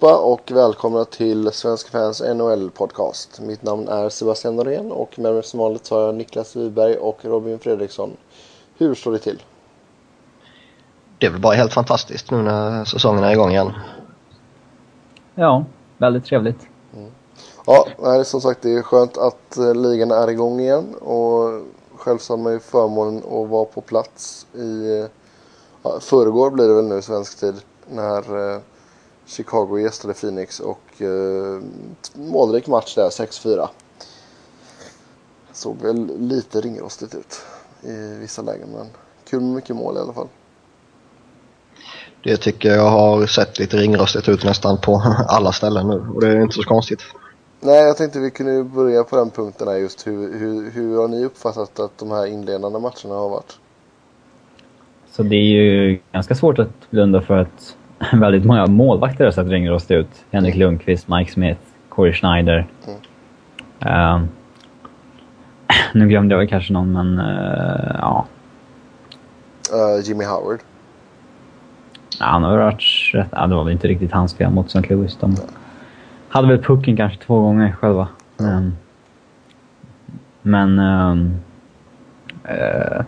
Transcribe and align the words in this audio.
Allihopa 0.00 0.18
och 0.18 0.50
välkomna 0.50 1.04
till 1.04 1.52
Svenska 1.52 1.90
fans 1.90 2.22
NHL 2.34 2.70
podcast. 2.70 3.40
Mitt 3.40 3.62
namn 3.62 3.88
är 3.88 4.08
Sebastian 4.08 4.56
Norén 4.56 4.92
och 4.92 5.18
med 5.18 5.34
mig 5.34 5.42
som 5.42 5.60
vanligt 5.60 5.88
har 5.88 6.00
jag 6.00 6.14
Niklas 6.14 6.56
Wiberg 6.56 6.96
och 6.96 7.24
Robin 7.24 7.58
Fredriksson. 7.58 8.16
Hur 8.76 8.94
står 8.94 9.12
det 9.12 9.18
till? 9.18 9.42
Det 11.18 11.26
är 11.26 11.30
väl 11.30 11.40
bara 11.40 11.54
helt 11.54 11.72
fantastiskt 11.72 12.30
nu 12.30 12.42
när 12.42 12.84
säsongen 12.84 13.24
är 13.24 13.32
igång 13.32 13.50
igen. 13.50 13.72
Ja, 15.34 15.64
väldigt 15.96 16.24
trevligt. 16.24 16.60
Mm. 16.96 17.10
Ja, 17.66 18.24
som 18.24 18.40
sagt 18.40 18.62
det 18.62 18.72
är 18.72 18.82
skönt 18.82 19.18
att 19.18 19.56
eh, 19.56 19.74
ligan 19.74 20.10
är 20.10 20.30
igång 20.30 20.60
igen 20.60 20.94
och 20.94 21.62
själv 21.96 22.18
så 22.18 22.32
har 22.32 22.38
man 22.38 22.52
ju 22.52 22.58
förmånen 22.60 23.18
att 23.18 23.48
vara 23.48 23.64
på 23.64 23.80
plats 23.80 24.46
i 24.54 25.06
ja, 25.82 26.00
förrgår 26.00 26.50
blir 26.50 26.68
det 26.68 26.74
väl 26.74 26.88
nu 26.88 27.02
svensk 27.02 27.40
tid 27.40 27.54
när 27.90 28.52
eh, 28.54 28.60
Chicago 29.28 29.78
gästade 29.78 30.14
Phoenix 30.14 30.60
och 30.60 31.02
eh, 31.02 31.62
målrik 32.14 32.66
match 32.66 32.94
där, 32.94 33.08
6-4. 33.10 33.68
Såg 35.52 35.76
väl 35.82 36.10
lite 36.18 36.60
ringrostigt 36.60 37.14
ut 37.14 37.42
i 37.82 38.18
vissa 38.20 38.42
lägen 38.42 38.68
men 38.68 38.86
kul 39.30 39.40
med 39.40 39.54
mycket 39.54 39.76
mål 39.76 39.96
i 39.96 39.98
alla 39.98 40.12
fall. 40.12 40.28
Det 42.24 42.36
tycker 42.36 42.68
jag 42.68 42.90
har 42.90 43.26
sett 43.26 43.58
lite 43.58 43.76
ringrostigt 43.76 44.28
ut 44.28 44.44
nästan 44.44 44.78
på 44.78 45.02
alla 45.28 45.52
ställen 45.52 45.88
nu 45.88 46.06
och 46.14 46.20
det 46.20 46.28
är 46.28 46.40
inte 46.40 46.54
så 46.54 46.62
konstigt. 46.62 47.00
Nej, 47.60 47.82
jag 47.82 47.96
tänkte 47.96 48.18
vi 48.18 48.30
kunde 48.30 48.64
börja 48.64 49.04
på 49.04 49.16
den 49.16 49.30
punkten 49.30 49.68
här 49.68 49.76
just 49.76 50.06
hur, 50.06 50.38
hur, 50.38 50.70
hur 50.70 50.96
har 50.96 51.08
ni 51.08 51.24
uppfattat 51.24 51.80
att 51.80 51.98
de 51.98 52.10
här 52.10 52.26
inledande 52.26 52.78
matcherna 52.78 53.14
har 53.14 53.28
varit? 53.28 53.58
Så 55.10 55.22
det 55.22 55.36
är 55.36 55.62
ju 55.62 56.00
ganska 56.12 56.34
svårt 56.34 56.58
att 56.58 56.90
blunda 56.90 57.20
för 57.20 57.38
att 57.38 57.76
väldigt 58.12 58.44
många 58.44 58.66
målvakter 58.66 59.24
har 59.24 59.32
sett 59.32 59.46
ringrostiga 59.46 59.98
ut. 59.98 60.24
Henrik 60.30 60.54
mm. 60.54 60.66
Lundqvist, 60.66 61.08
Mike 61.08 61.32
Smith, 61.32 61.60
Corey 61.88 62.12
Schneider. 62.12 62.66
Mm. 62.86 62.98
Uh, 63.86 64.22
nu 65.94 66.08
glömde 66.08 66.34
jag 66.34 66.48
kanske 66.48 66.72
någon, 66.72 66.92
men 66.92 67.18
uh, 67.18 67.96
ja. 67.98 68.26
Uh, 69.72 70.04
Jimmy 70.04 70.24
Howard. 70.24 70.60
Ja, 72.20 72.26
han 72.26 72.42
har 72.42 72.58
varit 72.58 73.10
rätt... 73.14 73.28
Ja, 73.30 73.46
det 73.46 73.54
var 73.54 73.64
väl 73.64 73.72
inte 73.72 73.88
riktigt 73.88 74.12
hans 74.12 74.34
fel 74.34 74.50
mot 74.50 74.66
St. 74.66 74.94
Louis. 74.94 75.16
De 75.20 75.36
hade 76.28 76.48
väl 76.48 76.62
pucken 76.62 76.96
kanske 76.96 77.18
två 77.18 77.40
gånger 77.40 77.72
själva. 77.72 78.08
Mm. 78.40 78.72
Men... 80.42 80.78
Um, 80.78 81.34
uh, 82.44 83.02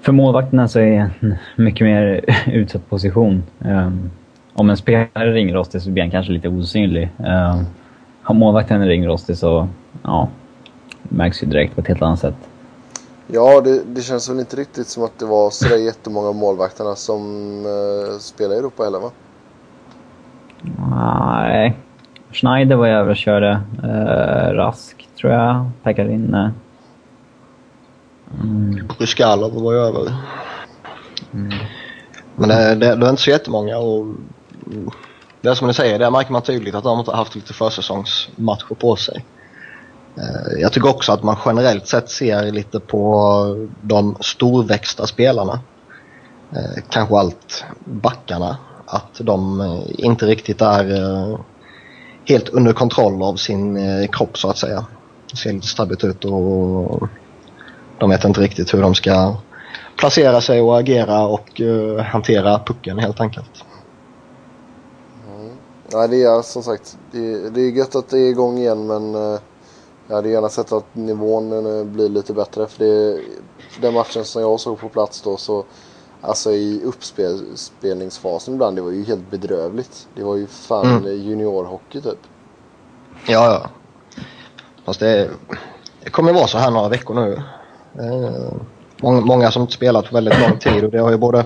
för 0.00 0.12
målvakterna 0.12 0.68
så 0.68 0.78
är 0.78 0.84
det 0.84 1.10
en 1.20 1.34
mycket 1.56 1.84
mer 1.84 2.24
utsatt 2.52 2.90
position. 2.90 3.42
Um, 3.58 4.10
om 4.52 4.70
en 4.70 4.76
spelare 4.76 5.08
ringer 5.14 5.32
ringrostig 5.32 5.82
så 5.82 5.90
blir 5.90 6.02
han 6.02 6.10
kanske 6.10 6.32
lite 6.32 6.48
osynlig. 6.48 7.10
Um, 7.18 7.66
har 8.22 8.34
målvakten 8.34 8.86
ringrostig 8.86 9.36
så 9.36 9.68
ja, 10.02 10.28
det 11.02 11.16
märks 11.16 11.42
ju 11.42 11.46
direkt 11.46 11.74
på 11.74 11.80
ett 11.80 11.86
helt 11.86 12.02
annat 12.02 12.18
sätt. 12.18 12.34
Ja, 13.26 13.60
det, 13.60 13.82
det 13.86 14.02
känns 14.02 14.30
väl 14.30 14.38
inte 14.38 14.56
riktigt 14.56 14.86
som 14.86 15.04
att 15.04 15.18
det 15.18 15.26
var 15.26 15.50
sådär 15.50 15.76
jättemånga 15.76 16.32
målvakterna 16.32 16.94
som 16.94 17.22
uh, 17.66 18.18
spelar 18.18 18.54
i 18.54 18.58
Europa 18.58 18.84
heller 18.84 19.00
va? 19.00 19.10
Nej. 20.90 21.76
Schneider 22.32 22.76
var 22.76 22.86
jag 22.86 23.00
över 23.00 23.10
och 23.10 23.16
körde. 23.16 23.60
Uh, 23.84 24.54
Rask 24.54 25.08
tror 25.20 25.32
jag. 25.32 25.70
Pekarinne. 25.82 26.52
Mm. 28.34 28.86
Bryskalov 28.98 29.62
var 29.62 29.72
ju 29.72 29.78
över. 29.78 30.14
Mm. 31.32 31.58
Men 32.36 32.48
det, 32.48 32.74
det, 32.74 32.96
det 32.96 33.06
är 33.06 33.10
inte 33.10 33.22
så 33.22 33.30
jättemånga 33.30 33.78
och 33.78 34.06
det 35.40 35.48
är 35.48 35.54
som 35.54 35.68
ni 35.68 35.74
säger, 35.74 35.98
där 35.98 36.10
märker 36.10 36.32
man 36.32 36.42
tydligt 36.42 36.74
att 36.74 36.84
de 36.84 36.98
inte 36.98 37.10
har 37.10 37.18
haft 37.18 37.34
lite 37.34 37.52
försäsongsmatcher 37.52 38.74
på 38.74 38.96
sig. 38.96 39.24
Eh, 40.16 40.60
jag 40.60 40.72
tycker 40.72 40.88
också 40.88 41.12
att 41.12 41.22
man 41.22 41.36
generellt 41.46 41.86
sett 41.86 42.10
ser 42.10 42.52
lite 42.52 42.80
på 42.80 43.68
de 43.82 44.16
storväxta 44.20 45.06
spelarna. 45.06 45.60
Eh, 46.52 46.82
kanske 46.88 47.16
allt 47.16 47.64
backarna. 47.84 48.56
Att 48.86 49.20
de 49.20 49.60
eh, 49.60 50.04
inte 50.06 50.26
riktigt 50.26 50.60
är 50.60 51.38
helt 52.24 52.48
under 52.48 52.72
kontroll 52.72 53.22
av 53.22 53.36
sin 53.36 53.78
kropp 54.08 54.38
så 54.38 54.50
att 54.50 54.58
säga. 54.58 54.86
Det 55.30 55.36
ser 55.36 55.52
lite 55.52 55.66
stabbigt 55.66 56.04
ut 56.04 56.24
och 56.24 57.08
de 58.00 58.10
vet 58.10 58.24
inte 58.24 58.40
riktigt 58.40 58.74
hur 58.74 58.82
de 58.82 58.94
ska 58.94 59.36
placera 59.96 60.40
sig 60.40 60.60
och 60.60 60.78
agera 60.78 61.26
och 61.26 61.60
uh, 61.60 62.00
hantera 62.00 62.58
pucken 62.58 62.98
helt 62.98 63.20
enkelt. 63.20 63.64
Mm. 65.28 65.50
Ja, 65.90 66.06
det 66.06 66.22
är 66.22 66.42
som 66.42 66.62
sagt, 66.62 66.98
det, 67.12 67.50
det 67.50 67.60
är 67.60 67.70
gött 67.70 67.94
att 67.94 68.08
det 68.08 68.18
är 68.18 68.28
igång 68.30 68.58
igen 68.58 68.86
men 68.86 69.14
uh, 69.14 69.38
jag 70.08 70.16
hade 70.16 70.28
gärna 70.28 70.48
sett 70.48 70.72
att 70.72 70.94
nivån 70.94 71.52
uh, 71.52 71.84
blir 71.84 72.08
lite 72.08 72.32
bättre. 72.32 72.66
För, 72.66 72.84
det, 72.84 73.20
för 73.70 73.82
den 73.82 73.94
matchen 73.94 74.24
som 74.24 74.42
jag 74.42 74.60
såg 74.60 74.80
på 74.80 74.88
plats 74.88 75.22
då 75.22 75.36
så 75.36 75.64
Alltså 76.22 76.52
i 76.52 76.82
uppspelningsfasen 76.84 78.54
ibland, 78.54 78.76
det 78.76 78.82
var 78.82 78.90
ju 78.90 79.04
helt 79.04 79.30
bedrövligt. 79.30 80.08
Det 80.14 80.22
var 80.22 80.36
ju 80.36 80.46
fan 80.46 80.86
mm. 80.86 81.22
juniorhockey 81.22 82.00
typ. 82.00 82.18
Ja, 83.26 83.52
ja. 83.52 83.70
Fast 84.84 85.00
det, 85.00 85.30
det 86.04 86.10
kommer 86.10 86.32
vara 86.32 86.46
så 86.46 86.58
här 86.58 86.70
några 86.70 86.88
veckor 86.88 87.14
nu. 87.14 87.42
Eh, 87.98 88.52
många, 89.02 89.20
många 89.20 89.50
som 89.50 89.68
spelat 89.68 90.08
på 90.08 90.14
väldigt 90.14 90.40
lång 90.40 90.58
tid 90.58 90.84
och 90.84 90.90
det 90.90 90.98
har 90.98 91.10
ju 91.10 91.16
både 91.16 91.44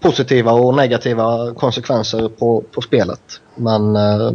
positiva 0.00 0.52
och 0.52 0.74
negativa 0.74 1.54
konsekvenser 1.54 2.28
på, 2.28 2.64
på 2.72 2.80
spelet. 2.80 3.40
Men 3.54 3.96
eh, 3.96 4.32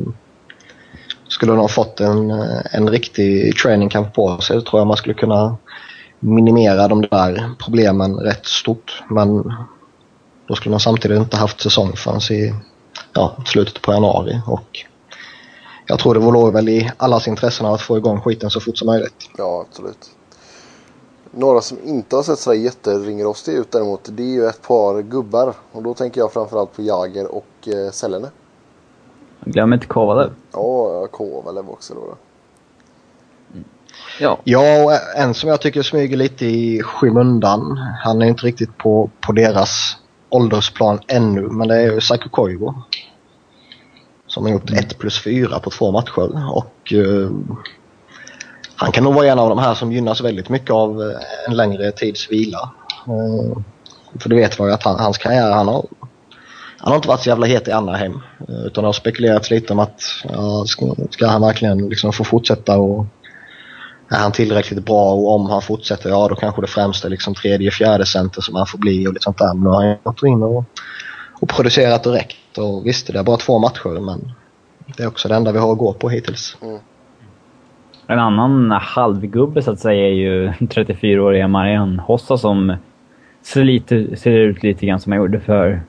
skulle 1.27 1.53
de 1.53 1.69
fått 1.69 1.99
en, 1.99 2.31
en 2.71 2.89
riktig 2.89 3.57
training 3.57 3.89
camp 3.89 4.13
på 4.13 4.37
sig 4.37 4.61
tror 4.61 4.79
jag 4.79 4.87
man 4.87 4.97
skulle 4.97 5.13
kunna 5.13 5.57
minimera 6.19 6.87
de 6.87 7.01
där 7.01 7.51
problemen 7.59 8.15
rätt 8.15 8.45
stort. 8.45 9.03
Men 9.09 9.53
då 10.47 10.55
skulle 10.55 10.71
man 10.71 10.79
samtidigt 10.79 11.17
inte 11.17 11.37
haft 11.37 11.61
säsong 11.61 11.93
förrän 11.95 12.37
i 12.37 12.53
ja, 13.13 13.35
slutet 13.45 13.81
på 13.81 13.93
januari. 13.93 14.41
Och 14.47 14.85
jag 15.87 15.99
tror 15.99 16.13
det 16.13 16.19
vore 16.19 16.51
väl 16.51 16.69
i 16.69 16.91
allas 16.97 17.27
intressen 17.27 17.65
att 17.65 17.81
få 17.81 17.97
igång 17.97 18.21
skiten 18.21 18.49
så 18.49 18.59
fort 18.59 18.77
som 18.77 18.85
möjligt. 18.85 19.29
Ja, 19.37 19.65
absolut. 19.69 20.09
Några 21.35 21.61
som 21.61 21.77
inte 21.83 22.15
har 22.15 22.23
sett 22.23 22.39
så 22.39 22.53
jätteringrostiga 22.53 23.57
ut 23.57 23.71
däremot 23.71 24.09
det 24.11 24.23
är 24.23 24.27
ju 24.27 24.45
ett 24.45 24.61
par 24.61 25.01
gubbar. 25.01 25.53
Och 25.71 25.83
då 25.83 25.93
tänker 25.93 26.21
jag 26.21 26.33
framförallt 26.33 26.75
på 26.75 26.81
Jager 26.81 27.35
och 27.35 27.67
eh, 27.67 27.91
Sellene. 27.91 28.29
Glöm 29.45 29.73
inte 29.73 29.87
Kovalev. 29.87 30.31
Ja, 30.51 31.07
Kovalev 31.11 31.69
också 31.69 31.93
då. 31.93 31.99
då. 31.99 32.15
Mm. 33.53 33.65
Ja. 34.19 34.39
ja, 34.43 34.83
och 34.83 34.91
en 35.17 35.33
som 35.33 35.49
jag 35.49 35.61
tycker 35.61 35.81
smyger 35.81 36.17
lite 36.17 36.45
i 36.45 36.81
skymundan. 36.83 37.77
Han 38.03 38.21
är 38.21 38.25
inte 38.25 38.45
riktigt 38.45 38.77
på, 38.77 39.09
på 39.21 39.31
deras 39.31 39.97
åldersplan 40.29 40.99
ännu, 41.07 41.41
men 41.41 41.67
det 41.67 41.75
är 41.75 41.91
ju 41.91 42.01
Saku 42.01 42.29
Koivu. 42.29 42.73
Som 44.27 44.43
har 44.43 44.51
gjort 44.51 44.71
1 44.71 44.97
plus 44.97 45.23
4 45.23 45.59
på 45.59 45.69
två 45.69 45.91
matcher. 45.91 46.51
Och 46.55 46.93
uh, 46.93 47.31
han 48.75 48.91
kan 48.91 49.03
nog 49.03 49.13
vara 49.13 49.27
en 49.27 49.39
av 49.39 49.49
de 49.49 49.57
här 49.57 49.73
som 49.73 49.91
gynnas 49.91 50.21
väldigt 50.21 50.49
mycket 50.49 50.71
av 50.71 51.01
eh, 51.01 51.17
en 51.47 51.55
längre 51.55 51.91
tids 51.91 52.31
vila. 52.31 52.71
Eh, 53.07 53.57
för 54.19 54.29
du 54.29 54.35
vet 54.35 54.59
vad 54.59 54.71
att 54.71 54.83
han, 54.83 54.99
hans 54.99 55.17
karriär, 55.17 55.51
han 55.51 55.67
har, 55.67 55.85
han 56.77 56.91
har 56.91 56.95
inte 56.95 57.07
varit 57.07 57.21
så 57.21 57.29
jävla 57.29 57.45
het 57.45 57.67
i 57.67 57.71
andra 57.71 57.95
hem. 57.95 58.21
Eh, 58.49 58.65
utan 58.65 58.83
det 58.83 58.87
har 58.87 58.93
spekulerats 58.93 59.51
lite 59.51 59.73
om 59.73 59.79
att 59.79 60.01
ja, 60.23 60.65
ska, 60.65 60.95
ska, 61.09 61.27
han 61.27 61.41
verkligen 61.41 61.89
liksom 61.89 62.13
få 62.13 62.23
fortsätta 62.23 62.77
och 62.77 63.05
är 64.09 64.17
han 64.17 64.31
tillräckligt 64.31 64.85
bra 64.85 65.13
och 65.13 65.35
om 65.35 65.45
han 65.45 65.61
fortsätter, 65.61 66.09
ja 66.09 66.27
då 66.27 66.35
kanske 66.35 66.61
det 66.61 66.67
främst 66.67 67.05
är 67.05 67.09
liksom 67.09 67.35
tredje, 67.35 67.71
fjärde 67.71 68.05
center 68.05 68.41
som 68.41 68.55
han 68.55 68.67
får 68.67 68.77
bli 68.77 69.07
och 69.07 69.13
lite 69.13 69.23
sånt 69.23 69.37
där. 69.37 69.53
Men 69.53 69.63
nu 69.63 69.69
har 69.69 69.85
han 69.85 69.97
gått 70.03 70.23
in 70.23 70.43
och, 70.43 70.63
och 71.41 71.49
producerat 71.49 72.03
direkt 72.03 72.57
och 72.57 72.85
visst 72.85 73.07
det 73.07 73.19
är 73.19 73.23
bara 73.23 73.37
två 73.37 73.59
matcher 73.59 73.99
men 73.99 74.31
det 74.97 75.03
är 75.03 75.07
också 75.07 75.27
det 75.27 75.35
enda 75.35 75.51
vi 75.51 75.59
har 75.59 75.71
att 75.71 75.77
gå 75.77 75.93
på 75.93 76.09
hittills. 76.09 76.57
Mm. 76.61 76.79
En 78.13 78.19
annan 78.19 78.71
halvgubbe 78.71 79.61
så 79.61 79.71
att 79.71 79.79
säga 79.79 80.07
är 80.07 80.11
ju 80.11 80.47
34-åriga 80.59 81.47
Marian 81.47 81.99
Hossa 81.99 82.37
som 82.37 82.75
ser, 83.41 83.63
lite, 83.63 84.15
ser 84.15 84.31
ut 84.31 84.63
lite 84.63 84.85
grann 84.85 84.99
som 84.99 85.11
han 85.11 85.21
gjorde 85.21 85.39
för 85.39 85.81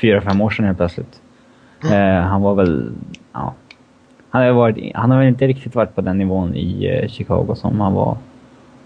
4-5 0.00 0.42
år 0.42 0.50
sedan 0.50 0.64
helt 0.64 0.78
plötsligt. 0.78 1.20
Mm. 1.84 1.94
Eh, 1.94 2.22
han 2.22 2.42
var 2.42 2.54
väl... 2.54 2.92
Ja, 3.32 3.54
han, 4.30 4.42
har 4.42 4.52
varit, 4.52 4.92
han 4.94 5.10
har 5.10 5.18
väl 5.18 5.28
inte 5.28 5.46
riktigt 5.46 5.74
varit 5.74 5.94
på 5.94 6.00
den 6.00 6.18
nivån 6.18 6.54
i 6.54 6.86
eh, 6.86 7.08
Chicago 7.08 7.54
som 7.54 7.80
han 7.80 7.92
var 7.92 8.16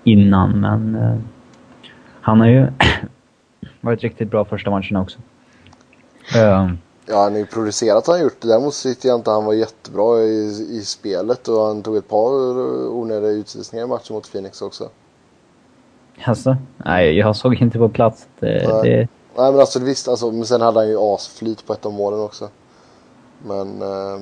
innan, 0.04 0.60
men 0.60 0.96
eh, 0.96 1.18
han 2.20 2.40
har 2.40 2.48
ju 2.48 2.66
varit 3.80 4.02
riktigt 4.02 4.30
bra 4.30 4.44
första 4.44 4.70
matchen 4.70 4.96
också. 4.96 5.18
Ja, 7.06 7.22
han 7.22 7.32
har 7.32 7.38
ju 7.38 7.46
producerat 7.46 8.06
han 8.06 8.20
gjort. 8.20 8.40
Däremot 8.40 8.82
tyckte 8.82 9.08
jag 9.08 9.18
inte 9.18 9.30
han 9.30 9.44
var 9.44 9.52
jättebra 9.52 10.22
i, 10.22 10.66
i 10.70 10.82
spelet 10.84 11.48
och 11.48 11.66
han 11.66 11.82
tog 11.82 11.96
ett 11.96 12.08
par 12.08 12.30
onödiga 12.88 13.30
utvisningar 13.30 13.84
i 13.84 13.88
matchen 13.88 14.14
mot 14.14 14.32
Phoenix 14.32 14.62
också. 14.62 14.88
Alltså, 16.24 16.56
nej, 16.76 17.18
jag 17.18 17.36
såg 17.36 17.54
inte 17.54 17.78
på 17.78 17.88
plats. 17.88 18.26
Det, 18.40 18.46
nej. 18.46 18.90
Det... 18.90 19.08
nej, 19.42 19.52
men 19.52 19.60
alltså 19.60 19.78
visst, 19.78 20.08
alltså, 20.08 20.30
men 20.30 20.46
sen 20.46 20.60
hade 20.60 20.80
han 20.80 20.88
ju 20.88 20.98
asflyt 20.98 21.66
på 21.66 21.72
ett 21.72 21.86
av 21.86 21.92
målen 21.92 22.20
också. 22.20 22.48
Men... 23.46 23.82
Eh, 23.82 24.20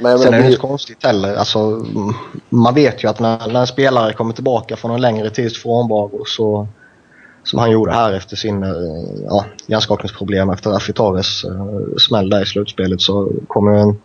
men 0.00 0.18
Sen 0.18 0.34
är 0.34 0.38
det 0.38 0.44
inte 0.46 0.56
så 0.56 0.66
konstigt 0.66 1.04
heller. 1.04 1.34
Alltså, 1.34 1.86
man 2.48 2.74
vet 2.74 3.04
ju 3.04 3.08
att 3.08 3.20
när, 3.20 3.52
när 3.52 3.60
en 3.60 3.66
spelare 3.66 4.12
kommer 4.12 4.34
tillbaka 4.34 4.76
från 4.76 4.90
en 4.90 5.00
längre 5.00 5.30
tids 5.30 5.62
frånvaro 5.62 6.24
så 6.24 6.68
som 7.44 7.58
han 7.58 7.70
gjorde 7.70 7.92
här 7.92 8.12
efter 8.12 8.36
sin 8.36 8.62
eh, 8.62 8.70
ja, 9.24 9.44
hjärnskakningsproblem 9.66 10.50
efter 10.50 10.70
Afitares 10.70 11.44
eh, 11.44 11.96
smäll 11.98 12.30
där 12.30 12.42
i 12.42 12.46
slutspelet 12.46 13.00
så 13.00 13.32
kommer 13.46 13.72
en, 13.72 14.00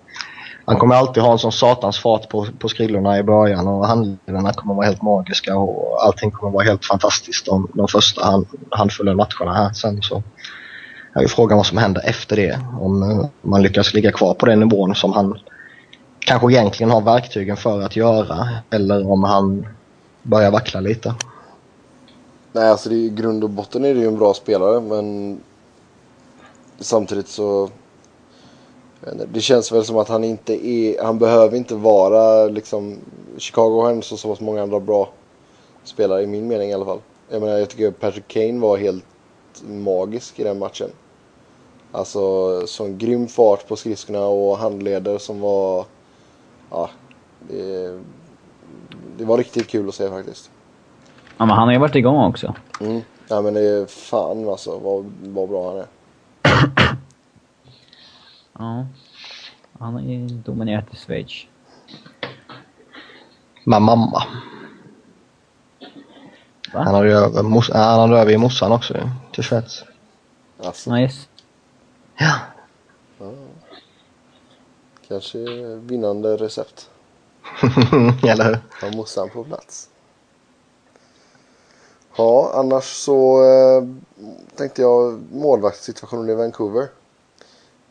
han 0.66 0.78
kommer 0.78 0.96
alltid 0.96 1.24
ha 1.24 1.32
en 1.32 1.40
sån 1.40 1.52
satans 1.52 2.00
fart 2.00 2.30
på, 2.30 2.48
på 2.60 2.70
skrillorna 2.70 3.20
i 3.20 3.24
början 3.24 3.68
och 3.68 3.88
handledarna 3.88 4.54
kommer 4.54 4.74
vara 4.74 4.86
helt 4.86 5.02
magiska 5.02 5.58
och 5.58 6.06
allting 6.06 6.32
kommer 6.32 6.54
vara 6.54 6.64
helt 6.64 6.86
fantastiskt 6.86 7.46
de, 7.46 7.68
de 7.74 7.88
första 7.88 8.26
hand, 8.26 8.46
handfulla 8.70 9.14
matcherna 9.14 9.54
här. 9.54 9.74
Sen 9.74 10.02
så 10.02 10.24
är 11.14 11.22
ju 11.22 11.28
frågan 11.28 11.58
vad 11.58 11.66
som 11.66 11.78
händer 11.78 12.02
efter 12.06 12.36
det. 12.36 12.60
Om 12.80 13.04
eh, 13.04 13.26
man 13.42 13.62
lyckas 13.62 13.94
ligga 13.94 14.12
kvar 14.12 14.34
på 14.34 14.46
den 14.46 14.60
nivån 14.60 14.96
som 14.96 15.14
han 15.14 15.40
kanske 16.20 16.52
egentligen 16.52 16.92
har 16.92 17.02
verktygen 17.02 17.58
för 17.58 17.82
att 17.82 17.96
göra 17.96 18.50
eller 18.70 19.12
om 19.12 19.24
han 19.24 19.68
börjar 20.24 20.52
vackla 20.52 20.80
lite. 20.80 21.16
Nej, 22.56 22.70
alltså 22.70 22.90
det 22.90 22.96
i 22.96 23.10
grund 23.10 23.44
och 23.44 23.50
botten 23.50 23.86
är 23.86 23.94
det 23.94 24.00
ju 24.00 24.08
en 24.08 24.18
bra 24.18 24.34
spelare 24.34 24.82
men 24.82 25.40
samtidigt 26.80 27.28
så 27.28 27.70
det 29.34 29.42
känns 29.42 29.72
väl 29.72 29.86
som 29.86 29.98
att 29.98 30.10
han 30.10 30.24
inte 30.24 30.68
är, 30.68 31.04
han 31.04 31.20
behöver 31.20 31.58
inte 31.58 31.76
vara 31.76 32.46
liksom, 32.46 32.98
Chicago 33.38 33.82
har 33.82 33.90
ändå 33.90 34.02
så, 34.02 34.18
så 34.18 34.44
många 34.44 34.62
andra 34.64 34.80
bra 34.80 35.10
spelare 35.84 36.24
i 36.24 36.28
min 36.28 36.48
mening 36.48 36.70
i 36.70 36.74
alla 36.74 36.86
fall. 36.86 37.00
Jag 37.30 37.42
menar 37.42 37.58
jag 37.58 37.70
tycker 37.70 37.92
Patrick 37.92 38.28
Kane 38.28 38.60
var 38.60 38.78
helt 38.78 39.04
magisk 39.68 40.40
i 40.40 40.44
den 40.44 40.60
matchen. 40.60 40.90
Alltså 41.92 42.68
sån 42.68 42.98
grym 42.98 43.28
fart 43.28 43.68
på 43.68 43.76
skridskorna 43.76 44.26
och 44.26 44.58
handleder 44.58 45.18
som 45.18 45.40
var, 45.40 45.86
ja, 46.70 46.90
det, 47.50 48.00
det 49.18 49.26
var 49.26 49.38
riktigt 49.38 49.68
kul 49.68 49.90
att 49.90 49.96
se 49.96 50.10
faktiskt. 50.10 50.50
Ja, 51.38 51.46
men 51.46 51.50
han 51.50 51.68
har 51.68 51.74
ju 51.74 51.80
varit 51.80 51.96
igång 51.96 52.24
också. 52.24 52.56
Mm. 52.80 53.02
Ja, 53.28 53.42
men 53.42 53.54
det 53.54 53.62
är 53.62 53.86
fan 53.86 54.50
alltså 54.50 54.80
vad, 54.80 55.14
vad 55.22 55.50
bra 55.50 55.70
han 55.70 55.80
är. 55.80 55.88
ja. 58.60 58.86
Han 59.80 59.94
har 59.94 60.02
ju 60.02 60.28
dominerat 60.28 60.86
i 60.92 60.96
Schweiz. 60.96 61.46
Med 63.64 63.82
mamma. 63.82 64.24
Va? 66.74 66.84
Han 66.84 66.96
hade 66.96 67.08
ju 67.08 67.14
över, 67.14 67.44
mos, 67.44 67.70
han 67.74 68.00
hade 68.00 68.22
över 68.22 68.32
i 68.32 68.38
morsan 68.38 68.72
också 68.72 69.10
till 69.32 69.44
Schweiz. 69.44 69.84
Alltså. 70.64 70.92
Nice. 70.96 71.28
Ja. 72.18 72.36
ja. 73.20 73.32
Kanske 75.08 75.38
vinnande 75.76 76.38
recept. 76.38 76.90
Eller 78.24 78.46
hur? 78.46 78.60
Ha 78.82 78.98
morsan 78.98 79.30
på 79.30 79.44
plats. 79.44 79.90
Ja, 82.16 82.52
annars 82.54 82.84
så 82.84 83.44
eh, 83.44 83.84
tänkte 84.58 84.82
jag 84.82 85.22
målvaktssituationen 85.32 86.30
i 86.30 86.36
Vancouver. 86.36 86.88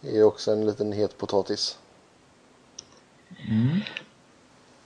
är 0.03 0.25
också 0.25 0.53
en 0.53 0.67
liten 0.67 0.93
het 0.93 1.19
potatis. 1.19 1.79
Mm. 3.49 3.81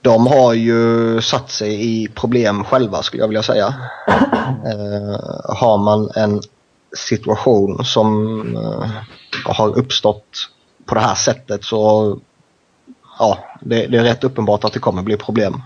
De 0.01 0.27
har 0.27 0.53
ju 0.53 1.21
satt 1.21 1.49
sig 1.49 2.03
i 2.03 2.07
problem 2.07 2.63
själva 2.63 3.03
skulle 3.03 3.23
jag 3.23 3.27
vilja 3.27 3.43
säga. 3.43 3.73
Eh, 4.65 5.19
har 5.55 5.77
man 5.77 6.11
en 6.15 6.41
situation 6.97 7.85
som 7.85 8.41
eh, 8.55 8.89
har 9.45 9.77
uppstått 9.77 10.49
på 10.85 10.95
det 10.95 11.01
här 11.01 11.15
sättet 11.15 11.63
så 11.63 12.19
ja, 13.19 13.37
det, 13.61 13.87
det, 13.87 13.97
är 13.97 14.03
rätt 14.03 14.23
uppenbart 14.23 14.63
att 14.63 14.73
det 14.73 14.79
kommer 14.79 15.01
bli 15.01 15.17
problem. 15.17 15.61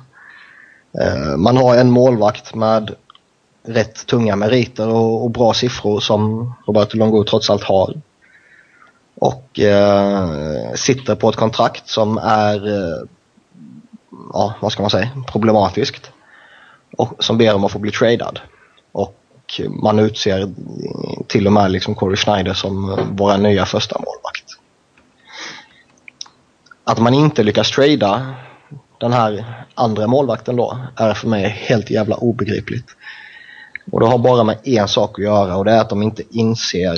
Eh, 1.01 1.38
man 1.38 1.57
har 1.57 1.77
en 1.77 1.91
målvakt 1.91 2.56
med 2.56 2.95
rätt 3.63 4.05
tunga 4.05 4.35
meriter 4.35 4.87
och, 4.87 5.23
och 5.23 5.31
bra 5.31 5.53
siffror 5.53 5.99
som 5.99 6.53
Roberto 6.67 6.97
Longo 6.97 7.23
trots 7.23 7.49
allt 7.49 7.63
har. 7.63 7.93
Och 9.15 9.59
eh, 9.59 10.73
sitter 10.75 11.15
på 11.15 11.29
ett 11.29 11.35
kontrakt 11.35 11.89
som 11.89 12.17
är, 12.17 12.67
eh, 12.67 13.07
ja 14.33 14.53
vad 14.59 14.71
ska 14.71 14.83
man 14.83 14.89
säga, 14.89 15.09
problematiskt. 15.27 16.11
Och 16.97 17.23
som 17.23 17.37
ber 17.37 17.55
om 17.55 17.63
att 17.63 17.71
få 17.71 17.79
bli 17.79 17.91
tradad. 17.91 18.39
Och 18.91 19.61
man 19.69 19.99
utser 19.99 20.53
till 21.27 21.47
och 21.47 21.53
med 21.53 21.71
liksom 21.71 21.95
Corey 21.95 22.17
Schneider 22.17 22.53
som 22.53 22.99
vår 23.11 23.37
nya 23.37 23.65
första 23.65 23.99
målvakt. 23.99 24.45
Att 26.83 26.99
man 26.99 27.13
inte 27.13 27.43
lyckas 27.43 27.71
trada 27.71 28.35
den 28.97 29.13
här 29.13 29.65
andra 29.75 30.07
målvakten 30.07 30.55
då 30.55 30.77
är 30.95 31.13
för 31.13 31.27
mig 31.27 31.49
helt 31.49 31.89
jävla 31.89 32.15
obegripligt. 32.15 32.85
Och 33.92 34.00
det 34.00 34.06
har 34.06 34.18
bara 34.18 34.44
med 34.44 34.57
en 34.63 34.88
sak 34.88 35.19
att 35.19 35.25
göra 35.25 35.57
och 35.57 35.66
det 35.66 35.72
är 35.72 35.81
att 35.81 35.89
de 35.89 36.04
inte 36.04 36.24
inser 36.30 36.98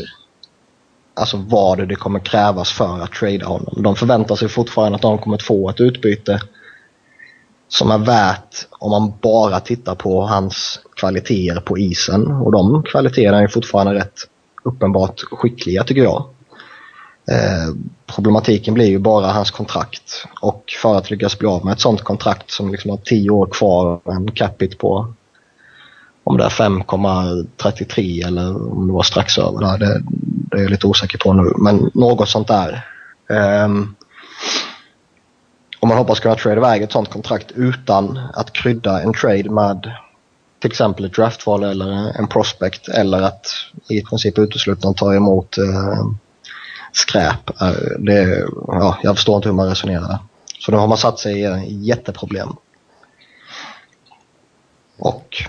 alltså 1.14 1.38
vad 1.38 1.88
det 1.88 1.96
kommer 1.96 2.20
krävas 2.20 2.72
för 2.72 3.04
att 3.04 3.12
trada 3.12 3.46
honom. 3.46 3.84
De 3.84 3.96
förväntar 3.96 4.36
sig 4.36 4.50
fortfarande 4.50 4.96
att 4.96 5.02
de 5.02 5.18
kommer 5.18 5.38
få 5.38 5.70
ett 5.70 5.82
utbyte 5.82 6.40
som 7.68 7.92
är 7.92 7.98
värt 7.98 8.68
om 8.70 8.92
man 8.92 9.14
bara 9.22 9.60
tittar 9.60 9.96
på 9.96 10.22
hans 10.22 10.80
kvaliteter 10.96 11.62
på 11.62 11.78
isen. 11.78 12.28
Och 12.28 12.52
de 12.52 12.84
kvaliteterna 12.84 13.40
är 13.40 13.48
fortfarande 13.48 13.94
rätt 13.94 14.28
uppenbart 14.64 15.20
skickliga 15.20 15.84
tycker 15.84 16.04
jag. 16.04 16.26
Eh, 17.32 17.76
problematiken 18.16 18.74
blir 18.74 18.86
ju 18.86 19.00
bara 19.00 19.28
hans 19.28 19.52
kontrakt 19.52 20.26
och 20.42 20.64
för 20.82 20.96
att 20.96 21.12
lyckas 21.12 21.40
bli 21.40 21.48
av 21.48 21.66
med 21.66 21.74
ett 21.74 21.80
sånt 21.80 22.02
kontrakt 22.02 22.52
som 22.52 22.72
liksom 22.72 22.90
har 22.92 22.98
tio 22.98 23.30
år 23.30 23.46
kvar, 23.46 24.02
en 24.06 24.32
capita 24.32 24.78
på 24.78 25.14
om 26.24 26.38
det 26.38 26.44
är 26.44 26.50
5,33 26.50 28.28
eller 28.28 28.72
om 28.72 28.88
det 28.88 28.94
var 28.94 29.04
strax 29.04 29.38
över 29.38 29.60
där, 29.60 29.78
det, 29.78 30.02
det 30.52 30.58
är 30.58 30.62
jag 30.62 30.72
lite 30.72 30.88
osäker 30.88 31.18
på 31.18 31.34
nu. 31.34 31.54
Men 31.58 31.92
något 31.94 32.30
sånt 32.30 32.48
där. 32.48 32.86
Ehm, 33.30 33.72
um, 33.72 33.96
och 35.80 35.88
man 35.88 35.98
hoppas 35.98 36.20
kunna 36.20 36.36
trade 36.36 36.58
iväg 36.58 36.82
ett 36.82 36.92
sånt 36.92 37.10
kontrakt 37.10 37.51
utan 37.51 38.20
att 38.34 38.53
krydda 38.53 39.01
en 39.01 39.13
trade 39.13 39.50
med 39.50 39.92
till 40.60 40.72
exempel 40.72 41.06
ett 41.06 41.13
draftval 41.13 41.63
eller 41.63 42.20
en 42.20 42.27
prospect 42.27 42.88
eller 42.88 43.22
att 43.22 43.48
i 43.89 44.01
princip 44.01 44.38
uteslutande 44.38 45.00
ta 45.00 45.15
emot 45.15 45.58
uh, 45.58 46.12
skräp. 46.92 47.62
Uh, 47.62 48.00
det, 48.00 48.46
ja, 48.68 48.98
jag 49.03 49.15
förstår 49.15 49.36
inte 49.36 49.50
hur 49.50 49.56
man 49.56 49.70
resonerar. 49.70 50.20
Så 50.60 50.72
nu 50.72 50.77
har 50.77 50.88
man 50.88 50.98
satt 50.98 51.20
sig 51.20 51.42
i 51.42 51.80
jätteproblem. 51.82 52.50
Och 54.98 55.44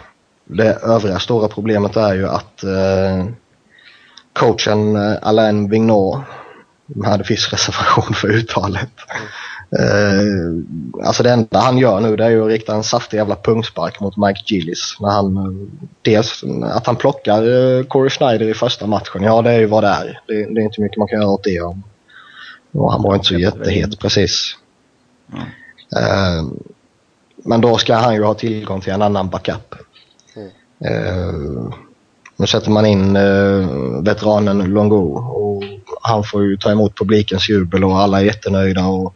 det 0.45 0.75
övriga 0.83 1.19
stora 1.19 1.49
problemet 1.49 1.97
är 1.97 2.15
ju 2.15 2.29
att 2.29 2.65
eh, 2.65 3.27
coachen 4.33 4.97
eh, 4.97 5.19
Alain 5.23 5.71
Vignot 5.71 6.19
hade 7.05 7.25
viss 7.25 7.53
reservation 7.53 8.15
för 8.15 8.29
uttalet. 8.29 8.91
Eh, 9.79 11.07
alltså 11.07 11.23
det 11.23 11.31
enda 11.31 11.59
han 11.59 11.79
gör 11.79 12.01
nu 12.01 12.17
det 12.17 12.25
är 12.25 12.31
ju 12.31 12.43
att 12.43 12.49
rikta 12.49 12.75
en 12.75 12.85
saftig 12.85 13.17
jävla 13.17 13.37
pungspark 13.37 14.01
mot 14.01 14.17
Mike 14.17 14.41
Gillis. 14.47 14.97
När 15.01 15.11
han, 15.11 15.71
dels 16.03 16.45
att 16.65 16.87
han 16.87 16.97
plockar 16.97 17.43
eh, 17.43 17.85
Corey 17.85 18.11
Schneider 18.11 18.49
i 18.49 18.55
första 18.55 18.87
matchen, 18.87 19.23
ja 19.23 19.43
det 19.43 19.51
är 19.51 19.59
ju 19.59 19.67
vad 19.67 19.85
det 19.85 19.89
är. 19.89 20.21
Det, 20.27 20.35
det 20.35 20.61
är 20.61 20.65
inte 20.65 20.81
mycket 20.81 20.99
man 20.99 21.09
kan 21.09 21.21
göra 21.21 21.31
åt 21.31 21.45
det. 21.45 21.61
Om. 21.61 21.83
Och 22.73 22.93
han 22.93 23.03
var 23.03 23.15
inte 23.15 23.27
så 23.27 23.39
jättehet 23.39 23.99
precis. 23.99 24.57
Mm. 25.33 25.45
Eh, 25.97 26.45
men 27.37 27.61
då 27.61 27.77
ska 27.77 27.95
han 27.95 28.15
ju 28.15 28.23
ha 28.23 28.35
tillgång 28.35 28.81
till 28.81 28.93
en 28.93 29.03
annan 29.03 29.29
backup. 29.29 29.75
Eh, 30.85 31.33
nu 32.37 32.47
sätter 32.47 32.71
man 32.71 32.87
in 32.87 33.17
eh, 33.17 33.69
veteranen 34.03 34.59
Longo 34.59 34.97
och 35.17 35.65
han 36.03 36.25
får 36.25 36.45
ju 36.45 36.57
ta 36.57 36.71
emot 36.71 36.99
publikens 36.99 37.49
jubel 37.49 37.85
och 37.85 37.99
alla 37.99 38.21
är 38.21 38.25
jättenöjda. 38.25 38.87
Och 38.87 39.15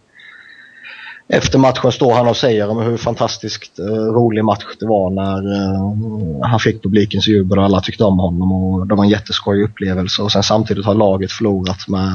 efter 1.28 1.58
matchen 1.58 1.92
står 1.92 2.14
han 2.14 2.28
och 2.28 2.36
säger 2.36 2.68
om 2.68 2.82
hur 2.82 2.96
fantastiskt 2.96 3.78
eh, 3.78 3.84
rolig 3.84 4.44
match 4.44 4.64
det 4.80 4.86
var 4.86 5.10
när 5.10 6.48
han 6.48 6.60
fick 6.60 6.82
publikens 6.82 7.28
jubel 7.28 7.58
och 7.58 7.64
alla 7.64 7.80
tyckte 7.80 8.04
om 8.04 8.18
honom 8.18 8.52
och 8.52 8.86
det 8.86 8.94
var 8.94 9.04
en 9.04 9.10
jätteskojig 9.10 9.64
upplevelse. 9.64 10.22
Och 10.22 10.32
sen 10.32 10.42
samtidigt 10.42 10.86
har 10.86 10.94
laget 10.94 11.32
förlorat 11.32 11.88
med, 11.88 12.12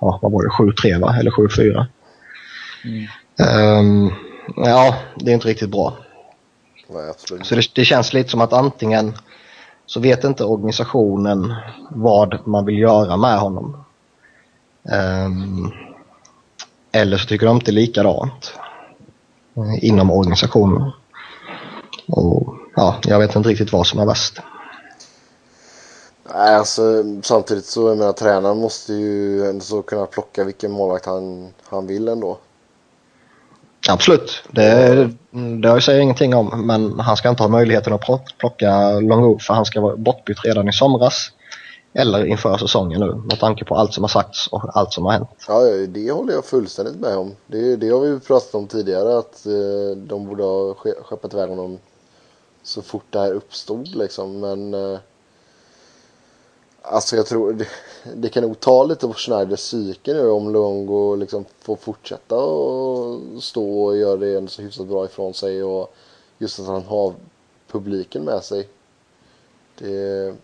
ja, 0.00 0.18
vad 0.22 0.32
var 0.32 0.42
det, 0.42 0.72
7-3 0.72 1.00
va? 1.00 1.16
Eller 1.20 1.30
7-4. 1.30 1.86
Mm. 2.84 3.06
Um, 3.78 4.12
ja, 4.56 4.94
det 5.16 5.30
är 5.30 5.34
inte 5.34 5.48
riktigt 5.48 5.70
bra. 5.70 5.96
Så 7.42 7.54
det, 7.54 7.74
det, 7.74 7.84
känns 7.84 8.12
lite 8.12 8.30
som 8.30 8.40
att 8.40 8.52
antingen 8.52 9.14
så 9.86 10.00
vet 10.00 10.24
inte 10.24 10.44
organisationen 10.44 11.54
vad 11.90 12.46
man 12.46 12.66
vill 12.66 12.78
göra 12.78 13.16
med 13.16 13.38
honom. 13.38 13.84
Um, 14.82 15.72
eller 16.92 17.16
så 17.16 17.26
tycker 17.26 17.46
de 17.46 17.56
inte 17.56 17.72
likadant 17.72 18.54
uh, 19.58 19.84
inom 19.84 20.10
organisationen. 20.10 20.90
Och 22.08 22.54
ja, 22.76 22.96
jag 23.02 23.18
vet 23.18 23.36
inte 23.36 23.48
riktigt 23.48 23.72
vad 23.72 23.86
som 23.86 24.00
är 24.00 24.06
värst. 24.06 24.40
Nej, 26.34 26.54
alltså 26.54 27.04
samtidigt 27.22 27.64
så 27.64 27.88
jag 27.88 27.98
menar 27.98 28.12
tränaren 28.12 28.58
måste 28.58 28.92
ju 28.92 29.46
ändå 29.46 29.64
så 29.64 29.82
kunna 29.82 30.06
plocka 30.06 30.44
vilken 30.44 30.72
målvakt 30.72 31.06
han, 31.06 31.54
han 31.64 31.86
vill 31.86 32.08
ändå. 32.08 32.38
Absolut, 33.88 34.42
det, 34.50 35.10
det 35.62 35.80
säger 35.80 35.98
jag 35.98 36.02
ingenting 36.02 36.34
om. 36.34 36.66
Men 36.66 37.00
han 37.00 37.16
ska 37.16 37.28
inte 37.28 37.42
ha 37.42 37.48
möjligheten 37.48 37.92
att 37.92 38.04
plocka 38.38 39.00
Longo 39.00 39.38
för 39.38 39.54
han 39.54 39.64
ska 39.64 39.80
vara 39.80 39.96
bortbytt 39.96 40.44
redan 40.44 40.68
i 40.68 40.72
somras. 40.72 41.32
Eller 41.94 42.24
inför 42.24 42.58
säsongen 42.58 43.00
nu 43.00 43.14
med 43.14 43.40
tanke 43.40 43.64
på 43.64 43.74
allt 43.74 43.94
som 43.94 44.04
har 44.04 44.08
sagts 44.08 44.46
och 44.46 44.76
allt 44.76 44.92
som 44.92 45.04
har 45.04 45.12
hänt. 45.12 45.28
Ja, 45.48 45.60
det 45.88 46.10
håller 46.10 46.32
jag 46.32 46.44
fullständigt 46.44 46.96
med 46.96 47.16
om. 47.16 47.34
Det, 47.46 47.76
det 47.76 47.88
har 47.88 48.00
vi 48.00 48.08
ju 48.08 48.20
pratat 48.20 48.54
om 48.54 48.66
tidigare 48.66 49.18
att 49.18 49.46
eh, 49.46 49.96
de 49.96 50.26
borde 50.26 50.42
ha 50.42 50.74
skeppat 50.74 51.34
iväg 51.34 51.48
honom 51.48 51.78
så 52.62 52.82
fort 52.82 53.04
det 53.10 53.18
här 53.18 53.32
uppstod 53.32 53.94
liksom. 53.94 54.40
Men 54.40 54.74
eh, 54.74 54.98
alltså 56.82 57.16
jag 57.16 57.26
tror 57.26 57.52
det, 57.52 57.66
det, 58.14 58.28
kan 58.28 58.42
nog 58.42 58.60
ta 58.60 58.84
lite 58.84 59.06
på 59.06 59.14
Schneiders 59.14 59.60
psyke 59.60 60.12
nu 60.12 60.30
om 60.30 60.52
Longo 60.52 61.14
liksom 61.14 61.44
får 61.60 61.76
fortsätta 61.76 62.36
och 62.36 63.20
stå 63.42 63.84
och 63.84 63.96
göra 63.96 64.16
det 64.16 64.50
så 64.50 64.62
hyfsat 64.62 64.86
bra 64.86 65.04
ifrån 65.04 65.34
sig 65.34 65.62
och 65.62 65.94
just 66.38 66.60
att 66.60 66.66
han 66.66 66.82
har 66.82 67.14
publiken 67.70 68.24
med 68.24 68.44
sig. 68.44 68.68
Det... 69.78 70.34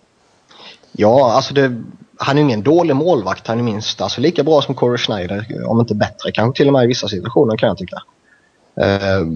Ja, 0.93 1.33
alltså 1.33 1.55
det, 1.55 1.83
han 2.17 2.39
är 2.39 2.43
ingen 2.43 2.63
dålig 2.63 2.97
målvakt. 2.97 3.47
Han 3.47 3.59
är 3.59 3.63
minst 3.63 4.01
alltså, 4.01 4.21
lika 4.21 4.45
bra 4.45 4.63
som 4.63 4.75
Corey 4.75 4.99
Schneider, 4.99 5.65
om 5.67 5.81
inte 5.81 5.95
bättre. 5.95 6.33
Kanske 6.33 6.57
till 6.57 6.67
och 6.67 6.73
med 6.73 6.85
i 6.85 6.87
vissa 6.87 7.09
situationer 7.09 7.57
kan 7.57 7.69
jag 7.69 7.79
tycka. 7.79 8.03
Eh, 8.81 9.27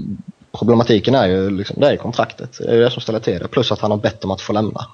problematiken 0.59 1.14
är 1.14 1.26
ju 1.26 1.50
liksom, 1.50 1.80
det 1.80 1.88
är 1.88 1.97
kontraktet. 1.97 2.59
Det 2.59 2.71
är 2.71 2.80
det 2.80 2.90
som 2.90 3.02
ställer 3.02 3.21
till 3.21 3.38
det. 3.38 3.49
Plus 3.49 3.73
att 3.73 3.80
han 3.80 3.90
har 3.90 3.99
bett 3.99 4.25
om 4.25 4.30
att 4.30 4.40
få 4.40 4.52
lämna. 4.52 4.87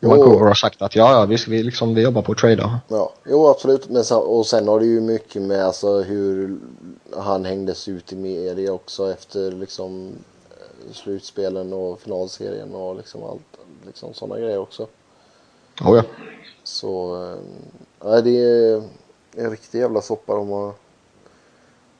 Vancouver 0.00 0.46
har 0.46 0.54
sagt 0.54 0.82
att 0.82 0.96
ja, 0.96 1.12
ja 1.12 1.26
vi, 1.26 1.36
vi, 1.48 1.62
liksom, 1.62 1.94
vi 1.94 2.02
jobbar 2.02 2.22
på 2.22 2.32
att 2.32 2.38
trada. 2.38 2.80
Ja, 2.88 3.12
jo 3.24 3.48
absolut. 3.48 3.88
Men 3.88 4.04
sen, 4.04 4.18
och 4.18 4.46
sen 4.46 4.68
har 4.68 4.80
det 4.80 4.86
ju 4.86 5.00
mycket 5.00 5.42
med 5.42 5.64
alltså, 5.64 6.00
hur 6.00 6.58
han 7.16 7.44
hängdes 7.44 7.88
ut 7.88 8.12
i 8.12 8.16
media 8.16 8.72
också 8.72 9.12
efter 9.12 9.52
liksom 9.52 10.12
slutspelen 10.92 11.72
och 11.72 12.00
finalserien 12.00 12.74
och 12.74 12.96
liksom 12.96 13.22
allt. 13.22 13.58
Liksom 13.86 14.14
sådana 14.14 14.40
grejer 14.40 14.58
också. 14.58 14.86
Oh 15.80 15.96
ja. 15.96 16.02
Så, 16.62 17.22
äh, 18.04 18.16
det 18.16 18.38
är 18.38 18.82
en 19.36 19.50
riktig 19.50 19.78
jävla 19.78 20.02
soppa 20.02 20.34
de 20.34 20.48
har 20.48 20.72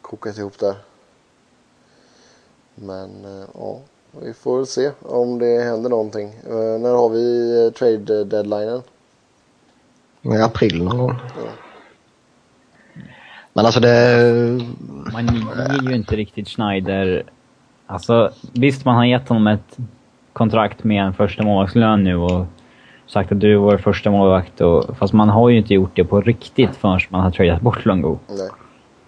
kokat 0.03 0.39
ihop 0.39 0.59
där. 0.59 0.75
Men 2.75 3.25
äh, 3.25 3.49
ja. 3.55 3.81
Vi 4.11 4.35
får 4.35 4.57
väl 4.57 4.67
se 4.67 4.91
om 5.03 5.39
det 5.39 5.65
händer 5.65 5.91
någonting. 5.91 6.27
Uh, 6.27 6.81
när 6.81 6.95
har 6.95 7.09
vi 7.09 7.55
uh, 7.67 7.73
trade 7.73 8.25
deadlinen? 8.25 8.83
I 10.23 10.43
april 10.43 10.85
någon 10.85 10.99
gång. 10.99 11.15
Ja. 11.37 11.51
Men 13.53 13.67
alltså 13.67 13.81
det... 13.81 14.17
Man 15.13 15.27
ger 15.27 15.91
ju 15.91 15.95
inte 15.95 16.17
riktigt 16.17 16.49
Schneider... 16.49 17.23
Alltså 17.87 18.31
visst, 18.53 18.85
man 18.85 18.97
har 18.97 19.05
gett 19.05 19.29
honom 19.29 19.47
ett 19.47 19.77
kontrakt 20.33 20.85
med 20.85 21.05
en 21.05 21.15
första 21.15 21.43
målvaktslön 21.43 22.05
nu 22.05 22.17
och 22.17 22.47
sagt 23.07 23.33
att 23.33 23.41
du 23.41 23.53
är 23.53 23.57
vår 23.57 23.79
första 23.79 24.11
målvakt. 24.11 24.61
Och, 24.61 24.97
fast 24.97 25.13
man 25.13 25.29
har 25.29 25.49
ju 25.49 25.59
inte 25.59 25.75
gjort 25.75 25.97
det 25.97 26.05
på 26.05 26.21
riktigt 26.21 26.77
förrän 26.77 27.01
man 27.09 27.21
har 27.21 27.31
tradat 27.31 27.61
bort 27.61 27.85
Longo. 27.85 28.19
Nej, 28.29 28.39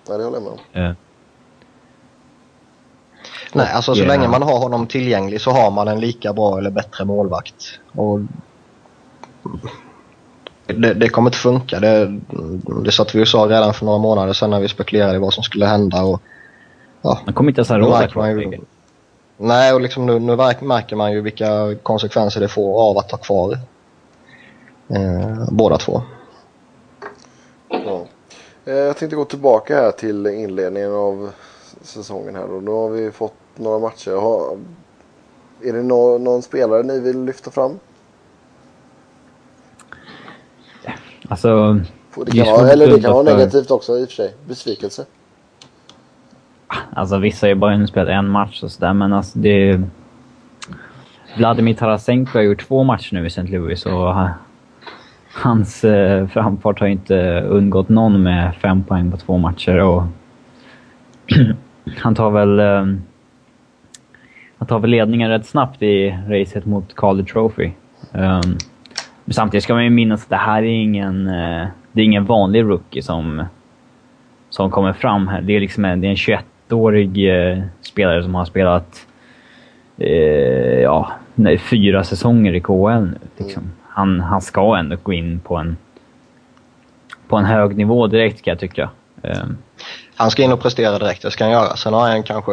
Nej 0.08 0.18
det 0.18 0.24
håller 0.24 0.36
jag 0.36 0.42
med 0.42 0.52
om. 0.52 0.90
Uh. 0.90 0.94
Nej, 3.52 3.72
alltså 3.72 3.94
så 3.94 4.04
länge 4.04 4.28
man 4.28 4.42
har 4.42 4.58
honom 4.58 4.86
tillgänglig 4.86 5.40
så 5.40 5.50
har 5.50 5.70
man 5.70 5.88
en 5.88 6.00
lika 6.00 6.32
bra 6.32 6.58
eller 6.58 6.70
bättre 6.70 7.04
målvakt. 7.04 7.78
Och 7.92 8.20
det, 10.66 10.94
det 10.94 11.08
kommer 11.08 11.28
inte 11.28 11.38
funka. 11.38 11.80
Det, 11.80 12.20
det 12.84 12.92
satt 12.92 13.14
vi 13.14 13.22
och 13.22 13.28
sa 13.28 13.38
redan 13.38 13.74
för 13.74 13.84
några 13.84 13.98
månader 13.98 14.32
sedan 14.32 14.50
när 14.50 14.60
vi 14.60 14.68
spekulerade 14.68 15.16
i 15.16 15.18
vad 15.18 15.34
som 15.34 15.42
skulle 15.42 15.66
hända. 15.66 16.02
Och, 16.02 16.22
ja, 17.02 17.18
man 17.24 17.34
kommer 17.34 17.50
inte 17.50 17.58
ens 17.58 17.68
ha 17.68 17.78
råd 17.78 18.64
Nej, 19.36 19.72
och 19.72 19.80
liksom 19.80 20.06
nu, 20.06 20.18
nu 20.18 20.36
märker 20.36 20.96
man 20.96 21.12
ju 21.12 21.20
vilka 21.20 21.74
konsekvenser 21.82 22.40
det 22.40 22.48
får 22.48 22.82
av 22.82 22.98
att 22.98 23.10
ha 23.10 23.18
kvar 23.18 23.58
eh, 24.88 25.48
båda 25.50 25.76
två. 25.76 26.02
Ja. 27.68 28.06
Eh, 28.64 28.74
jag 28.74 28.96
tänkte 28.96 29.16
gå 29.16 29.24
tillbaka 29.24 29.76
här 29.76 29.90
till 29.90 30.26
inledningen 30.26 30.92
av 30.92 31.30
säsongen 31.82 32.34
här 32.34 32.46
då. 32.48 32.60
Nu 32.60 32.70
har 32.70 32.90
vi 32.90 33.10
fått 33.10 33.34
några 33.56 33.78
matcher. 33.78 34.20
Har, 34.20 34.58
är 35.62 35.72
det 35.72 35.82
no 35.82 36.18
någon 36.18 36.42
spelare 36.42 36.82
ni 36.82 37.00
vill 37.00 37.24
lyfta 37.24 37.50
fram? 37.50 37.78
Alltså... 41.28 41.80
Det 42.26 42.32
kan 42.32 42.46
vara, 42.46 42.70
eller 42.70 42.86
det 42.86 43.00
kan 43.00 43.12
vara 43.12 43.22
negativt 43.22 43.70
också 43.70 43.98
i 43.98 44.04
och 44.04 44.08
för 44.08 44.14
sig. 44.14 44.34
Besvikelse. 44.48 45.04
Alltså 46.92 47.18
vissa 47.18 47.46
har 47.46 47.48
ju 47.48 47.54
bara 47.54 47.86
spelat 47.86 48.08
en 48.08 48.28
match 48.28 48.62
och 48.62 48.70
sådär 48.70 48.92
men 48.92 49.12
alltså 49.12 49.38
det... 49.38 49.80
Vladimir 51.36 51.74
Tarasenko 51.74 52.38
har 52.38 52.42
gjort 52.42 52.68
två 52.68 52.82
matcher 52.82 53.14
nu 53.14 53.24
i 53.24 53.26
St. 53.26 53.42
Louis 53.42 53.86
och 53.86 54.14
hans 55.32 55.84
eh, 55.84 56.26
framfart 56.26 56.80
har 56.80 56.86
inte 56.86 57.40
undgått 57.40 57.88
någon 57.88 58.22
med 58.22 58.54
fem 58.62 58.84
poäng 58.84 59.10
på 59.10 59.16
två 59.16 59.38
matcher 59.38 59.76
och 59.76 60.02
han 61.98 62.14
tar 62.14 62.30
väl... 62.30 62.60
Eh, 62.60 62.96
han 64.60 64.66
tar 64.66 64.78
väl 64.78 64.90
ledningen 64.90 65.30
rätt 65.30 65.46
snabbt 65.46 65.82
i 65.82 66.16
racet 66.28 66.66
mot 66.66 66.94
Calder 66.96 67.24
Trophy. 67.24 67.70
Um, 68.12 68.58
samtidigt 69.30 69.64
ska 69.64 69.74
man 69.74 69.84
ju 69.84 69.90
minnas 69.90 70.22
att 70.22 70.30
det 70.30 70.36
här 70.36 70.62
är 70.62 70.82
ingen, 70.82 71.26
uh, 71.26 71.66
det 71.92 72.00
är 72.00 72.04
ingen 72.04 72.24
vanlig 72.24 72.62
rookie 72.62 73.02
som, 73.02 73.44
som 74.50 74.70
kommer 74.70 74.92
fram 74.92 75.28
här. 75.28 75.40
Det 75.40 75.56
är 75.56 75.60
liksom 75.60 75.84
en, 75.84 76.04
en 76.04 76.14
21-årig 76.14 77.18
uh, 77.18 77.34
eh, 77.34 77.64
spelare 77.80 78.22
som 78.22 78.34
har 78.34 78.44
spelat 78.44 79.06
uh, 80.00 80.80
ja, 80.80 81.12
nej, 81.34 81.58
fyra 81.58 82.04
säsonger 82.04 82.54
i 82.54 82.60
KHL 82.60 83.04
nu. 83.04 83.18
Liksom. 83.36 83.62
Han, 83.88 84.20
han 84.20 84.40
ska 84.40 84.76
ändå 84.76 84.96
gå 85.02 85.12
in 85.12 85.40
på 85.40 85.56
en, 85.56 85.76
på 87.28 87.36
en 87.36 87.44
hög 87.44 87.76
nivå 87.76 88.06
direkt 88.06 88.42
kan 88.44 88.52
jag 88.52 88.58
tycka. 88.58 88.90
Um, 89.22 89.58
han 90.20 90.30
ska 90.30 90.42
in 90.42 90.52
och 90.52 90.60
prestera 90.60 90.98
direkt, 90.98 91.22
det 91.22 91.30
ska 91.30 91.44
han 91.44 91.52
göra. 91.52 91.76
Sen 91.76 91.92
har 91.92 92.08
han 92.08 92.22
kanske 92.22 92.52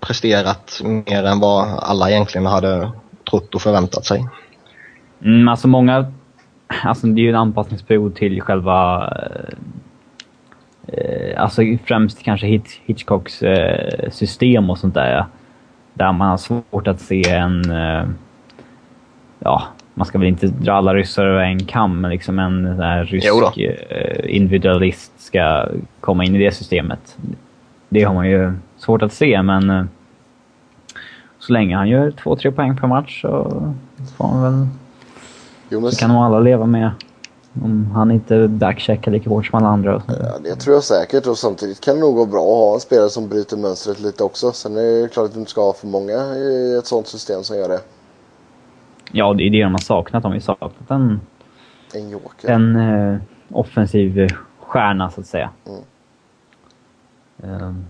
presterat 0.00 0.80
mer 0.84 1.24
än 1.24 1.40
vad 1.40 1.68
alla 1.78 2.10
egentligen 2.10 2.46
hade 2.46 2.92
trott 3.30 3.54
och 3.54 3.62
förväntat 3.62 4.04
sig. 4.04 4.28
Mm, 5.24 5.48
alltså 5.48 5.68
många... 5.68 6.12
Alltså 6.84 7.06
det 7.06 7.20
är 7.20 7.22
ju 7.22 7.28
en 7.28 7.36
anpassningsperiod 7.36 8.14
till 8.14 8.42
själva... 8.42 9.08
Eh, 9.16 9.54
eh 10.86 11.42
alltså 11.42 11.62
främst 11.84 12.22
kanske 12.22 12.46
Hitch, 12.46 12.78
Hitchcocks 12.84 13.42
eh, 13.42 14.10
system 14.10 14.70
och 14.70 14.78
sånt 14.78 14.94
där. 14.94 15.26
Där 15.94 16.12
man 16.12 16.28
har 16.28 16.36
svårt 16.36 16.86
att 16.86 17.00
se 17.00 17.30
en... 17.30 17.70
Eh, 17.70 18.08
ja, 19.38 19.62
man 20.02 20.06
ska 20.06 20.18
väl 20.18 20.28
inte 20.28 20.46
dra 20.46 20.72
alla 20.72 20.94
ryssar 20.94 21.24
över 21.24 21.42
en 21.42 21.66
kam, 21.66 22.00
men 22.00 22.10
liksom 22.10 22.38
en 22.38 22.76
där 22.76 23.04
rysk 23.04 23.58
eh, 23.58 24.36
individualist 24.36 25.12
ska 25.18 25.68
komma 26.00 26.24
in 26.24 26.36
i 26.36 26.44
det 26.44 26.52
systemet. 26.52 27.16
Det 27.88 28.04
har 28.04 28.14
man 28.14 28.30
ju 28.30 28.52
svårt 28.78 29.02
att 29.02 29.12
se, 29.12 29.42
men 29.42 29.70
eh, 29.70 29.84
så 31.38 31.52
länge 31.52 31.76
han 31.76 31.88
gör 31.88 32.10
två, 32.10 32.36
tre 32.36 32.52
poäng 32.52 32.76
per 32.76 32.86
match 32.86 33.22
så 33.22 33.62
får 34.16 34.28
han 34.28 34.42
väl... 34.42 34.66
Jo, 35.68 35.80
men... 35.80 35.92
Så 35.92 35.98
kan 35.98 36.10
nog 36.10 36.22
alla 36.22 36.40
leva 36.40 36.66
med. 36.66 36.90
Om 37.62 37.90
han 37.94 38.10
inte 38.10 38.48
backcheckar 38.48 39.12
lika 39.12 39.30
hårt 39.30 39.46
som 39.46 39.58
alla 39.58 39.68
andra. 39.68 40.02
Ja, 40.06 40.38
det 40.44 40.54
tror 40.54 40.74
jag 40.74 40.84
säkert 40.84 41.26
och 41.26 41.38
samtidigt 41.38 41.80
kan 41.80 41.94
det 41.94 42.00
nog 42.00 42.14
gå 42.14 42.26
bra 42.26 42.40
att 42.40 42.68
ha 42.68 42.74
en 42.74 42.80
spelare 42.80 43.08
som 43.08 43.28
bryter 43.28 43.56
mönstret 43.56 44.00
lite 44.00 44.24
också. 44.24 44.52
Sen 44.52 44.76
är 44.76 45.02
det 45.02 45.08
klart 45.08 45.24
att 45.26 45.32
du 45.32 45.38
inte 45.38 45.50
ska 45.50 45.60
ha 45.60 45.72
för 45.72 45.86
många 45.86 46.34
i 46.34 46.76
ett 46.78 46.86
sånt 46.86 47.06
system 47.06 47.42
som 47.42 47.56
gör 47.56 47.68
det. 47.68 47.80
Ja, 49.12 49.34
det 49.34 49.42
är 49.42 49.50
det 49.50 49.62
de 49.62 49.72
har 49.72 49.78
saknat. 49.78 50.22
De 50.22 50.32
har 50.32 50.40
saknat 50.40 50.90
en... 50.90 51.20
En 51.94 52.10
joker. 52.10 52.50
En 52.50 52.76
uh, 52.76 53.18
offensiv 53.52 54.28
stjärna, 54.60 55.10
så 55.10 55.20
att 55.20 55.26
säga. 55.26 55.50
Mm. 55.66 55.82
Um. 57.62 57.86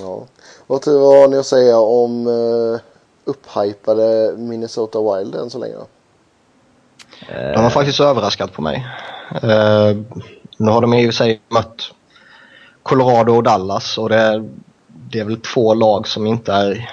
Ja. 0.00 0.26
Vad, 0.66 0.86
vad 0.86 1.20
har 1.20 1.28
ni 1.28 1.36
att 1.36 1.46
säga 1.46 1.78
om 1.78 2.26
uh, 2.26 2.80
upphypade 3.24 4.34
Minnesota 4.36 4.98
Wild 4.98 5.34
än 5.34 5.50
så 5.50 5.58
länge 5.58 5.74
då? 5.74 5.86
De 7.54 7.62
har 7.62 7.70
faktiskt 7.70 8.00
överraskat 8.00 8.52
på 8.52 8.62
mig. 8.62 8.86
Uh, 9.44 10.02
nu 10.58 10.70
har 10.70 10.80
de 10.80 10.94
i 10.94 11.02
och 11.02 11.08
för 11.08 11.12
sig 11.12 11.40
mött 11.48 11.94
Colorado 12.82 13.32
och 13.32 13.42
Dallas 13.42 13.98
och 13.98 14.08
det 14.08 14.16
är, 14.16 14.48
det 14.86 15.18
är 15.18 15.24
väl 15.24 15.40
två 15.40 15.74
lag 15.74 16.08
som 16.08 16.26
inte 16.26 16.52
är 16.52 16.90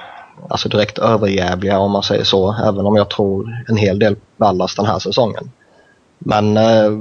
alltså 0.50 0.70
direkt 0.70 0.98
överjävliga 0.98 1.79
om 1.79 1.91
man 1.91 2.03
säger 2.03 2.24
så. 2.24 2.53
Även 2.53 2.86
om 2.86 2.96
jag 2.96 3.10
tror 3.10 3.63
en 3.67 3.77
hel 3.77 4.00
del 4.00 4.15
Dallas 4.38 4.75
den 4.75 4.86
här 4.86 5.00
säsongen. 5.00 5.51
Men 6.20 6.58
eh, 6.58 6.91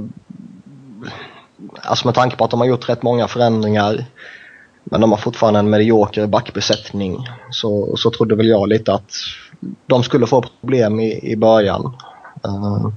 alltså 1.81 2.07
med 2.07 2.15
tanke 2.15 2.35
på 2.35 2.43
att 2.43 2.51
de 2.51 2.59
har 2.59 2.67
gjort 2.67 2.89
rätt 2.89 3.03
många 3.03 3.27
förändringar 3.27 4.05
men 4.83 5.01
de 5.01 5.11
har 5.11 5.17
fortfarande 5.17 5.59
en 5.59 5.69
medioker 5.69 6.27
backbesättning 6.27 7.27
så, 7.51 7.97
så 7.97 8.11
trodde 8.11 8.35
väl 8.35 8.47
jag 8.47 8.69
lite 8.69 8.93
att 8.93 9.11
de 9.87 10.03
skulle 10.03 10.27
få 10.27 10.41
problem 10.41 10.99
i, 10.99 11.31
i 11.31 11.35
början. 11.35 11.97
Eh, 12.45 12.91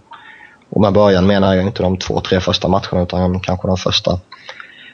och 0.68 0.80
med 0.80 0.92
början 0.92 1.26
menar 1.26 1.54
jag 1.54 1.64
inte 1.66 1.82
de 1.82 1.96
två, 1.96 2.20
tre 2.20 2.40
första 2.40 2.68
matcherna 2.68 3.02
utan 3.02 3.40
kanske 3.40 3.68
de 3.68 3.76
första 3.76 4.20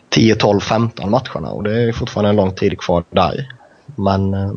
10, 0.08 0.34
12, 0.34 0.60
15 0.60 1.10
matcherna 1.10 1.50
och 1.50 1.62
det 1.62 1.82
är 1.82 1.92
fortfarande 1.92 2.30
en 2.30 2.36
lång 2.36 2.54
tid 2.54 2.78
kvar 2.78 3.04
där. 3.10 3.48
Men 3.96 4.34
eh, 4.34 4.52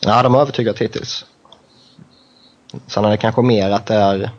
ja, 0.00 0.22
de 0.22 0.34
har 0.34 0.40
övertygat 0.40 0.78
hittills. 0.78 1.24
Sen 2.86 3.04
är 3.04 3.10
det 3.10 3.16
kanske 3.16 3.42
mer 3.42 3.70
att 3.70 3.86
det 3.86 3.94
är 3.94 4.30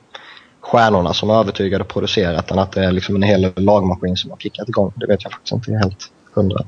stjärnorna 0.62 1.14
som 1.14 1.30
är 1.30 1.34
övertygade 1.34 1.84
och 1.84 1.90
producerat 1.90 2.52
än 2.52 2.60
att 2.60 2.72
det 2.72 2.86
är 2.86 2.92
liksom 2.92 3.16
en 3.16 3.24
hel 3.24 3.54
lagmaskin 3.56 4.18
som 4.18 4.32
har 4.32 4.38
kickat 4.38 4.70
igång. 4.70 4.94
Det 4.96 5.08
vet 5.08 5.24
jag 5.24 5.32
faktiskt 5.32 5.54
inte 5.54 5.72
helt 5.72 6.12
hundra. 6.34 6.60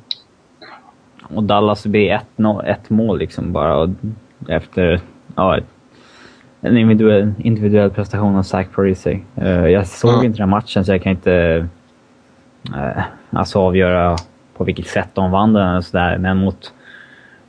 Och 1.36 1.44
Dallas 1.44 1.86
blir 1.86 2.12
ett, 2.12 2.26
ett 2.66 2.90
mål 2.90 3.20
liksom 3.20 3.54
bara 3.54 3.96
efter 4.48 5.02
ja, 5.36 5.60
en 6.62 6.78
individuell, 6.78 7.34
individuell 7.38 7.90
prestation 7.90 8.36
av 8.36 8.44
Zach 8.44 8.68
Parisi. 8.76 9.24
Uh, 9.42 9.68
jag 9.70 9.88
såg 9.88 10.14
mm. 10.14 10.26
inte 10.26 10.40
den 10.40 10.50
matchen 10.50 10.86
så 10.86 10.92
jag 10.92 11.04
kan 11.04 11.12
inte 11.12 11.68
uh, 12.70 13.04
alltså 13.30 13.60
avgöra 13.60 14.16
på 14.58 14.64
vilket 14.64 14.88
sätt 14.88 15.10
de 15.14 15.32
vann 15.32 15.54
den 15.54 15.76
och 15.76 15.84
sådär. 15.84 16.18
Men 16.18 16.38
mot, 16.38 16.74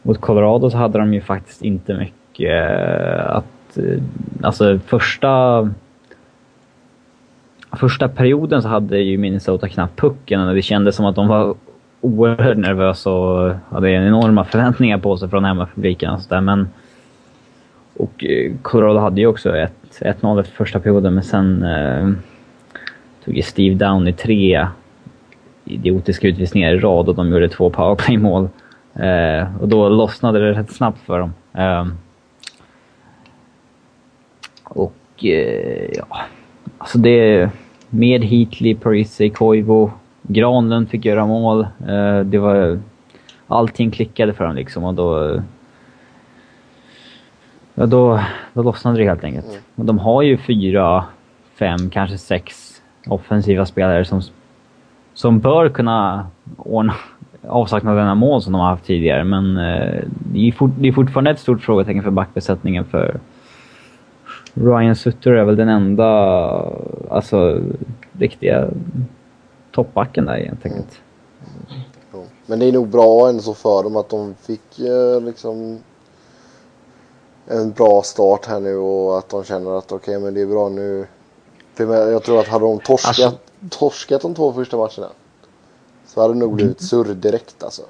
mot 0.09 0.21
Colorado 0.21 0.71
så 0.71 0.77
hade 0.77 0.99
de 0.99 1.15
ju 1.15 1.21
faktiskt 1.21 1.63
inte 1.63 1.95
mycket 1.95 2.71
eh, 2.71 3.37
att... 3.37 3.79
Eh, 3.79 4.03
alltså 4.43 4.79
första... 4.87 5.71
Första 7.73 8.09
perioden 8.09 8.63
så 8.63 8.69
hade 8.69 8.99
ju 8.99 9.19
Minnesota 9.19 9.69
knappt 9.69 10.01
pucken 10.01 10.41
och 10.41 10.55
det 10.55 10.63
kändes 10.63 10.97
som 10.97 11.07
att 11.07 11.15
de 11.15 11.29
var 11.29 11.55
oerhört 12.01 12.57
nervösa 12.57 13.11
och 13.11 13.55
hade 13.71 13.91
enorma 13.91 14.45
förväntningar 14.45 14.99
på 14.99 15.17
sig 15.17 15.29
från 15.29 15.45
hemmapubliken. 15.45 16.11
Och 16.11 16.21
sådär. 16.21 16.41
Men, 16.41 16.69
och 17.97 18.25
eh, 18.25 18.53
Colorado 18.63 18.99
hade 18.99 19.21
ju 19.21 19.27
också 19.27 19.51
1-0 20.01 20.41
efter 20.41 20.55
första 20.55 20.81
perioden, 20.81 21.15
men 21.15 21.25
sen 21.25 21.63
eh, 21.63 22.11
tog 23.25 23.45
Steve 23.45 23.75
Downey 23.75 24.13
tre 24.13 24.67
idiotiska 25.65 26.29
utvisningar 26.29 26.75
i 26.75 26.79
rad 26.79 27.09
och 27.09 27.15
de 27.15 27.33
gjorde 27.33 27.49
två 27.49 27.71
powerplay-mål. 27.71 28.49
Eh, 28.99 29.61
och 29.61 29.69
då 29.69 29.89
lossnade 29.89 30.39
det 30.39 30.61
rätt 30.61 30.71
snabbt 30.71 30.99
för 30.99 31.19
dem. 31.19 31.33
Eh, 31.53 31.87
och 34.65 35.25
eh, 35.25 35.91
ja, 35.95 36.21
alltså 36.79 36.99
det... 36.99 37.51
Med 37.91 38.25
Heatley, 38.25 38.75
Parisi, 38.75 39.31
Koivu 39.31 39.91
Granlund 40.23 40.89
fick 40.89 41.05
göra 41.05 41.27
mål. 41.27 41.61
Eh, 41.89 42.21
det 42.21 42.39
var... 42.39 42.81
Allting 43.47 43.91
klickade 43.91 44.33
för 44.33 44.45
dem 44.45 44.57
liksom 44.57 44.85
och 44.85 44.95
då... 44.95 45.43
Ja, 47.75 47.87
då, 47.87 48.21
då 48.53 48.63
lossnade 48.63 48.99
det 48.99 49.05
helt 49.05 49.25
enkelt. 49.25 49.47
Mm. 49.47 49.61
Och 49.75 49.85
de 49.85 49.99
har 49.99 50.23
ju 50.23 50.37
fyra, 50.37 51.05
fem, 51.59 51.91
kanske 51.91 52.19
sex 52.19 52.75
offensiva 53.07 53.67
spelare 53.67 54.05
som, 54.05 54.23
som 55.15 55.39
bör 55.39 55.69
kunna 55.69 56.27
ordna 56.57 56.95
avsaknaden 57.47 58.09
av 58.09 58.17
mål 58.17 58.43
som 58.43 58.53
de 58.53 58.61
har 58.61 58.69
haft 58.69 58.85
tidigare. 58.85 59.25
Men 59.25 59.57
eh, 59.57 60.05
det, 60.33 60.49
är 60.49 60.53
fort, 60.53 60.71
det 60.79 60.89
är 60.89 60.93
fortfarande 60.93 61.31
ett 61.31 61.41
stort 61.41 61.63
frågetecken 61.63 62.03
för 62.03 62.11
backbesättningen 62.11 62.85
för 62.85 63.21
Ryan 64.55 64.97
Sutter 64.97 65.31
är 65.31 65.45
väl 65.45 65.57
den 65.57 65.69
enda 65.69 66.07
alltså, 67.11 67.61
riktiga 68.13 68.69
toppbacken 69.73 70.25
där 70.25 70.35
enkelt. 70.35 71.01
Mm. 72.13 72.27
Men 72.47 72.59
det 72.59 72.67
är 72.67 72.73
nog 72.73 72.89
bra 72.89 73.29
ändå 73.29 73.55
för 73.55 73.83
dem 73.83 73.97
att 73.97 74.09
de 74.09 74.35
fick 74.35 74.79
eh, 74.79 75.21
liksom 75.21 75.79
en 77.47 77.71
bra 77.73 78.03
start 78.03 78.47
här 78.47 78.61
nu 78.61 78.77
och 78.77 79.19
att 79.19 79.29
de 79.29 79.45
känner 79.45 79.79
att 79.79 79.93
okej 79.93 80.17
okay, 80.17 80.25
men 80.25 80.35
det 80.35 80.41
är 80.41 80.47
bra 80.47 80.69
nu. 80.69 81.07
Jag 82.13 82.23
tror 82.23 82.41
att 82.41 82.49
hade 82.49 82.65
de 82.65 82.79
torskat, 82.79 83.09
alltså... 83.09 83.39
torskat 83.71 84.23
de 84.23 84.35
två 84.35 84.53
första 84.53 84.77
matcherna 84.77 85.09
så 86.09 86.21
hade 86.21 86.35
det 86.35 86.39
nog 86.39 86.55
blivit 86.55 86.83
surr 86.83 87.15
direkt 87.15 87.63
alltså. 87.63 87.83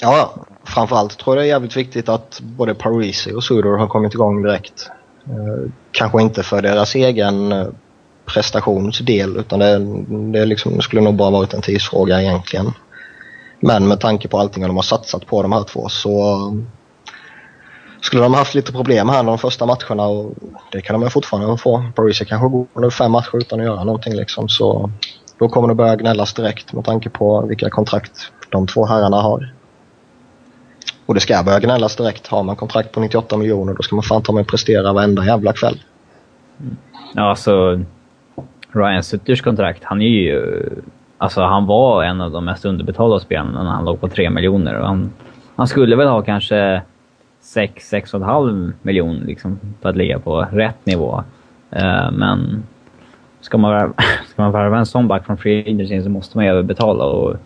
Ja, 0.00 0.34
framförallt 0.64 1.18
tror 1.18 1.36
jag 1.36 1.42
det 1.42 1.46
är 1.46 1.48
jävligt 1.48 1.76
viktigt 1.76 2.08
att 2.08 2.40
både 2.40 2.74
Parisi 2.74 3.32
och 3.32 3.44
Sudor 3.44 3.76
har 3.76 3.86
kommit 3.86 4.14
igång 4.14 4.42
direkt. 4.42 4.90
Eh, 5.26 5.70
kanske 5.92 6.22
inte 6.22 6.42
för 6.42 6.62
deras 6.62 6.94
egen 6.94 7.52
eh, 7.52 7.66
prestationsdel 8.26 9.36
utan 9.36 9.58
det, 9.58 9.78
det 10.38 10.46
liksom, 10.46 10.80
skulle 10.80 11.02
nog 11.02 11.14
bara 11.14 11.30
varit 11.30 11.54
en 11.54 11.62
tidsfråga 11.62 12.22
egentligen. 12.22 12.72
Men 13.60 13.88
med 13.88 14.00
tanke 14.00 14.28
på 14.28 14.38
allting 14.38 14.62
de 14.62 14.76
har 14.76 14.82
satsat 14.82 15.26
på 15.26 15.42
de 15.42 15.52
här 15.52 15.64
två 15.64 15.88
så 15.88 16.38
skulle 18.00 18.22
de 18.22 18.34
haft 18.34 18.54
lite 18.54 18.72
problem 18.72 19.08
här 19.08 19.22
de 19.22 19.38
första 19.38 19.66
matcherna 19.66 20.06
och 20.06 20.34
det 20.72 20.80
kan 20.80 21.00
de 21.00 21.10
fortfarande 21.10 21.58
få. 21.58 21.84
Parisi 21.94 22.24
kanske 22.24 22.48
går 22.48 22.66
under 22.74 22.90
fem 22.90 23.12
matcher 23.12 23.36
utan 23.36 23.60
att 23.60 23.66
göra 23.66 23.84
någonting 23.84 24.14
liksom 24.14 24.48
så 24.48 24.90
då 25.38 25.48
kommer 25.48 25.68
det 25.68 25.74
börja 25.74 25.96
gnällas 25.96 26.34
direkt 26.34 26.72
med 26.72 26.84
tanke 26.84 27.10
på 27.10 27.46
vilka 27.46 27.70
kontrakt 27.70 28.32
de 28.48 28.66
två 28.66 28.86
herrarna 28.86 29.16
har. 29.16 29.52
Och 31.06 31.14
det 31.14 31.20
ska 31.20 31.42
börja 31.42 31.60
gnällas 31.60 31.96
direkt. 31.96 32.26
Har 32.26 32.42
man 32.42 32.56
kontrakt 32.56 32.92
på 32.92 33.00
98 33.00 33.36
miljoner 33.36 33.74
då 33.74 33.82
ska 33.82 33.96
man 33.96 34.02
fan 34.02 34.22
ta 34.22 34.32
mig 34.32 34.44
prestera 34.44 34.92
varenda 34.92 35.24
jävla 35.24 35.52
kväll. 35.52 35.80
Ja, 37.14 37.30
alltså 37.30 37.80
Ryan 38.72 39.02
Sutters 39.02 39.42
kontrakt, 39.42 39.84
han 39.84 40.02
är 40.02 40.08
ju... 40.08 40.68
Alltså 41.18 41.42
han 41.42 41.66
var 41.66 42.04
en 42.04 42.20
av 42.20 42.30
de 42.30 42.44
mest 42.44 42.64
underbetalda 42.64 43.20
spelarna 43.20 43.62
när 43.62 43.70
han 43.70 43.84
låg 43.84 44.00
på 44.00 44.08
3 44.08 44.30
miljoner. 44.30 44.74
Han, 44.74 45.12
han 45.56 45.66
skulle 45.66 45.96
väl 45.96 46.08
ha 46.08 46.22
kanske 46.22 46.82
6-6,5 47.42 48.72
miljoner 48.82 49.26
liksom, 49.26 49.60
för 49.82 49.88
att 49.88 49.96
ligga 49.96 50.18
på 50.18 50.46
rätt 50.50 50.86
nivå. 50.86 51.24
Uh, 51.76 52.10
men 52.10 52.62
ska 53.44 53.58
man, 53.58 53.94
ska 54.28 54.42
man 54.42 54.52
värva 54.52 54.78
en 54.78 54.86
sån 54.86 55.08
back 55.08 55.26
från 55.26 55.36
Free 55.36 55.60
Agency 55.60 56.02
så 56.02 56.08
måste 56.08 56.38
man 56.38 56.44
ju 56.44 56.50
överbetala. 56.50 57.04
Och 57.04 57.36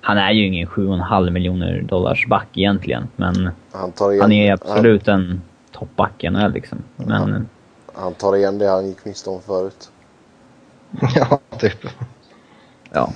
han 0.00 0.18
är 0.18 0.32
ju 0.32 0.46
ingen 0.46 0.68
7,5 0.68 1.30
miljoner 1.30 1.82
dollars 1.82 2.26
back 2.26 2.46
egentligen, 2.54 3.08
men 3.16 3.50
han, 3.72 3.92
igen, 4.12 4.20
han 4.20 4.32
är 4.32 4.52
absolut 4.52 5.06
han, 5.06 5.20
en 5.20 5.42
toppback 5.72 6.24
liksom. 6.54 6.78
Men, 6.96 7.10
han, 7.10 7.48
han 7.94 8.14
tar 8.14 8.36
igen 8.36 8.58
det 8.58 8.68
han 8.68 8.86
gick 8.86 9.04
miste 9.04 9.30
om 9.30 9.42
förut. 9.42 9.90
ja, 11.14 11.40
typ. 11.58 11.86
Ja. 12.90 13.12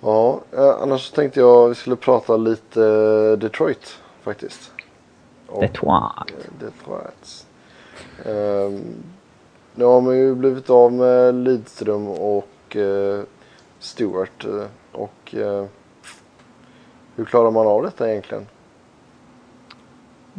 Ja, 0.00 0.40
eh, 0.52 0.82
annars 0.82 1.10
tänkte 1.10 1.40
jag 1.40 1.68
vi 1.68 1.74
skulle 1.74 1.96
prata 1.96 2.36
lite 2.36 2.82
eh, 2.82 3.38
Detroit 3.38 3.98
faktiskt. 4.22 4.72
Och, 5.46 5.62
Detroit. 5.62 6.02
Eh, 6.18 6.66
Detroit. 6.66 7.46
Um, 8.24 8.94
nu 9.78 9.84
har 9.84 10.00
man 10.00 10.16
ju 10.16 10.34
blivit 10.34 10.70
av 10.70 10.92
med 10.92 11.34
Lidström 11.34 12.08
och 12.08 12.76
eh, 12.76 13.20
Stewart. 13.78 14.44
Eh, 14.44 14.66
och 14.92 15.34
eh, 15.34 15.64
hur 17.16 17.24
klarar 17.24 17.50
man 17.50 17.66
av 17.66 17.82
detta 17.82 18.10
egentligen? 18.10 18.46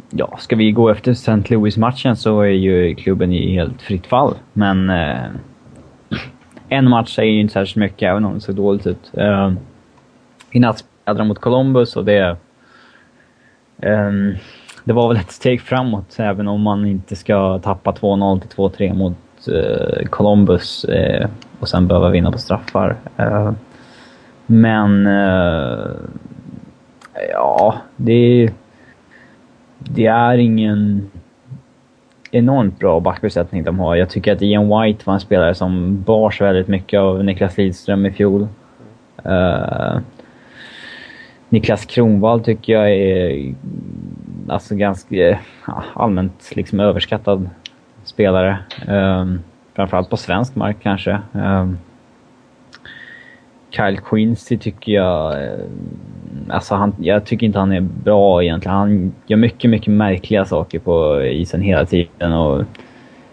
Ja, 0.09 0.37
ska 0.37 0.55
vi 0.55 0.71
gå 0.71 0.89
efter 0.89 1.11
St. 1.11 1.43
Louis-matchen 1.49 2.15
så 2.15 2.41
är 2.41 2.47
ju 2.47 2.95
klubben 2.95 3.31
i 3.31 3.53
helt 3.53 3.81
fritt 3.81 4.07
fall. 4.07 4.35
Men 4.53 4.89
eh, 4.89 5.31
en 6.69 6.89
match 6.89 7.15
säger 7.15 7.31
ju 7.31 7.39
inte 7.41 7.53
särskilt 7.53 7.75
mycket, 7.75 8.09
även 8.09 8.25
om 8.25 8.33
det 8.33 8.41
såg 8.41 8.55
dåligt 8.55 8.87
ut. 8.87 9.11
Eh, 9.13 9.53
I 10.51 10.59
natt 10.59 10.79
spelade 10.79 11.19
de 11.19 11.27
mot 11.27 11.39
Columbus 11.39 11.95
och 11.95 12.05
det... 12.05 12.37
Eh, 13.81 14.11
det 14.83 14.93
var 14.93 15.07
väl 15.07 15.17
ett 15.17 15.31
steg 15.31 15.61
framåt, 15.61 16.15
även 16.19 16.47
om 16.47 16.61
man 16.61 16.85
inte 16.85 17.15
ska 17.15 17.59
tappa 17.59 17.91
2-0 17.91 18.39
till 18.39 18.49
2-3 18.49 18.93
mot 18.93 19.17
Eh, 19.47 20.05
Columbus 20.05 20.83
eh, 20.83 21.29
och 21.59 21.69
sen 21.69 21.87
behöva 21.87 22.09
vinna 22.09 22.31
på 22.31 22.37
straffar. 22.37 22.95
Eh, 23.17 23.51
men... 24.45 25.05
ja, 27.31 27.75
det... 27.95 28.49
Det 29.77 30.05
är 30.05 30.37
ingen 30.37 31.09
enormt 32.31 32.79
bra 32.79 32.99
backbesättning 32.99 33.63
de 33.63 33.79
har. 33.79 33.95
Jag 33.95 34.09
tycker 34.09 34.33
att 34.33 34.41
Ian 34.41 34.81
White 34.81 35.03
var 35.05 35.13
en 35.13 35.19
spelare 35.19 35.55
som 35.55 36.01
bars 36.01 36.41
väldigt 36.41 36.67
mycket 36.67 36.99
av 36.99 37.23
Niklas 37.23 37.57
Lidström 37.57 38.05
i 38.05 38.11
fjol. 38.11 38.47
Uh, 39.25 39.99
Niklas 41.49 41.85
Kronwall 41.85 42.43
tycker 42.43 42.73
jag 42.73 42.91
är 42.91 43.53
alltså 44.47 44.75
ganska 44.75 45.39
allmänt 45.93 46.51
liksom 46.55 46.79
överskattad 46.79 47.49
spelare. 48.09 48.57
Um, 48.87 49.39
framförallt 49.75 50.09
på 50.09 50.17
svensk 50.17 50.55
mark 50.55 50.77
kanske. 50.83 51.19
Um, 51.31 51.77
Kyle 53.69 53.97
Quincy 53.97 54.57
tycker 54.57 54.91
jag... 54.91 55.43
Ehm, 55.43 56.49
alltså 56.49 56.75
han, 56.75 56.95
jag 56.99 57.25
tycker 57.25 57.45
inte 57.45 57.59
han 57.59 57.71
är 57.71 57.81
bra 57.81 58.43
egentligen. 58.43 58.77
Han 58.77 59.13
gör 59.27 59.37
mycket, 59.37 59.69
mycket 59.69 59.93
märkliga 59.93 60.45
saker 60.45 60.79
på 60.79 61.23
isen 61.23 61.61
hela 61.61 61.85
tiden. 61.85 62.33
Och 62.33 62.63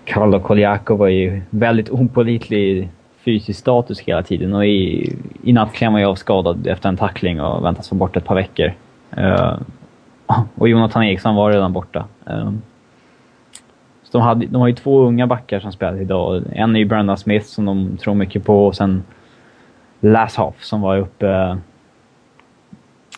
Karlo 0.04 0.40
Koljakov 0.40 0.98
var 0.98 1.08
ju 1.08 1.42
väldigt 1.50 1.90
opolitlig 1.90 2.88
fysisk 3.24 3.60
status 3.60 4.00
hela 4.00 4.22
tiden. 4.22 4.54
Och 4.54 4.66
i, 4.66 5.12
i 5.42 5.52
natt 5.52 5.72
klämmer 5.72 5.92
han 5.92 6.00
ju 6.00 6.06
av 6.06 6.14
skadad 6.14 6.66
efter 6.66 6.88
en 6.88 6.96
tackling 6.96 7.40
och 7.40 7.64
väntas 7.64 7.90
vara 7.90 7.98
borta 7.98 8.18
ett 8.18 8.24
par 8.24 8.34
veckor. 8.34 8.72
Uh, 9.18 9.58
och 10.54 10.68
Jonathan 10.68 11.04
Eriksson 11.04 11.34
var 11.34 11.52
redan 11.52 11.72
borta. 11.72 12.04
Uh, 12.30 12.52
de, 14.12 14.22
hade, 14.22 14.46
de 14.46 14.60
har 14.60 14.68
ju 14.68 14.74
två 14.74 15.00
unga 15.00 15.26
backar 15.26 15.60
som 15.60 15.72
spelar 15.72 16.00
idag. 16.00 16.42
En 16.52 16.76
är 16.76 16.80
ju 16.80 16.84
Brandon 16.84 17.16
Smith 17.16 17.46
som 17.46 17.64
de 17.64 17.96
tror 17.96 18.14
mycket 18.14 18.44
på 18.44 18.66
och 18.66 18.76
sen 18.76 19.04
Lasshoff 20.00 20.64
som 20.64 20.80
var 20.80 20.98
uppe 20.98 21.58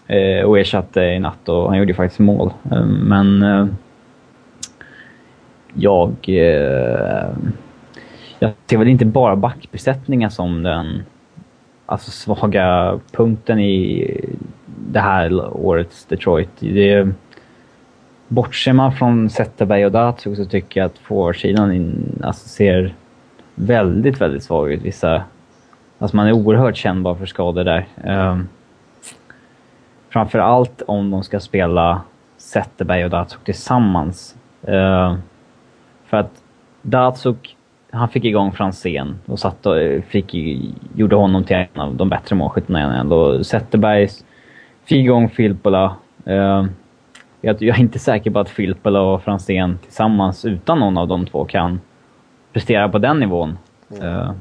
eh, 0.07 0.45
och 0.45 0.59
ersatte 0.59 1.01
i 1.01 1.19
natt 1.19 1.49
och 1.49 1.69
han 1.69 1.79
gjorde 1.79 1.91
ju 1.91 1.95
faktiskt 1.95 2.21
mål. 2.21 2.53
Eh, 2.73 2.87
men 2.87 3.43
eh, 3.43 3.67
jag... 5.75 6.15
Eh, 6.27 7.29
jag 8.41 8.53
ser 8.67 8.77
väl 8.77 8.89
inte 8.89 9.05
bara 9.05 9.37
backbesättningar 9.37 10.29
som 10.29 10.63
den 10.63 11.03
alltså, 11.87 12.11
svaga 12.11 12.99
punkten 13.13 13.59
i 13.61 14.11
det 14.67 15.01
här 15.01 15.57
årets 15.57 16.05
Detroit. 16.05 16.51
Det, 16.59 17.09
bortser 18.29 18.73
man 18.73 18.93
från 18.93 19.31
Zetterberg 19.31 19.87
och 19.87 19.93
Datsuk 19.93 20.37
så 20.37 20.45
tycker 20.45 20.81
jag 20.81 20.87
att 20.87 20.99
forwardsidan 20.99 21.95
alltså, 22.23 22.49
ser 22.49 22.95
väldigt, 23.55 24.21
väldigt 24.21 24.43
svag 24.43 24.73
ut. 24.73 24.83
Vissa, 24.83 25.23
alltså 25.99 26.17
man 26.17 26.27
är 26.27 26.33
oerhört 26.33 26.77
kännbar 26.77 27.15
för 27.15 27.27
skador 27.27 27.65
där. 27.65 27.87
Um, 28.05 28.49
framförallt 30.11 30.83
om 30.87 31.11
de 31.11 31.23
ska 31.23 31.41
spela 31.41 32.03
Zetterberg 32.37 33.05
och 33.05 33.11
Datsuk 33.11 33.45
tillsammans. 33.45 34.37
Uh, 34.69 35.17
för 36.07 36.17
att 36.17 36.43
Datsuk, 36.83 37.57
han 37.91 38.09
fick 38.09 38.25
igång 38.25 38.53
Franzén 38.53 39.19
och 39.27 39.39
satt 39.39 39.67
och 39.67 39.81
eh, 39.81 40.03
fick, 40.03 40.35
gjorde 40.95 41.17
honom 41.17 41.45
till 41.45 41.57
en 41.57 41.81
av 41.81 41.95
de 41.95 42.09
bättre 42.09 42.37
målskyttarna 42.37 42.95
igen. 42.95 43.45
Zetterberg 43.45 44.09
fick 44.85 44.99
igång 44.99 45.29
Filppula. 45.29 45.97
Uh, 46.27 46.35
ehm, 46.35 46.69
jag, 47.41 47.63
jag 47.63 47.77
är 47.77 47.81
inte 47.81 47.99
säker 47.99 48.31
på 48.31 48.39
att 48.39 48.49
Filppula 48.49 49.01
och 49.01 49.23
Franzén 49.23 49.79
tillsammans 49.83 50.45
utan 50.45 50.79
någon 50.79 50.99
av 50.99 51.09
de 51.09 51.27
två 51.27 51.45
kan 51.45 51.81
prestera 52.53 52.89
på 52.89 52.99
den 52.99 53.21
nivån. 53.21 53.59
Mm. 53.91 54.03
Uh. 54.03 54.33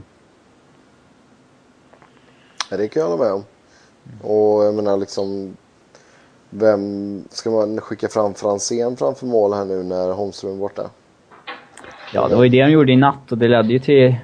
Ja, 2.72 2.78
det 2.78 2.88
kan 2.88 3.02
jag 3.02 3.10
hålla 3.10 3.24
med 3.24 3.34
om. 3.34 3.44
Och 4.22 4.66
jag 4.66 4.76
menar 4.76 4.98
liksom... 4.98 5.58
Vem 6.50 7.24
ska 7.30 7.50
man 7.50 7.82
skicka 7.82 8.08
fram 8.08 8.34
Franzén 8.34 8.98
framför 8.98 9.26
mål 9.26 9.54
här 9.54 9.66
nu 9.66 9.84
när 9.84 10.14
Holmström 10.14 10.52
är 10.52 10.58
borta? 10.58 10.90
Ja, 12.14 12.28
det 12.28 12.36
var 12.36 12.44
ju 12.44 12.50
det 12.50 12.64
de 12.64 12.72
gjorde 12.72 12.92
i 12.92 12.96
natt 12.96 13.32
och 13.32 13.38
det 13.38 13.48
ledde 13.48 13.74
ju 13.74 13.80
till 13.80 14.16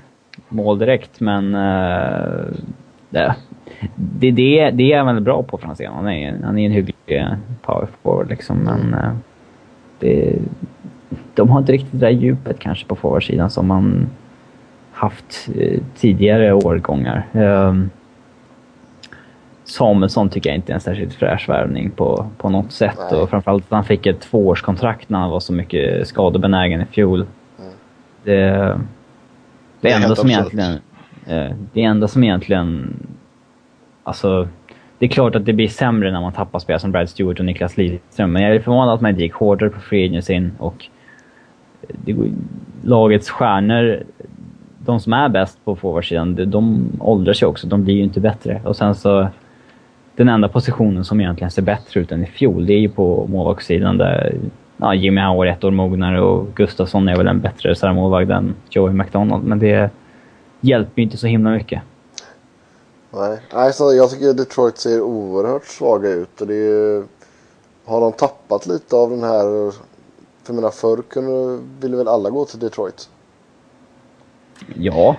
mål 0.49 0.79
direkt, 0.79 1.19
men... 1.19 1.55
Uh, 1.55 2.53
det, 3.09 3.35
det, 3.95 4.31
det, 4.31 4.71
det 4.71 4.93
är 4.93 4.97
han 4.97 5.15
väl 5.15 5.23
bra 5.23 5.43
på, 5.43 5.57
Franzén. 5.57 5.91
Han 5.93 6.07
är, 6.07 6.39
han 6.43 6.57
är 6.57 6.65
en 6.65 6.71
hygglig 6.71 6.95
power 7.61 7.87
forward 8.03 8.29
liksom, 8.29 8.57
men... 8.57 8.93
Uh, 8.93 9.15
det, 9.99 10.39
de 11.33 11.49
har 11.49 11.59
inte 11.59 11.71
riktigt 11.71 11.91
det 11.91 11.97
där 11.97 12.09
djupet 12.09 12.59
kanske 12.59 12.85
på 12.85 12.95
forwardsidan 12.95 13.49
som 13.49 13.67
man 13.67 14.07
haft 14.91 15.49
uh, 15.55 15.79
tidigare 15.95 16.53
årgångar. 16.53 17.25
Uh, 17.35 17.85
Samuelsson 19.65 20.29
tycker 20.29 20.49
jag 20.49 20.57
inte 20.57 20.71
är 20.71 20.73
en 20.73 20.81
särskilt 20.81 21.13
fräsch 21.13 21.49
värvning 21.49 21.91
på, 21.91 22.27
på 22.37 22.49
något 22.49 22.71
sätt. 22.71 22.99
Nej. 23.11 23.21
Och 23.21 23.29
framförallt 23.29 23.63
att 23.63 23.71
han 23.71 23.85
fick 23.85 24.05
ett 24.05 24.21
tvåårskontrakt 24.21 25.09
när 25.09 25.19
han 25.19 25.29
var 25.29 25.39
så 25.39 25.53
mycket 25.53 26.07
skadebenägen 26.07 26.81
i 26.81 26.85
fjol. 26.85 27.25
Det, 28.23 28.79
det, 29.81 29.91
enda 29.91 30.15
som 30.15 30.29
egentligen... 30.29 30.79
Eh, 31.25 31.51
det 31.73 31.83
enda 31.83 32.07
som 32.07 32.23
egentligen... 32.23 32.93
Alltså, 34.03 34.47
det 34.99 35.05
är 35.05 35.09
klart 35.09 35.35
att 35.35 35.45
det 35.45 35.53
blir 35.53 35.67
sämre 35.67 36.11
när 36.11 36.21
man 36.21 36.33
tappar 36.33 36.59
spelare 36.59 36.79
som 36.79 36.91
Brad 36.91 37.09
Stewart 37.09 37.39
och 37.39 37.45
Niklas 37.45 37.77
Lidström, 37.77 38.31
men 38.31 38.43
jag 38.43 38.55
är 38.55 38.59
förvånad 38.59 38.93
att 38.93 39.01
man 39.01 39.11
inte 39.11 39.23
gick 39.23 39.33
hårdare 39.33 39.69
på 39.69 39.79
free 39.79 40.05
agencyn 40.05 40.51
och 40.57 40.85
eh, 41.81 41.95
det, 42.05 42.31
lagets 42.83 43.29
stjärnor, 43.29 44.03
de 44.85 44.99
som 44.99 45.13
är 45.13 45.29
bäst 45.29 45.65
på 45.65 45.75
forwardsidan, 45.75 46.35
de, 46.35 46.45
de 46.45 46.91
åldras 46.99 47.41
ju 47.41 47.45
också. 47.45 47.67
De 47.67 47.83
blir 47.83 47.95
ju 47.95 48.03
inte 48.03 48.19
bättre. 48.19 48.61
Och 48.63 48.75
sen 48.75 48.95
så... 48.95 49.27
Den 50.15 50.29
enda 50.29 50.47
positionen 50.47 51.05
som 51.05 51.21
egentligen 51.21 51.51
ser 51.51 51.61
bättre 51.61 51.99
ut 51.99 52.11
än 52.11 52.23
i 52.23 52.25
fjol, 52.25 52.65
det 52.65 52.73
är 52.73 52.79
ju 52.79 52.89
på 52.89 53.27
målvaktssidan 53.27 53.97
där 53.97 54.35
ja, 54.77 54.95
Jimmy 54.95 55.21
Howard 55.21 55.47
ett 55.47 55.63
år 55.63 55.71
mognare 55.71 56.21
och 56.21 56.47
Gustafsson 56.55 57.07
är 57.07 57.15
väl 57.15 57.27
en 57.27 57.39
bättre 57.39 57.69
reservmålvakt 57.69 58.31
än 58.31 58.53
Joey 58.69 58.93
McDonald. 58.93 59.43
Men 59.43 59.59
det 59.59 59.91
hjälper 60.61 60.91
ju 60.95 61.03
inte 61.03 61.17
så 61.17 61.27
himla 61.27 61.49
mycket. 61.49 61.81
Nej, 63.15 63.39
alltså, 63.49 63.83
jag 63.83 64.09
tycker 64.09 64.33
Detroit 64.33 64.77
ser 64.77 65.01
oerhört 65.01 65.65
svaga 65.65 66.09
ut. 66.09 66.41
Och 66.41 66.47
det 66.47 66.55
är, 66.55 67.03
har 67.85 68.01
de 68.01 68.11
tappat 68.11 68.65
lite 68.65 68.95
av 68.95 69.09
den 69.09 69.23
här... 69.23 69.73
För 70.43 70.53
mina 70.53 70.71
förr 70.71 71.01
kunde, 71.09 71.63
ville 71.79 71.97
väl 71.97 72.07
alla 72.07 72.29
gå 72.29 72.45
till 72.45 72.59
Detroit? 72.59 73.09
Ja. 74.75 75.15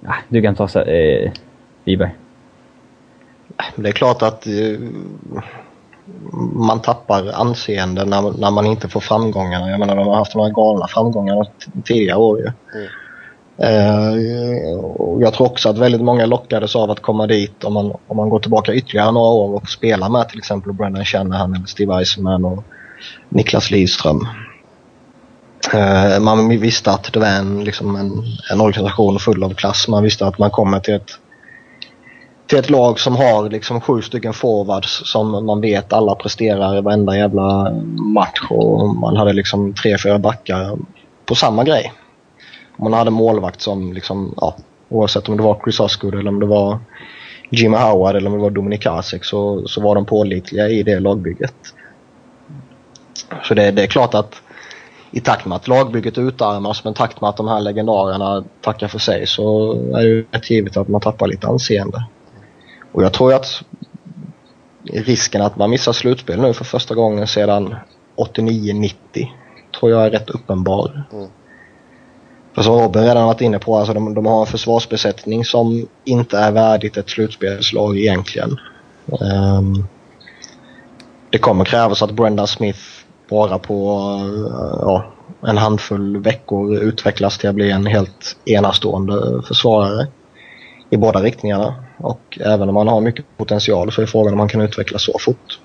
Ja, 0.00 0.14
du 0.28 0.42
kan 0.42 0.54
ta 0.54 0.68
så, 0.68 0.80
eh, 0.80 1.32
Wiberg. 1.84 2.16
Det 3.76 3.88
är 3.88 3.92
klart 3.92 4.22
att 4.22 4.46
eh, 4.46 4.80
man 6.52 6.80
tappar 6.82 7.32
anseende 7.32 8.04
när, 8.04 8.38
när 8.40 8.50
man 8.50 8.66
inte 8.66 8.88
får 8.88 9.00
framgångarna. 9.00 9.70
Jag 9.70 9.80
menar 9.80 9.96
de 9.96 10.06
har 10.06 10.16
haft 10.16 10.34
några 10.34 10.50
galna 10.50 10.86
framgångar 10.88 11.46
tidigare 11.84 12.18
år 12.18 12.38
ju. 12.38 12.44
Mm. 12.44 12.88
Eh, 13.62 14.14
jag 15.20 15.34
tror 15.34 15.46
också 15.46 15.68
att 15.68 15.78
väldigt 15.78 16.00
många 16.00 16.26
lockades 16.26 16.76
av 16.76 16.90
att 16.90 17.00
komma 17.00 17.26
dit 17.26 17.64
om 17.64 17.72
man, 17.72 17.92
om 18.06 18.16
man 18.16 18.28
går 18.28 18.38
tillbaka 18.38 18.74
ytterligare 18.74 19.12
några 19.12 19.28
år 19.28 19.54
och 19.54 19.68
spela 19.68 20.08
med 20.08 20.28
till 20.28 20.38
exempel 20.38 20.72
Brendan 20.72 21.04
Shanahan 21.04 21.54
eller 21.54 21.66
Steve 21.66 21.94
Eisenman 21.94 22.44
och 22.44 22.64
Niklas 23.28 23.70
Lidström. 23.70 24.26
Eh, 25.74 26.20
man 26.20 26.48
visste 26.48 26.90
att 26.90 27.12
det 27.12 27.20
var 27.20 27.26
en, 27.26 27.64
liksom 27.64 27.96
en, 27.96 28.22
en 28.52 28.60
organisation 28.60 29.18
full 29.18 29.44
av 29.44 29.54
klass. 29.54 29.88
Man 29.88 30.02
visste 30.02 30.26
att 30.26 30.38
man 30.38 30.50
kommer 30.50 30.80
till 30.80 30.94
ett 30.94 31.10
till 32.46 32.58
ett 32.58 32.70
lag 32.70 33.00
som 33.00 33.16
har 33.16 33.50
liksom 33.50 33.80
sju 33.80 34.02
stycken 34.02 34.32
forwards 34.32 35.02
som 35.04 35.46
man 35.46 35.60
vet 35.60 35.92
alla 35.92 36.14
presterar 36.14 36.78
i 36.78 36.80
varenda 36.80 37.16
jävla 37.16 37.70
match 38.14 38.40
och 38.50 38.88
man 38.94 39.16
hade 39.16 39.32
liksom 39.32 39.74
tre, 39.74 39.98
fyra 39.98 40.18
backar 40.18 40.78
på 41.26 41.34
samma 41.34 41.64
grej. 41.64 41.92
Man 42.78 42.92
hade 42.92 43.10
målvakt 43.10 43.60
som 43.60 43.92
liksom, 43.92 44.34
ja, 44.36 44.56
oavsett 44.88 45.28
om 45.28 45.36
det 45.36 45.42
var 45.42 45.60
Chris 45.64 45.80
Osgood 45.80 46.14
eller 46.14 46.28
om 46.28 46.40
det 46.40 46.46
var 46.46 46.78
Jimmy 47.50 47.76
Howard 47.76 48.16
eller 48.16 48.30
om 48.30 48.36
det 48.36 48.42
var 48.42 48.50
Dominik 48.50 48.86
Hasek 48.86 49.24
så, 49.24 49.68
så 49.68 49.80
var 49.80 49.94
de 49.94 50.04
pålitliga 50.04 50.68
i 50.68 50.82
det 50.82 51.00
lagbygget. 51.00 51.54
Så 53.44 53.54
det, 53.54 53.70
det 53.70 53.82
är 53.82 53.86
klart 53.86 54.14
att 54.14 54.42
i 55.10 55.20
takt 55.20 55.46
med 55.46 55.56
att 55.56 55.68
lagbygget 55.68 56.18
utarmas 56.18 56.84
men 56.84 56.92
i 56.92 56.96
takt 56.96 57.20
med 57.20 57.30
att 57.30 57.36
de 57.36 57.48
här 57.48 57.60
legendarerna 57.60 58.44
tackar 58.60 58.88
för 58.88 58.98
sig 58.98 59.26
så 59.26 59.72
är 59.72 60.02
det 60.02 60.08
ju 60.08 60.26
rätt 60.30 60.50
givet 60.50 60.76
att 60.76 60.88
man 60.88 61.00
tappar 61.00 61.26
lite 61.26 61.46
anseende. 61.46 62.04
Och 62.92 63.02
jag 63.02 63.12
tror 63.12 63.34
att 63.34 63.62
risken 64.92 65.42
att 65.42 65.56
man 65.56 65.70
missar 65.70 65.92
slutspel 65.92 66.40
nu 66.40 66.52
för 66.52 66.64
första 66.64 66.94
gången 66.94 67.26
sedan 67.26 67.74
89-90 68.16 68.92
tror 69.78 69.92
jag 69.92 70.06
är 70.06 70.10
rätt 70.10 70.30
uppenbar. 70.30 71.02
Mm. 71.12 71.28
Och 72.58 72.64
som 72.64 72.80
Robin 72.80 73.02
redan 73.02 73.26
varit 73.26 73.40
inne 73.40 73.58
på, 73.58 73.76
alltså 73.76 73.94
de, 73.94 74.14
de 74.14 74.26
har 74.26 74.40
en 74.40 74.46
försvarsbesättning 74.46 75.44
som 75.44 75.86
inte 76.04 76.38
är 76.38 76.52
värdigt 76.52 76.96
ett 76.96 77.10
slutspelslag 77.10 77.98
egentligen. 77.98 78.56
Um, 79.06 79.86
det 81.30 81.38
kommer 81.38 81.64
krävas 81.64 82.02
att 82.02 82.10
Brenda 82.10 82.46
Smith 82.46 82.78
bara 83.30 83.58
på 83.58 84.00
uh, 84.24 84.78
ja, 84.80 85.04
en 85.46 85.56
handfull 85.58 86.16
veckor 86.16 86.78
utvecklas 86.78 87.38
till 87.38 87.48
att 87.48 87.54
bli 87.54 87.70
en 87.70 87.86
helt 87.86 88.36
enastående 88.44 89.42
försvarare 89.42 90.06
i 90.90 90.96
båda 90.96 91.22
riktningarna. 91.22 91.74
Och 91.96 92.38
även 92.40 92.68
om 92.68 92.74
man 92.74 92.88
har 92.88 93.00
mycket 93.00 93.24
potential 93.36 93.92
så 93.92 94.02
är 94.02 94.06
frågan 94.06 94.32
om 94.32 94.38
man 94.38 94.48
kan 94.48 94.60
utvecklas 94.60 95.04
så 95.04 95.18
fort. 95.20 95.60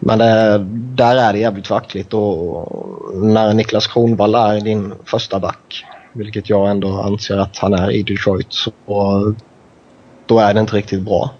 Men 0.00 0.18
det, 0.18 0.58
där 0.96 1.16
är 1.16 1.32
det 1.32 1.38
jävligt 1.38 1.70
vackligt 1.70 2.14
och 2.14 2.83
när 3.14 3.54
Niklas 3.54 3.86
Kronwall 3.86 4.34
är 4.34 4.60
din 4.60 4.94
första 5.04 5.40
back, 5.40 5.84
vilket 6.12 6.50
jag 6.50 6.70
ändå 6.70 7.00
anser 7.00 7.38
att 7.38 7.58
han 7.58 7.74
är 7.74 7.90
i 7.90 8.02
Detroit, 8.02 8.46
så 8.50 8.70
då 10.26 10.38
är 10.38 10.54
det 10.54 10.60
inte 10.60 10.76
riktigt 10.76 11.02
bra. 11.02 11.30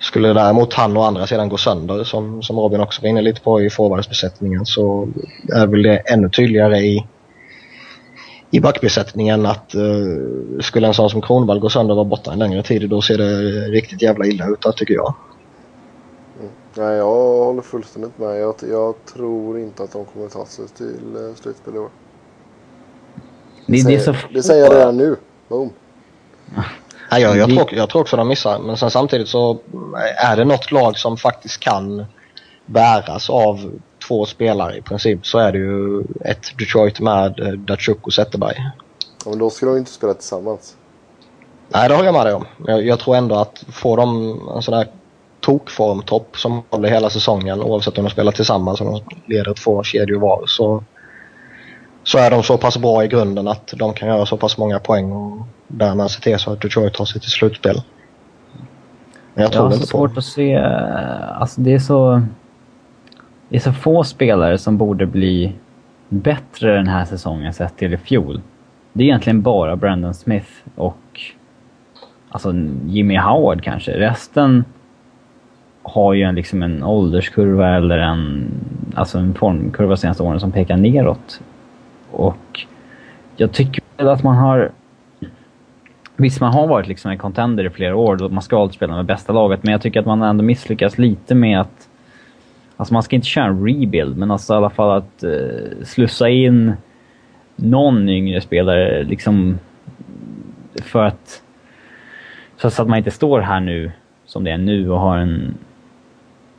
Skulle 0.00 0.32
däremot 0.32 0.74
han 0.74 0.96
och 0.96 1.06
andra 1.06 1.26
sedan 1.26 1.48
gå 1.48 1.56
sönder, 1.56 2.04
som, 2.04 2.42
som 2.42 2.58
Robin 2.58 2.80
också 2.80 3.02
var 3.02 3.08
inne 3.08 3.22
lite 3.22 3.40
på 3.40 3.62
i 3.62 3.70
forwardsbesättningen, 3.70 4.66
så 4.66 5.08
är 5.54 5.66
väl 5.66 5.82
det 5.82 5.96
ännu 5.96 6.28
tydligare 6.28 6.78
i 6.78 7.06
i 8.54 8.60
backbesättningen 8.60 9.46
att 9.46 9.74
uh, 9.74 10.60
skulle 10.60 10.86
en 10.86 10.94
sån 10.94 11.10
som 11.10 11.22
Kronwall 11.22 11.58
gå 11.58 11.70
sönder 11.70 11.92
och 11.92 11.96
vara 11.96 12.08
borta 12.08 12.32
en 12.32 12.38
längre 12.38 12.62
tid 12.62 12.90
då 12.90 13.02
ser 13.02 13.18
det 13.18 13.40
riktigt 13.68 14.02
jävla 14.02 14.26
illa 14.26 14.46
ut 14.48 14.76
tycker 14.76 14.94
jag. 14.94 15.14
Nej, 16.74 16.96
jag 16.96 17.44
håller 17.44 17.62
fullständigt 17.62 18.18
med. 18.18 18.40
Jag, 18.40 18.54
jag, 18.70 18.94
tror 19.14 19.58
inte 19.58 19.82
att 19.82 19.92
de 19.92 20.04
kommer 20.04 20.28
ta 20.28 20.46
sig 20.46 20.68
till 20.68 21.16
uh, 21.16 21.34
slutspel 21.34 21.74
i 21.74 21.78
år. 21.78 21.90
Det, 23.66 23.72
det, 23.72 23.78
säger, 23.78 23.98
så... 24.00 24.14
det 24.34 24.42
säger 24.42 24.64
jag 24.64 24.74
redan 24.74 24.96
nu. 24.96 25.16
Boom. 25.48 25.70
Nej, 27.10 27.22
jag, 27.22 27.36
jag, 27.36 27.48
tror, 27.48 27.74
jag 27.74 27.90
tror 27.90 28.02
också 28.02 28.16
de 28.16 28.28
missar. 28.28 28.58
Men 28.58 28.76
sen 28.76 28.90
samtidigt 28.90 29.28
så 29.28 29.58
är 30.16 30.36
det 30.36 30.44
något 30.44 30.72
lag 30.72 30.98
som 30.98 31.16
faktiskt 31.16 31.60
kan 31.60 32.04
bäras 32.66 33.30
av 33.30 33.80
två 34.08 34.26
spelare 34.26 34.76
i 34.76 34.82
princip 34.82 35.26
så 35.26 35.38
är 35.38 35.52
det 35.52 35.58
ju 35.58 36.00
ett 36.24 36.58
Detroit 36.58 37.00
med 37.00 37.40
eh, 37.40 37.52
Datsjuk 37.52 38.06
och 38.06 38.12
Zetterberg. 38.12 38.56
Ja, 39.24 39.30
men 39.30 39.38
då 39.38 39.50
ska 39.50 39.66
de 39.66 39.76
inte 39.76 39.90
spela 39.90 40.14
tillsammans. 40.14 40.76
Nej, 41.68 41.88
det 41.88 41.94
håller 41.94 42.08
jag 42.08 42.14
med 42.14 42.26
dig 42.26 42.34
om. 42.34 42.46
Jag, 42.66 42.86
jag 42.86 42.98
tror 42.98 43.16
ändå 43.16 43.34
att 43.34 43.64
får 43.72 43.96
de 43.96 44.40
en 44.56 44.62
sån 44.62 44.74
där 44.74 44.88
tokformtopp 45.42 46.36
som 46.36 46.62
håller 46.70 46.88
hela 46.88 47.10
säsongen 47.10 47.62
oavsett 47.62 47.98
om 47.98 48.04
de 48.04 48.10
spelar 48.10 48.32
tillsammans 48.32 48.80
eller 48.80 48.90
de 48.90 49.00
leder 49.26 49.54
två 49.54 49.82
kedjor 49.82 50.20
var 50.20 50.42
så, 50.46 50.84
så 52.02 52.18
är 52.18 52.30
de 52.30 52.42
så 52.42 52.58
pass 52.58 52.78
bra 52.78 53.04
i 53.04 53.08
grunden 53.08 53.48
att 53.48 53.74
de 53.76 53.94
kan 53.94 54.08
göra 54.08 54.26
så 54.26 54.36
pass 54.36 54.58
många 54.58 54.78
poäng 54.78 55.12
och 55.12 55.46
därmed 55.68 56.10
se 56.10 56.20
till 56.20 56.38
så 56.38 56.52
att 56.52 56.60
Detroit 56.60 56.94
tar 56.94 57.04
sig 57.04 57.20
till 57.20 57.30
slutspel. 57.30 57.82
Men 59.34 59.42
jag 59.42 59.52
tror 59.52 59.64
jag 59.64 59.70
har 59.70 59.78
så 59.78 59.86
svårt 59.86 60.16
att 60.16 60.24
se... 60.24 60.56
Alltså 61.34 61.60
det 61.60 61.74
är 61.74 61.78
så... 61.78 62.22
Det 63.48 63.56
är 63.56 63.60
så 63.60 63.72
få 63.72 64.04
spelare 64.04 64.58
som 64.58 64.78
borde 64.78 65.06
bli 65.06 65.52
bättre 66.08 66.76
den 66.76 66.88
här 66.88 67.04
säsongen 67.04 67.52
sett 67.52 67.76
till 67.76 67.94
i 67.94 67.96
fjol. 67.96 68.40
Det 68.92 69.02
är 69.02 69.06
egentligen 69.06 69.42
bara 69.42 69.76
Brandon 69.76 70.14
Smith 70.14 70.50
och 70.74 71.20
alltså 72.28 72.54
Jimmy 72.86 73.16
Howard 73.16 73.62
kanske. 73.62 73.92
Resten 73.92 74.64
har 75.82 76.12
ju 76.12 76.22
en, 76.22 76.34
liksom 76.34 76.62
en 76.62 76.82
ålderskurva 76.82 77.76
eller 77.76 77.98
en, 77.98 78.50
alltså 78.94 79.18
en 79.18 79.34
formkurva 79.34 79.96
senaste 79.96 80.22
åren 80.22 80.40
som 80.40 80.52
pekar 80.52 80.76
neråt. 80.76 81.40
Och 82.10 82.66
jag 83.36 83.52
tycker 83.52 83.82
att 83.96 84.22
man 84.22 84.36
har... 84.36 84.70
Visst, 86.16 86.40
man 86.40 86.52
har 86.52 86.66
varit 86.66 86.88
liksom 86.88 87.10
en 87.10 87.18
contender 87.18 87.66
i 87.66 87.70
flera 87.70 87.96
år 87.96 88.22
och 88.22 88.32
man 88.32 88.42
ska 88.42 88.60
alltid 88.60 88.74
spela 88.74 88.96
med 88.96 89.04
bästa 89.04 89.32
laget, 89.32 89.62
men 89.62 89.72
jag 89.72 89.82
tycker 89.82 90.00
att 90.00 90.06
man 90.06 90.22
ändå 90.22 90.44
misslyckas 90.44 90.98
lite 90.98 91.34
med 91.34 91.60
att... 91.60 91.88
Alltså 92.76 92.94
man 92.94 93.02
ska 93.02 93.16
inte 93.16 93.28
köra 93.28 93.44
en 93.44 93.66
rebuild, 93.66 94.16
men 94.16 94.30
alltså 94.30 94.54
i 94.54 94.56
alla 94.56 94.70
fall 94.70 94.98
att 94.98 95.24
uh, 95.24 95.84
slussa 95.84 96.28
in 96.28 96.72
någon 97.56 98.08
yngre 98.08 98.40
spelare 98.40 99.04
liksom 99.04 99.58
för 100.82 101.04
att... 101.04 101.42
Så 102.56 102.82
att 102.82 102.88
man 102.88 102.98
inte 102.98 103.10
står 103.10 103.40
här 103.40 103.60
nu 103.60 103.92
som 104.24 104.44
det 104.44 104.50
är 104.50 104.58
nu 104.58 104.90
och 104.90 105.00
har 105.00 105.18
en 105.18 105.54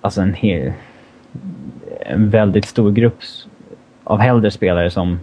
alltså 0.03 0.21
en, 0.21 0.33
hel, 0.33 0.73
en 1.99 2.29
väldigt 2.29 2.65
stor 2.65 2.91
grupp 2.91 3.19
av 4.03 4.21
äldre 4.21 4.51
spelare 4.51 4.89
som 4.89 5.19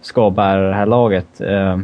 ska 0.00 0.30
bära 0.30 0.68
det 0.68 0.74
här 0.74 0.86
laget. 0.86 1.40
Eh, 1.40 1.78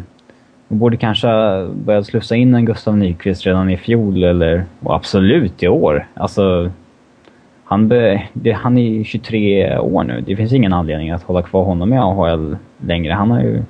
borde 0.68 0.96
kanske 0.96 1.28
börja 1.74 2.04
slussa 2.04 2.36
in 2.36 2.54
en 2.54 2.64
Gustav 2.64 2.96
Nyqvist 2.96 3.46
redan 3.46 3.70
i 3.70 3.76
fjol 3.76 4.24
eller 4.24 4.64
och 4.80 4.94
absolut 4.94 5.62
i 5.62 5.68
år. 5.68 6.06
Alltså, 6.14 6.70
han, 7.64 7.88
be, 7.88 8.22
det, 8.32 8.52
han 8.52 8.78
är 8.78 9.04
23 9.04 9.78
år 9.78 10.04
nu. 10.04 10.20
Det 10.26 10.36
finns 10.36 10.52
ingen 10.52 10.72
anledning 10.72 11.10
att 11.10 11.22
hålla 11.22 11.42
kvar 11.42 11.64
honom 11.64 11.92
i 11.92 11.98
AHL 11.98 12.56
längre. 12.78 13.12
Han 13.12 13.30
har 13.30 13.40
ju... 13.40 13.62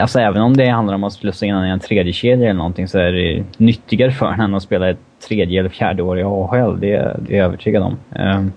Alltså 0.00 0.20
även 0.20 0.42
om 0.42 0.56
det 0.56 0.68
handlar 0.68 0.94
om 0.94 1.04
att 1.04 1.12
slussa 1.12 1.46
in 1.46 1.54
honom 1.54 1.68
i 1.68 1.70
en 1.70 1.80
tredje 1.80 2.12
kedja 2.12 2.44
eller 2.44 2.58
någonting 2.58 2.88
så 2.88 2.98
är 2.98 3.12
det 3.12 3.44
nyttigare 3.56 4.12
för 4.12 4.26
honom 4.26 4.54
att 4.54 4.62
spela 4.62 4.90
ett 4.90 4.98
tredje 5.28 5.60
eller 5.60 5.70
fjärde 5.70 6.02
år 6.02 6.18
i 6.18 6.22
AHL, 6.22 6.80
det, 6.80 7.16
det 7.18 7.34
är 7.34 7.38
jag 7.38 7.46
övertygad 7.46 7.82
om. 7.82 7.96
Um, 8.10 8.52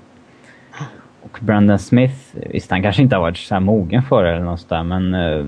och 1.22 1.40
Brandon 1.42 1.80
Smith, 1.80 2.16
visst 2.34 2.72
han 2.72 2.82
kanske 2.82 3.02
inte 3.02 3.16
har 3.16 3.22
varit 3.22 3.38
så 3.38 3.56
här 3.56 3.62
mogen 3.62 4.04
för 4.04 4.24
det 4.24 4.32
eller 4.32 4.46
något 4.46 4.60
sådär, 4.60 4.84
men 4.84 5.14
uh, 5.14 5.46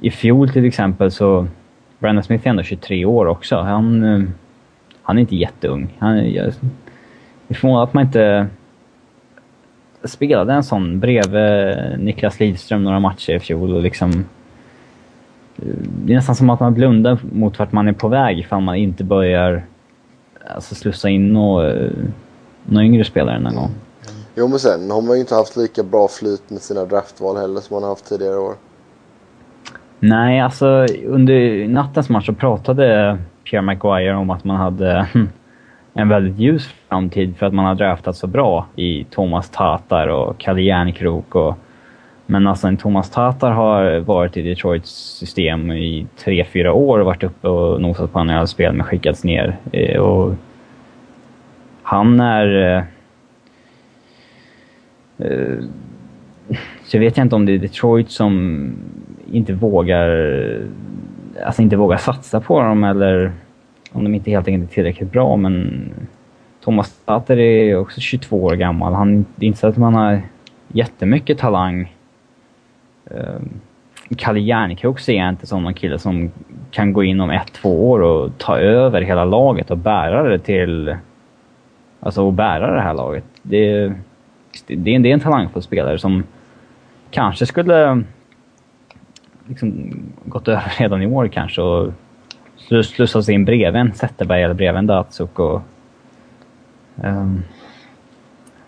i 0.00 0.10
fjol 0.10 0.48
till 0.48 0.64
exempel 0.64 1.10
så... 1.10 1.46
Brandon 1.98 2.24
Smith 2.24 2.46
är 2.46 2.50
ändå 2.50 2.62
23 2.62 3.04
år 3.04 3.26
också. 3.26 3.56
Han, 3.56 4.04
uh, 4.04 4.28
han 5.02 5.16
är 5.16 5.20
inte 5.20 5.36
jätteung. 5.36 5.88
Han, 5.98 6.32
jag, 6.32 6.46
är 7.48 7.54
förvånad 7.54 7.82
att 7.82 7.94
man 7.94 8.04
inte 8.04 8.46
spelade 10.04 10.52
en 10.52 10.64
sån 10.64 11.00
bredvid 11.00 11.76
Niklas 11.98 12.40
Lidström 12.40 12.84
några 12.84 13.00
matcher 13.00 13.32
i 13.32 13.40
fjol 13.40 13.74
och 13.74 13.82
liksom... 13.82 14.24
Det 15.56 16.12
är 16.12 16.16
nästan 16.16 16.34
som 16.34 16.50
att 16.50 16.60
man 16.60 16.74
blundar 16.74 17.18
mot 17.32 17.58
vart 17.58 17.72
man 17.72 17.88
är 17.88 17.92
på 17.92 18.08
väg 18.08 18.38
ifall 18.38 18.60
man 18.60 18.76
inte 18.76 19.04
börjar 19.04 19.64
alltså 20.54 20.74
slussa 20.74 21.08
in 21.08 21.32
några, 21.32 22.84
yngre 22.84 23.04
spelare 23.04 23.40
någon 23.40 23.54
gång. 23.54 23.70
Jo 24.36 24.48
men 24.48 24.58
sen 24.58 24.90
har 24.90 25.02
man 25.02 25.14
ju 25.14 25.20
inte 25.20 25.34
haft 25.34 25.56
lika 25.56 25.82
bra 25.82 26.08
flyt 26.08 26.50
med 26.50 26.60
sina 26.60 26.84
draftval 26.84 27.36
heller 27.36 27.60
som 27.60 27.74
man 27.74 27.82
har 27.82 27.90
haft 27.90 28.08
tidigare 28.08 28.36
år. 28.36 28.54
Nej, 30.00 30.40
alltså 30.40 30.86
under 31.06 31.68
nattens 31.68 32.08
match 32.08 32.26
så 32.26 32.32
pratade 32.32 33.18
Pierre 33.44 33.62
Maguire 33.62 34.14
om 34.14 34.30
att 34.30 34.44
man 34.44 34.56
hade 34.56 35.08
en 35.94 36.08
väldigt 36.08 36.38
ljus 36.38 36.68
framtid 36.88 37.36
för 37.36 37.46
att 37.46 37.54
man 37.54 37.64
har 37.64 37.74
draftat 37.74 38.16
så 38.16 38.26
bra 38.26 38.66
i 38.76 39.04
Thomas 39.04 39.50
Tatar 39.50 40.08
och 40.08 40.38
Kalle 40.38 40.62
Järnkrok 40.62 41.34
och 41.34 41.58
men 42.26 42.46
alltså 42.46 42.68
en 42.68 42.76
Thomas 42.76 43.10
Tatar 43.10 43.50
har 43.50 43.98
varit 43.98 44.36
i 44.36 44.42
Detroits 44.42 44.90
system 45.18 45.72
i 45.72 46.06
tre 46.16 46.44
fyra 46.44 46.72
år 46.72 46.98
och 46.98 47.06
varit 47.06 47.22
uppe 47.22 47.48
och 47.48 47.80
nosat 47.80 48.12
på 48.12 48.18
andra 48.18 48.46
spel 48.46 48.72
men 48.72 48.86
skickats 48.86 49.24
ner. 49.24 49.56
Eh, 49.72 50.00
och 50.00 50.34
han 51.82 52.20
är... 52.20 52.76
Eh, 52.76 52.84
eh, 55.26 55.58
så 56.84 56.96
jag 56.96 57.00
vet 57.00 57.18
inte 57.18 57.36
om 57.36 57.46
det 57.46 57.52
är 57.52 57.58
Detroit 57.58 58.10
som 58.10 58.72
inte 59.32 59.52
vågar, 59.52 60.08
alltså 61.46 61.62
inte 61.62 61.76
vågar 61.76 61.96
satsa 61.96 62.40
på 62.40 62.60
dem 62.60 62.84
eller 62.84 63.32
om 63.92 64.04
de 64.04 64.14
inte 64.14 64.30
helt 64.30 64.48
enkelt 64.48 64.70
är 64.70 64.74
tillräckligt 64.74 65.12
bra 65.12 65.36
men 65.36 65.84
Thomas 66.60 67.00
Tatar 67.04 67.38
är 67.38 67.76
också 67.76 68.00
22 68.00 68.44
år 68.44 68.56
gammal. 68.56 68.94
Han, 68.94 69.24
det 69.36 69.46
är 69.46 69.48
inte 69.48 69.58
så 69.60 69.66
att 69.66 69.76
man 69.76 69.94
har 69.94 70.22
jättemycket 70.68 71.38
talang 71.38 71.93
Ehm, 73.10 73.60
Kalle 74.16 74.40
Järnkrok 74.40 75.00
ser 75.00 75.14
jag 75.14 75.28
inte 75.28 75.46
som 75.46 75.62
någon 75.62 75.74
kille 75.74 75.98
som 75.98 76.30
kan 76.70 76.92
gå 76.92 77.04
in 77.04 77.20
om 77.20 77.30
ett, 77.30 77.52
två 77.52 77.90
år 77.90 78.02
och 78.02 78.38
ta 78.38 78.58
över 78.58 79.02
hela 79.02 79.24
laget 79.24 79.70
och 79.70 79.78
bära 79.78 80.22
det 80.22 80.38
till... 80.38 80.96
Alltså 82.00 82.22
och 82.22 82.32
bära 82.32 82.74
det 82.74 82.80
här 82.80 82.94
laget. 82.94 83.24
Det, 83.42 83.92
det, 84.66 84.98
det 84.98 85.10
är 85.10 85.14
en 85.14 85.20
talangfull 85.20 85.62
spelare 85.62 85.98
som 85.98 86.24
kanske 87.10 87.46
skulle 87.46 88.04
liksom 89.46 89.92
gått 90.24 90.48
över 90.48 90.72
redan 90.78 91.02
i 91.02 91.06
år 91.06 91.28
kanske 91.28 91.60
och 91.62 91.92
slussats 92.66 93.28
in 93.28 93.44
bredvid 93.44 93.80
en 93.80 93.94
Zetterberg 93.94 94.42
eller 94.42 94.54
bredvid 94.54 94.78
en 94.78 94.86
Datsuk 94.86 95.38
och... 95.38 95.62
Um, 96.96 97.44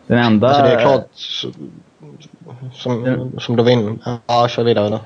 den 0.07 0.19
enda... 0.19 0.49
Alltså 0.49 0.63
det 0.63 0.73
är 0.73 0.81
klart, 0.81 1.11
som, 2.73 3.33
som 3.39 3.57
du 3.57 3.63
var 3.63 3.71
inne 3.71 3.97
Ja, 4.27 4.49
kör 4.49 4.65
vidare 4.65 4.91
då. 4.91 5.01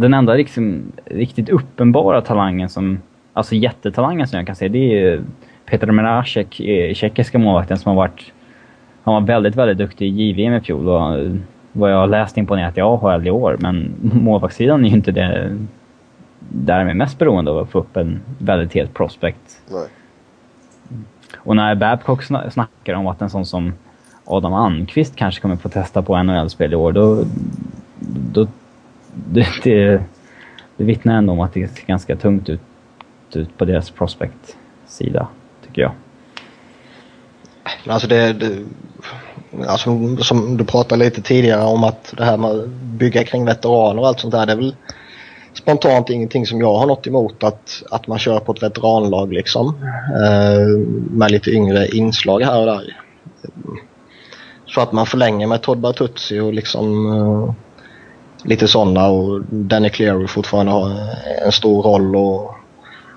Den 0.00 0.14
enda 0.14 0.34
liksom, 0.34 0.92
riktigt 1.04 1.48
uppenbara 1.48 2.20
talangen 2.20 2.68
som, 2.68 3.00
alltså 3.32 3.54
jättetalangen 3.54 4.28
som 4.28 4.36
jag 4.36 4.46
kan 4.46 4.56
se, 4.56 4.68
det 4.68 4.78
är 4.78 5.24
Peter 5.66 5.86
Meracek, 5.86 6.60
eh, 6.60 6.94
tjeckiska 6.94 7.38
målvakten 7.38 7.78
som 7.78 7.88
har 7.88 7.96
varit, 7.96 8.32
han 9.02 9.14
var 9.14 9.20
väldigt, 9.20 9.56
väldigt 9.56 9.78
duktig 9.78 10.06
i 10.06 10.22
JVM 10.22 10.54
i 10.54 10.60
fjol 10.60 10.88
och 10.88 11.26
vad 11.72 11.92
jag 11.92 11.96
har 11.96 12.06
läst 12.06 12.36
imponerat 12.36 12.78
i 12.78 12.80
AHL 12.80 13.26
i 13.26 13.30
år, 13.30 13.56
men 13.60 13.94
målvaktssidan 14.22 14.84
är 14.84 14.88
ju 14.88 14.94
inte 14.94 15.12
det 15.12 15.58
där 16.48 16.84
de 16.84 16.90
är 16.90 16.94
mest 16.94 17.18
beroende 17.18 17.50
av 17.50 17.58
att 17.58 17.70
få 17.70 17.78
upp 17.78 17.96
en 17.96 18.20
väldigt 18.38 18.72
het 18.72 18.94
prospect. 18.94 19.62
Nej. 19.70 19.88
Och 21.36 21.56
när 21.56 21.74
Babcock 21.74 22.22
snackar 22.22 22.94
om 22.94 23.06
att 23.06 23.22
en 23.22 23.30
sån 23.30 23.46
som 23.46 23.72
Adam 24.24 24.54
Almqvist 24.54 25.16
kanske 25.16 25.40
kommer 25.40 25.56
få 25.56 25.68
testa 25.68 26.02
på 26.02 26.22
NHL-spel 26.22 26.72
i 26.72 26.76
år, 26.76 26.92
då... 26.92 27.24
då 28.32 28.46
det, 29.14 29.46
det, 29.62 30.02
det 30.76 30.84
vittnar 30.84 31.14
ändå 31.14 31.32
om 31.32 31.40
att 31.40 31.54
det 31.54 31.68
ser 31.68 31.86
ganska 31.86 32.16
tungt 32.16 32.48
ut, 32.48 32.60
ut 33.34 33.58
på 33.58 33.64
deras 33.64 33.90
prospect-sida, 33.90 35.28
tycker 35.66 35.82
jag. 35.82 35.92
Alltså 37.86 38.08
det, 38.08 38.32
det 38.32 38.64
alltså 39.66 40.16
som 40.16 40.56
du 40.56 40.64
pratade 40.64 41.04
lite 41.04 41.22
tidigare 41.22 41.64
om 41.64 41.84
att 41.84 42.14
det 42.16 42.24
här 42.24 42.36
med 42.36 42.50
att 42.50 42.68
bygga 42.68 43.24
kring 43.24 43.44
veteraner 43.44 44.02
och 44.02 44.08
allt 44.08 44.20
sånt 44.20 44.32
där, 44.32 44.46
det 44.46 44.52
är 44.52 44.56
väl 44.56 44.76
spontant 45.52 46.10
ingenting 46.10 46.46
som 46.46 46.60
jag 46.60 46.74
har 46.74 46.86
något 46.86 47.06
emot 47.06 47.44
att, 47.44 47.82
att 47.90 48.06
man 48.06 48.18
kör 48.18 48.40
på 48.40 48.52
ett 48.52 48.62
veteranlag 48.62 49.32
liksom. 49.32 49.68
Eh, 50.24 50.78
med 51.10 51.30
lite 51.30 51.50
yngre 51.50 51.88
inslag 51.88 52.40
här 52.40 52.60
och 52.60 52.66
där. 52.66 52.96
Så 54.74 54.80
att 54.80 54.92
man 54.92 55.06
förlänger 55.06 55.46
med 55.46 55.62
Todd 55.62 55.78
Bertuzzi 55.78 56.40
och 56.40 56.52
liksom 56.52 57.06
uh, 57.06 57.52
lite 58.44 58.68
sådana 58.68 59.08
och 59.08 59.42
Danny 59.44 59.88
Cleary 59.88 60.26
fortfarande 60.26 60.72
har 60.72 60.90
en 61.46 61.52
stor 61.52 61.82
roll 61.82 62.16
och, 62.16 62.54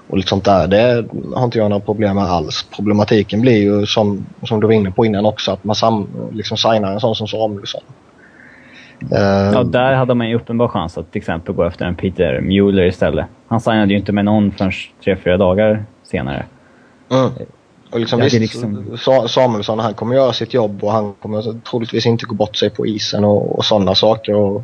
och 0.07 0.17
lite 0.17 0.29
sånt 0.29 0.45
där. 0.45 0.67
Det 0.67 1.05
har 1.35 1.43
inte 1.43 1.57
jag 1.57 1.69
några 1.69 1.85
problem 1.85 2.15
med 2.15 2.25
alls. 2.25 2.65
Problematiken 2.75 3.41
blir 3.41 3.57
ju 3.57 3.85
som, 3.85 4.25
som 4.43 4.59
du 4.59 4.67
var 4.67 4.73
inne 4.73 4.91
på 4.91 5.05
innan 5.05 5.25
också 5.25 5.51
att 5.51 5.63
man 5.63 5.75
sam, 5.75 6.07
liksom 6.31 6.57
signar 6.57 6.91
en 6.91 6.99
sån 6.99 7.15
som 7.15 7.27
Samuelsson. 7.27 7.81
Uh, 9.13 9.53
ja, 9.53 9.63
där 9.63 9.93
hade 9.93 10.13
man 10.13 10.29
ju 10.29 10.35
uppenbar 10.35 10.67
chans 10.67 10.97
att 10.97 11.11
till 11.11 11.19
exempel 11.19 11.55
gå 11.55 11.63
efter 11.63 11.85
en 11.85 11.95
Peter 11.95 12.41
Mueller 12.41 12.85
istället. 12.85 13.25
Han 13.47 13.61
signade 13.61 13.93
ju 13.93 13.99
inte 13.99 14.11
med 14.11 14.25
någon 14.25 14.51
förrän 14.51 14.71
tre, 15.03 15.15
fyra 15.15 15.37
dagar 15.37 15.85
senare. 16.03 16.45
Mm. 17.11 17.31
Och 17.91 17.99
liksom, 17.99 18.19
ja, 18.19 18.23
visst, 18.23 18.39
liksom... 18.39 18.97
Samuelsson 19.27 19.79
han 19.79 19.93
kommer 19.93 20.15
göra 20.15 20.33
sitt 20.33 20.53
jobb 20.53 20.83
och 20.83 20.91
han 20.91 21.13
kommer 21.13 21.61
troligtvis 21.61 22.05
inte 22.05 22.25
gå 22.25 22.35
bort 22.35 22.55
sig 22.55 22.69
på 22.69 22.87
isen 22.87 23.23
och, 23.23 23.57
och 23.57 23.65
sådana 23.65 23.95
saker. 23.95 24.33
Och, 24.33 24.63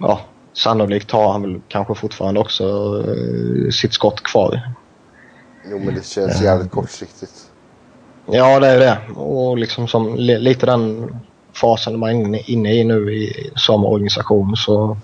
ja, 0.00 0.20
sannolikt 0.52 1.10
har 1.10 1.32
han 1.32 1.42
väl 1.42 1.60
kanske 1.68 1.94
fortfarande 1.94 2.40
också 2.40 2.64
uh, 2.94 3.70
sitt 3.70 3.92
skott 3.92 4.22
kvar. 4.22 4.60
Jo 5.70 5.78
men 5.78 5.94
det 5.94 6.06
känns 6.06 6.42
jävligt 6.42 6.66
uh, 6.66 6.80
kortsiktigt. 6.80 7.32
Ja 8.26 8.60
det 8.60 8.66
är 8.66 8.78
det. 8.78 9.20
Och 9.20 9.58
liksom 9.58 9.88
som 9.88 10.16
lite 10.16 10.66
den 10.66 11.14
fasen 11.52 11.98
man 11.98 12.10
är 12.10 12.14
inne, 12.14 12.38
inne 12.38 12.72
i 12.72 12.84
nu 12.84 13.14
i, 13.14 13.50
som 13.54 13.84
organisation 13.84 14.56
så 14.56 14.96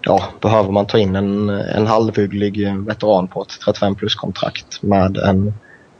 ja, 0.00 0.22
behöver 0.40 0.70
man 0.72 0.86
ta 0.86 0.98
in 0.98 1.16
en, 1.16 1.48
en 1.48 1.86
halvhygglig 1.86 2.76
veteran 2.86 3.28
på 3.28 3.42
ett 3.42 3.60
35 3.64 3.94
plus-kontrakt 3.94 4.82
med 4.82 5.16
en 5.16 5.54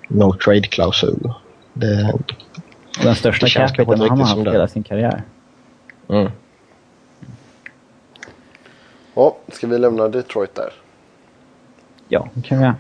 no 0.09 0.33
trade-klausul. 0.33 1.33
Den 3.03 3.15
största 3.15 3.47
capiten 3.49 4.01
han 4.01 4.21
har 4.21 4.27
haft 4.27 4.41
hela 4.41 4.69
sin 4.69 4.83
karriär. 4.83 5.23
Mm. 6.09 6.31
Ja, 9.15 9.37
ska 9.49 9.67
vi 9.67 9.79
lämna 9.79 10.09
Detroit 10.09 10.55
där? 10.55 10.73
Ja, 12.09 12.29
det 12.35 12.43
kan 12.43 12.59
vi 12.59 12.65
göra. 12.65 12.77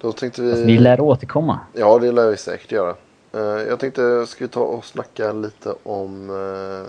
Då 0.00 0.12
tänkte 0.12 0.42
vi... 0.42 0.50
Alltså, 0.50 0.64
vi 0.64 0.78
lär 0.78 1.00
återkomma. 1.00 1.60
Ja, 1.72 1.98
det 1.98 2.12
lär 2.12 2.30
vi 2.30 2.36
säkert 2.36 2.72
göra. 2.72 2.94
Uh, 3.34 3.40
jag 3.42 3.80
tänkte, 3.80 4.26
ska 4.26 4.44
vi 4.44 4.48
ta 4.48 4.60
och 4.60 4.84
snacka 4.84 5.32
lite 5.32 5.74
om 5.82 6.30
uh, 6.30 6.86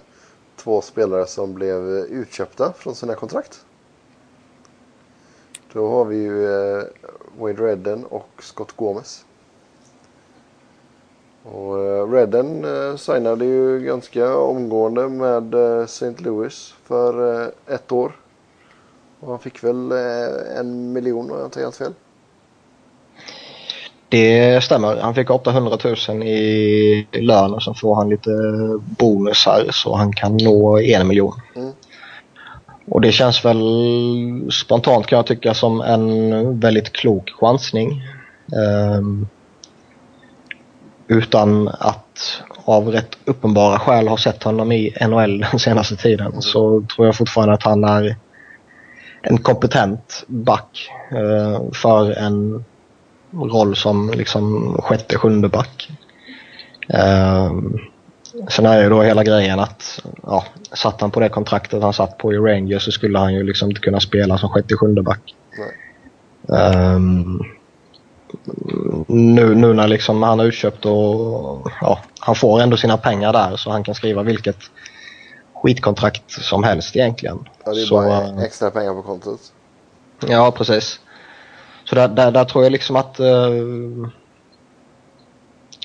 två 0.56 0.82
spelare 0.82 1.28
som 1.28 1.54
blev 1.54 1.82
utköpta 2.10 2.74
från 2.78 2.96
sina 2.96 3.16
kontrakt? 3.16 3.66
Då 5.74 5.90
har 5.90 6.06
vi 6.06 6.16
ju 6.18 6.48
uh, 6.48 6.84
Wade 7.40 7.64
Redden 7.64 8.06
och 8.06 8.30
Scott 8.40 8.72
Gomez. 8.76 9.26
Och 11.52 11.78
uh, 11.78 12.12
Redden 12.12 12.66
uh, 12.66 12.96
signade 12.96 13.46
ju 13.46 13.80
ganska 13.80 14.38
omgående 14.38 15.10
med 15.10 15.56
uh, 15.56 15.84
St. 15.84 16.14
Louis 16.18 16.74
för 16.84 17.44
ett 17.68 17.92
år. 17.92 18.12
Och 19.20 19.30
han 19.30 19.40
fick 19.40 19.64
väl 19.64 19.92
en 20.58 20.94
miljon 20.94 21.32
om 21.32 21.38
jag 21.38 21.48
inte 21.48 21.60
helt 21.60 21.76
fel. 21.76 21.94
Det 24.10 24.64
stämmer. 24.64 24.98
Han 24.98 25.16
fick 25.16 25.30
800 25.30 25.78
000 26.10 26.24
i 26.24 27.08
lön 27.12 27.54
och 27.54 27.64
så 27.64 27.74
får 27.74 27.96
han 27.96 28.10
lite 28.10 28.30
bonusar 28.80 29.68
så 29.72 29.96
han 29.96 30.14
kan 30.14 30.38
nå 30.38 30.80
en 30.80 31.08
miljon. 31.08 31.34
Mm. 31.56 31.72
Och 32.90 33.02
det 33.02 33.12
känns 33.12 33.46
väl 33.46 33.62
spontant 34.52 35.08
kan 35.08 35.18
jag 35.18 35.26
tycka 35.26 35.54
som 35.54 35.82
en 35.82 36.60
väldigt 36.60 36.94
klok 36.94 37.30
chansning. 37.40 38.02
Um, 38.98 39.28
utan 41.08 41.68
att 41.68 42.42
av 42.66 42.88
rätt 42.88 43.18
uppenbara 43.26 43.80
skäl 43.80 44.08
ha 44.08 44.18
sett 44.18 44.44
honom 44.44 44.72
i 44.72 44.94
NHL 45.08 45.40
den 45.52 45.60
senaste 45.60 45.96
tiden 45.96 46.28
mm. 46.28 46.42
så 46.42 46.86
tror 46.96 47.08
jag 47.08 47.16
fortfarande 47.16 47.54
att 47.54 47.64
han 47.64 47.84
är 47.84 48.16
en 49.22 49.38
kompetent 49.38 50.26
back 50.28 50.90
uh, 51.14 51.72
för 51.74 52.12
en 52.12 52.66
roll 53.34 53.76
som 53.76 54.12
liksom 54.16 54.74
sjätte, 54.82 55.18
sjunde 55.18 55.50
back. 55.50 55.90
Uh, 56.94 57.62
sen 58.50 58.66
är 58.66 58.84
ju 58.84 58.90
då 58.90 59.02
hela 59.02 59.24
grejen 59.24 59.60
att 59.60 60.06
ja, 60.24 60.46
satt 60.74 61.02
han 61.02 61.12
på 61.12 61.20
det 61.20 61.30
kontraktet 61.30 61.84
han 61.84 61.94
satt 61.94 62.18
på 62.18 62.34
i 62.34 62.38
Rangers 62.38 62.84
så 62.84 62.92
skulle 62.92 63.20
han 63.20 63.34
ju 63.34 63.44
liksom 63.44 63.70
inte 63.70 63.82
kunna 63.82 64.00
spela 64.00 64.38
som 64.38 64.50
sjätte, 64.50 64.76
sjunde 64.76 65.02
back. 65.02 65.36
Um, 66.48 67.44
nu, 69.08 69.56
nu 69.56 69.74
när 69.74 69.88
liksom 69.88 70.24
han 70.24 70.40
har 70.40 70.46
utköpt 70.46 70.86
och 70.86 71.72
ja, 71.82 72.00
han 72.20 72.36
får 72.36 72.62
ändå 72.62 72.78
sina 72.78 72.98
pengar 72.98 73.34
där 73.34 73.56
så 73.56 73.72
han 73.72 73.84
kan 73.84 73.96
skriva 73.96 74.24
vilket 74.24 74.58
skitkontrakt 75.54 76.32
som 76.32 76.64
helst 76.64 76.96
egentligen. 76.96 77.40
Ja, 77.66 77.74
det 77.74 77.82
är 77.82 77.86
så, 77.86 77.96
bara 77.96 78.46
extra 78.46 78.72
pengar 78.72 78.94
på 78.94 79.02
kontot. 79.02 79.40
Ja, 80.28 80.52
precis. 80.52 81.00
Så 81.84 81.96
där, 81.96 82.08
där, 82.08 82.32
där 82.32 82.46
tror 82.46 82.64
jag 82.64 82.72
liksom 82.72 82.96
att 82.96 83.20
uh, 83.20 84.08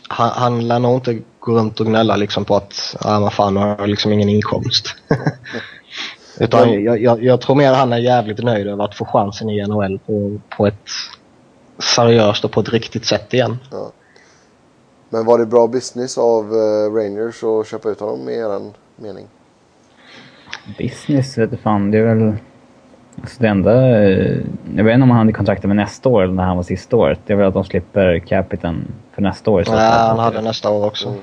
han, 0.09 0.31
han 0.31 0.69
lär 0.69 0.79
nog 0.79 0.95
inte 0.95 1.19
gå 1.41 1.53
runt 1.53 1.81
och 1.81 1.87
gnälla 1.87 2.17
liksom 2.17 2.45
på 2.45 2.57
att 2.57 2.97
ah, 3.01 3.21
vad 3.21 3.33
fan, 3.33 3.57
har 3.57 3.77
jag 3.79 3.89
liksom 3.89 4.13
ingen 4.13 4.29
inkomst. 4.29 4.95
Utan 6.39 6.83
jag, 6.83 7.03
jag, 7.03 7.25
jag, 7.25 7.41
tror 7.41 7.57
mer 7.57 7.73
han 7.73 7.93
är 7.93 7.99
jävligt 7.99 8.39
nöjd 8.39 8.67
över 8.67 8.85
att 8.85 8.95
få 8.95 9.05
chansen 9.05 9.51
i 9.51 9.67
NHL 9.67 9.99
på, 9.99 10.41
på 10.57 10.67
ett 10.67 10.89
seriöst 11.79 12.45
och 12.45 12.53
på 12.53 12.61
ett 12.61 12.69
riktigt 12.69 13.05
sätt 13.05 13.35
igen. 13.35 13.59
Ja. 13.71 13.93
Men 15.09 15.25
var 15.25 15.39
det 15.39 15.47
bra 15.47 15.67
business 15.67 16.19
av 16.19 16.53
uh, 16.53 16.95
Rangers 16.95 17.45
att 17.45 17.67
köpa 17.67 17.89
ut 17.91 18.01
honom 18.01 18.29
i 18.29 18.33
er 18.33 18.73
mening? 18.97 19.27
Business 20.79 21.39
vet 21.39 21.61
fan, 21.61 21.91
det 21.91 21.99
är 21.99 22.15
väl... 22.15 22.35
Alltså 23.21 23.43
det 23.43 23.49
enda... 23.49 24.01
Eh, 24.03 24.37
jag 24.77 24.85
vet 24.85 24.95
inte 24.95 25.03
om 25.03 25.11
han 25.11 25.19
hade 25.19 25.33
kontraktet 25.33 25.69
med 25.69 25.77
nästa 25.77 26.09
år 26.09 26.23
eller 26.23 26.35
när 26.35 26.45
han 26.45 26.57
var 26.57 26.63
sista 26.63 26.97
året. 26.97 27.21
Det 27.27 27.33
är 27.33 27.37
väl 27.37 27.49
att 27.49 27.55
de 27.55 27.65
slipper 27.65 28.19
capiten 28.19 28.93
för 29.15 29.23
nästa 29.23 29.51
år. 29.51 29.65
Nej, 29.69 29.91
han 29.91 30.19
hade 30.19 30.41
nästa 30.41 30.71
år 30.71 30.87
också. 30.87 31.09
Mm. 31.09 31.21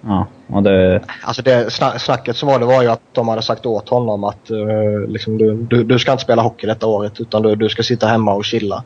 Ja, 0.00 0.26
och 0.46 0.62
det... 0.62 1.02
Alltså 1.22 1.42
det 1.42 1.72
snacket 1.98 2.36
som 2.36 2.48
var 2.48 2.58
det 2.58 2.66
var 2.66 2.82
ju 2.82 2.88
att 2.88 3.02
de 3.12 3.28
hade 3.28 3.42
sagt 3.42 3.66
åt 3.66 3.88
honom 3.88 4.24
att 4.24 4.50
uh, 4.50 5.08
liksom, 5.08 5.38
du, 5.38 5.54
du, 5.54 5.84
du, 5.84 5.98
ska 5.98 6.12
inte 6.12 6.24
spela 6.24 6.42
hockey 6.42 6.66
detta 6.66 6.86
året 6.86 7.20
utan 7.20 7.42
du, 7.42 7.54
du 7.54 7.68
ska 7.68 7.82
sitta 7.82 8.06
hemma 8.06 8.34
och 8.34 8.44
chilla. 8.44 8.84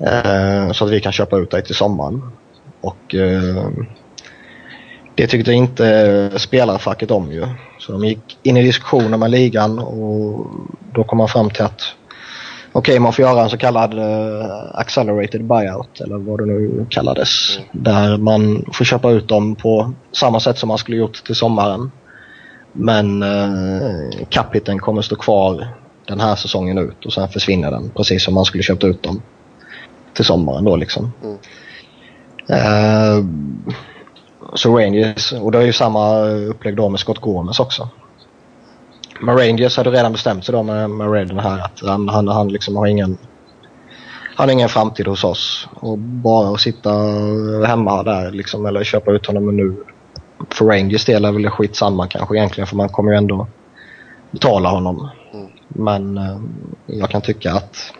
Uh, 0.00 0.72
så 0.72 0.84
att 0.84 0.90
vi 0.90 1.00
kan 1.00 1.12
köpa 1.12 1.38
ut 1.38 1.50
dig 1.50 1.64
till 1.64 1.74
sommaren. 1.74 2.22
Och 2.80 3.14
uh, 3.14 3.68
det 5.14 5.26
tyckte 5.26 5.52
inte 5.52 6.30
spelarfacket 6.36 7.10
om 7.10 7.32
ju. 7.32 7.46
Så 7.78 7.92
de 7.92 8.04
gick 8.04 8.38
in 8.42 8.56
i 8.56 8.62
diskussioner 8.62 9.18
med 9.18 9.30
ligan 9.30 9.78
och 9.78 10.46
då 10.94 11.04
kom 11.04 11.18
man 11.18 11.28
fram 11.28 11.50
till 11.50 11.64
att 11.64 11.82
okej, 12.72 12.92
okay, 12.92 12.98
man 12.98 13.12
får 13.12 13.24
göra 13.24 13.42
en 13.42 13.50
så 13.50 13.56
kallad 13.56 13.94
uh, 13.94 14.44
accelerated 14.74 15.44
buyout 15.44 16.00
eller 16.00 16.18
vad 16.18 16.38
det 16.38 16.46
nu 16.46 16.86
kallades. 16.90 17.56
Mm. 17.56 17.68
Där 17.72 18.16
man 18.16 18.64
får 18.72 18.84
köpa 18.84 19.10
ut 19.10 19.28
dem 19.28 19.54
på 19.54 19.92
samma 20.12 20.40
sätt 20.40 20.58
som 20.58 20.68
man 20.68 20.78
skulle 20.78 20.96
gjort 20.96 21.24
till 21.24 21.34
sommaren. 21.34 21.90
Men 22.72 23.22
uh, 23.22 24.26
capiten 24.28 24.78
kommer 24.78 25.02
stå 25.02 25.16
kvar 25.16 25.68
den 26.06 26.20
här 26.20 26.36
säsongen 26.36 26.78
ut 26.78 27.06
och 27.06 27.12
sen 27.12 27.28
försvinner 27.28 27.70
den 27.70 27.90
precis 27.90 28.24
som 28.24 28.34
man 28.34 28.44
skulle 28.44 28.62
köpt 28.62 28.84
ut 28.84 29.02
dem 29.02 29.22
till 30.14 30.24
sommaren 30.24 30.64
då 30.64 30.76
liksom. 30.76 31.12
Mm. 31.22 31.38
Uh, 32.50 33.24
så 34.54 34.78
Rangers, 34.78 35.32
och 35.32 35.52
det 35.52 35.58
är 35.58 35.62
ju 35.62 35.72
samma 35.72 36.20
upplägg 36.28 36.76
då 36.76 36.88
med 36.88 37.00
Scott 37.00 37.18
Gomes 37.18 37.60
också. 37.60 37.88
Men 39.20 39.38
Rangers 39.38 39.76
hade 39.76 39.90
redan 39.90 40.12
bestämt 40.12 40.44
sig 40.44 40.52
då 40.52 40.62
med, 40.62 40.90
med 40.90 41.12
Redden 41.12 41.38
här 41.38 41.58
att 41.58 41.80
han, 41.82 42.08
han, 42.08 42.28
han 42.28 42.48
liksom 42.48 42.76
har 42.76 42.86
ingen 42.86 43.18
han 44.36 44.48
har 44.48 44.52
ingen 44.52 44.68
framtid 44.68 45.06
hos 45.06 45.24
oss. 45.24 45.68
Och 45.74 45.98
bara 45.98 46.54
att 46.54 46.60
sitta 46.60 46.90
hemma 47.66 48.02
där 48.02 48.30
liksom, 48.30 48.66
eller 48.66 48.84
köpa 48.84 49.12
ut 49.12 49.26
honom 49.26 49.56
nu. 49.56 49.84
För 50.50 50.64
Rangers 50.64 51.04
del 51.04 51.24
är 51.24 51.32
väl 51.32 51.42
det 51.42 51.50
skitsamma 51.50 52.06
kanske 52.06 52.36
egentligen 52.36 52.66
för 52.66 52.76
man 52.76 52.88
kommer 52.88 53.12
ju 53.12 53.18
ändå 53.18 53.46
betala 54.30 54.68
honom. 54.68 55.10
Mm. 55.32 55.46
Men 55.68 56.18
eh, 56.18 56.40
jag 56.86 57.10
kan 57.10 57.20
tycka 57.20 57.52
att 57.52 57.92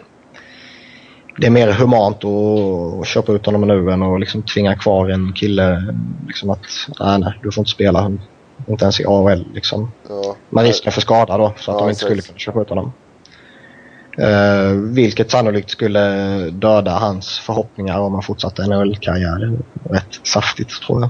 det 1.41 1.47
är 1.47 1.51
mer 1.51 1.71
humant 1.71 2.23
att, 2.25 3.07
köpa 3.07 3.31
ut 3.31 3.45
honom 3.45 3.61
nu 3.61 3.91
än 3.91 4.03
att 4.03 4.19
liksom 4.19 4.41
tvinga 4.41 4.75
kvar 4.75 5.09
en 5.09 5.33
kille. 5.33 5.93
Liksom 6.27 6.49
att, 6.49 6.65
nej, 6.99 7.19
nej, 7.19 7.39
du 7.43 7.51
får 7.51 7.61
inte 7.61 7.71
spela. 7.71 8.11
Inte 8.67 8.85
ens 8.85 8.99
i 8.99 9.05
AHL 9.05 9.45
liksom. 9.53 9.91
Ja. 10.09 10.35
Med 10.49 10.63
risken 10.63 10.91
för 10.91 11.01
skada 11.01 11.37
då, 11.37 11.53
så 11.57 11.71
att 11.71 11.75
ja, 11.75 11.81
de 11.81 11.89
inte 11.89 12.01
skulle 12.01 12.21
kunna 12.21 12.37
köpa 12.37 12.61
ut 12.61 12.69
honom. 12.69 12.93
Uh, 14.19 14.71
vilket 14.93 15.31
sannolikt 15.31 15.69
skulle 15.69 15.99
döda 16.49 16.91
hans 16.91 17.39
förhoppningar 17.39 17.99
om 17.99 18.13
han 18.13 18.23
fortsatte 18.23 18.67
NHL-karriär 18.67 19.59
rätt 19.89 20.19
saftigt 20.23 20.81
tror 20.81 21.01
jag. 21.01 21.09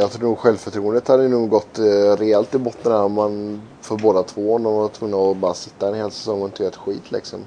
Jag 0.00 0.10
tror 0.10 0.36
självförtroendet 0.36 1.08
hade 1.08 1.28
nog 1.28 1.50
gått 1.50 1.78
uh, 1.78 2.16
rejält 2.18 2.54
i 2.54 2.58
botten 2.58 2.92
här 2.92 3.02
om 3.02 3.12
man 3.12 3.62
för 3.80 3.96
båda 3.96 4.22
två 4.22 4.54
om 4.54 4.62
de 4.62 4.74
var 4.74 4.88
tvungna 4.88 5.16
att 5.16 5.36
bara 5.36 5.54
sitta 5.54 5.88
en 5.88 5.94
hel 5.94 6.10
säsong 6.10 6.40
och 6.40 6.48
inte 6.48 6.62
göra 6.62 6.70
ett 6.70 6.76
skit 6.76 7.10
liksom. 7.12 7.40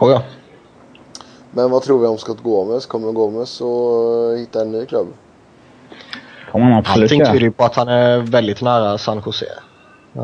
Oh, 0.00 0.10
ja. 0.10 0.22
Men 1.50 1.70
vad 1.70 1.82
tror 1.82 2.00
vi 2.00 2.06
om 2.06 2.18
Scott 2.18 2.42
Gomez? 2.42 2.86
Kommer 2.86 3.12
Gomez 3.12 3.60
att 3.60 4.38
hitta 4.38 4.60
en 4.60 4.72
ny 4.72 4.86
klubb? 4.86 5.06
Kommer 6.52 6.64
han 6.64 6.74
absolut 6.74 7.12
Allting 7.12 7.24
tyder 7.24 7.40
ju 7.40 7.50
på 7.50 7.64
att 7.64 7.74
han 7.74 7.88
är 7.88 8.18
väldigt 8.18 8.62
nära 8.62 8.98
San 8.98 9.22
Jose. 9.26 9.46
Uh, 10.16 10.22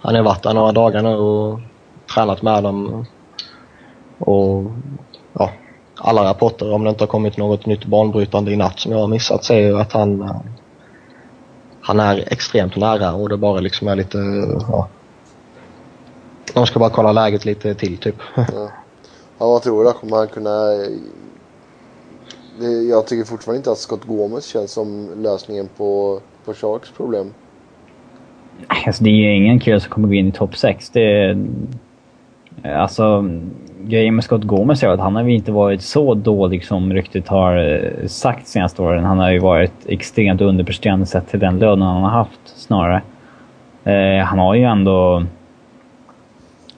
han 0.00 0.14
har 0.14 0.22
varit 0.22 0.42
där 0.42 0.54
några 0.54 0.72
dagar 0.72 1.02
nu 1.02 1.16
och 1.16 1.60
tränat 2.14 2.42
med 2.42 2.62
dem. 2.62 3.06
Och 4.18 4.64
ja, 5.32 5.50
alla 5.96 6.24
rapporter, 6.24 6.72
om 6.72 6.84
det 6.84 6.90
inte 6.90 7.02
har 7.02 7.08
kommit 7.08 7.36
något 7.36 7.66
nytt 7.66 7.84
banbrytande 7.84 8.52
i 8.52 8.56
natt 8.56 8.80
som 8.80 8.92
jag 8.92 8.98
har 8.98 9.08
missat, 9.08 9.44
säger 9.44 9.68
ju 9.68 9.80
att 9.80 9.92
han, 9.92 10.22
uh, 10.22 10.36
han 11.80 12.00
är 12.00 12.32
extremt 12.32 12.76
nära 12.76 13.12
och 13.12 13.28
det 13.28 13.36
bara 13.36 13.60
liksom 13.60 13.88
är 13.88 13.96
lite, 13.96 14.18
ja. 14.68 14.88
De 16.54 16.66
ska 16.66 16.78
bara 16.78 16.90
kolla 16.90 17.12
läget 17.12 17.44
lite 17.44 17.74
till 17.74 17.98
typ. 17.98 18.16
Ja. 18.34 18.70
Ja, 19.38 19.46
vad 19.46 19.62
tror 19.62 19.84
du? 19.84 19.92
Kommer 19.92 20.16
han 20.16 20.28
kunna 20.28 20.72
eh, 20.72 20.92
eh, 22.60 22.88
jag 22.90 23.06
tycker 23.06 23.24
fortfarande 23.24 23.56
inte 23.56 23.70
att 23.70 23.78
Scott 23.78 24.04
Gomez 24.04 24.46
känns 24.46 24.72
som 24.72 25.08
lösningen 25.16 25.68
på, 25.76 26.20
på 26.44 26.54
Sharks 26.54 26.90
problem. 26.90 27.34
Alltså, 28.66 29.04
det 29.04 29.10
är 29.10 29.14
ju 29.14 29.36
ingen 29.36 29.60
kille 29.60 29.80
som 29.80 29.90
kommer 29.90 30.08
gå 30.08 30.14
in 30.14 30.28
i 30.28 30.32
topp 30.32 30.56
6. 30.56 30.90
Det 30.90 31.30
eh, 32.62 32.80
alltså, 32.80 33.30
grejen 33.80 34.14
med 34.14 34.24
Scott 34.24 34.44
Gomez 34.44 34.82
är 34.82 34.88
att 34.88 35.00
han 35.00 35.16
har 35.16 35.24
ju 35.24 35.34
inte 35.34 35.52
varit 35.52 35.82
så 35.82 36.14
dålig 36.14 36.64
som 36.64 36.92
ryktet 36.92 37.28
har 37.28 37.90
sagt 38.06 38.48
senaste 38.48 38.82
åren. 38.82 39.04
Han 39.04 39.18
har 39.18 39.30
ju 39.30 39.38
varit 39.38 39.86
extremt 39.86 40.40
underpresterande 40.40 41.06
sett 41.06 41.28
till 41.28 41.40
den 41.40 41.58
lönen 41.58 41.88
han 41.88 42.02
har 42.02 42.10
haft 42.10 42.40
snarare. 42.44 43.02
Eh, 43.84 44.24
han 44.24 44.38
har 44.38 44.54
ju 44.54 44.62
ändå 44.62 45.24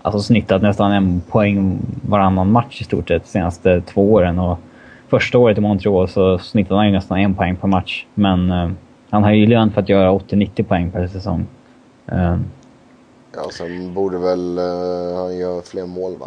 alltså 0.07 0.21
snittat 0.21 0.63
nästan 0.63 0.93
en 0.93 1.21
poäng 1.21 1.79
varannan 2.09 2.53
match 2.53 2.81
i 2.81 2.85
stort 2.85 3.09
sett 3.09 3.23
de 3.23 3.29
senaste 3.29 3.81
två 3.81 4.13
åren. 4.13 4.39
Och 4.39 4.59
första 5.09 5.39
året 5.39 5.59
i 5.59 5.61
Montreal 5.61 6.09
så 6.09 6.39
snittade 6.39 6.81
han 6.81 6.87
ju 6.87 6.93
nästan 6.93 7.19
en 7.19 7.35
poäng 7.35 7.57
per 7.57 7.69
match. 7.69 8.07
Men 8.15 8.51
eh, 8.51 8.71
han 9.11 9.25
har 9.25 9.31
ju 9.31 9.47
lön 9.47 9.71
för 9.71 9.81
att 9.81 9.89
göra 9.89 10.13
80-90 10.13 10.63
poäng 10.63 10.91
per 10.91 11.07
säsong. 11.07 11.47
Eh. 12.07 12.37
Ja, 13.35 13.51
sen 13.53 13.95
borde 13.95 14.19
väl 14.19 14.59
uh, 14.59 15.17
han 15.17 15.37
göra 15.37 15.63
fler 15.63 15.87
mål 15.87 16.17
va? 16.17 16.27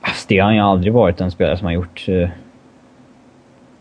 Alltså, 0.00 0.26
det 0.28 0.38
har 0.38 0.44
han 0.44 0.54
ju 0.54 0.60
aldrig 0.60 0.92
varit 0.92 1.20
en 1.20 1.30
spelare 1.30 1.56
som 1.56 1.66
har 1.66 1.72
gjort... 1.72 2.08
Uh, 2.08 2.28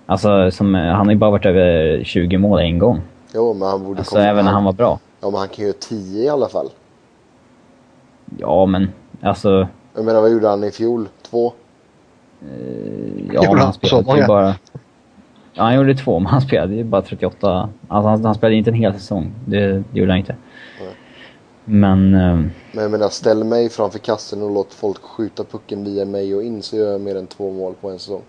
alltså, 0.06 0.52
som, 0.52 0.74
han 0.74 1.06
har 1.06 1.12
ju 1.12 1.18
bara 1.18 1.32
varit 1.32 1.46
över 1.46 2.04
20 2.04 2.38
mål 2.38 2.60
en 2.60 2.80
gång. 2.80 3.02
Jo, 3.34 3.54
men 3.54 3.68
han 3.68 3.84
borde 3.84 4.00
alltså, 4.00 4.16
komma... 4.16 4.28
även 4.28 4.46
när 4.46 4.52
han 4.52 4.64
var 4.64 4.74
bra. 4.74 5.00
Ja, 5.22 5.30
men 5.30 5.40
han 5.40 5.48
kan 5.48 5.58
ju 5.58 5.66
göra 5.66 5.78
10 5.80 6.24
i 6.24 6.30
alla 6.30 6.48
fall. 6.48 6.70
Ja, 8.38 8.66
men 8.66 8.92
alltså... 9.22 9.68
Jag 9.96 10.06
menar, 10.06 10.22
vad 10.22 10.32
gjorde 10.32 10.48
han 10.48 10.64
i 10.64 10.72
fjol? 10.72 11.08
Två? 11.22 11.54
Uh, 12.44 13.34
ja, 13.34 13.54
men 13.54 13.60
han 13.60 13.74
spelade 13.74 14.20
ju 14.20 14.28
bara... 14.28 14.56
Ja, 15.54 15.64
han 15.64 15.76
gjorde 15.76 15.96
två, 15.96 16.20
men 16.20 16.32
han 16.32 16.42
spelade 16.42 16.76
ju 16.76 16.84
bara 16.84 17.02
38. 17.02 17.70
Alltså 17.88 18.10
han, 18.10 18.26
han 18.26 18.36
spelade 18.36 18.56
inte 18.56 18.70
en 18.70 18.76
hel 18.76 18.94
säsong. 18.94 19.34
Det, 19.46 19.68
det 19.68 20.00
gjorde 20.00 20.12
han 20.12 20.20
inte. 20.20 20.36
Nej. 20.80 20.96
Men... 21.66 22.14
Uh... 22.14 22.46
Men 22.72 22.84
jag 22.84 22.92
menar, 22.92 23.10
ställ 23.10 23.44
mig 23.44 23.70
framför 23.70 24.00
kassen 24.00 24.42
och 24.42 24.52
låt 24.52 24.74
folk 24.74 25.02
skjuta 25.02 25.44
pucken 25.44 25.84
via 25.84 26.06
mig 26.06 26.36
och 26.36 26.44
in 26.44 26.62
så 26.62 26.76
gör 26.76 26.92
jag 26.92 27.02
mer 27.02 27.16
än 27.16 27.28
två 27.28 27.52
mål 27.52 27.74
på 27.82 27.90
en 27.90 28.00
säsong. 28.00 28.22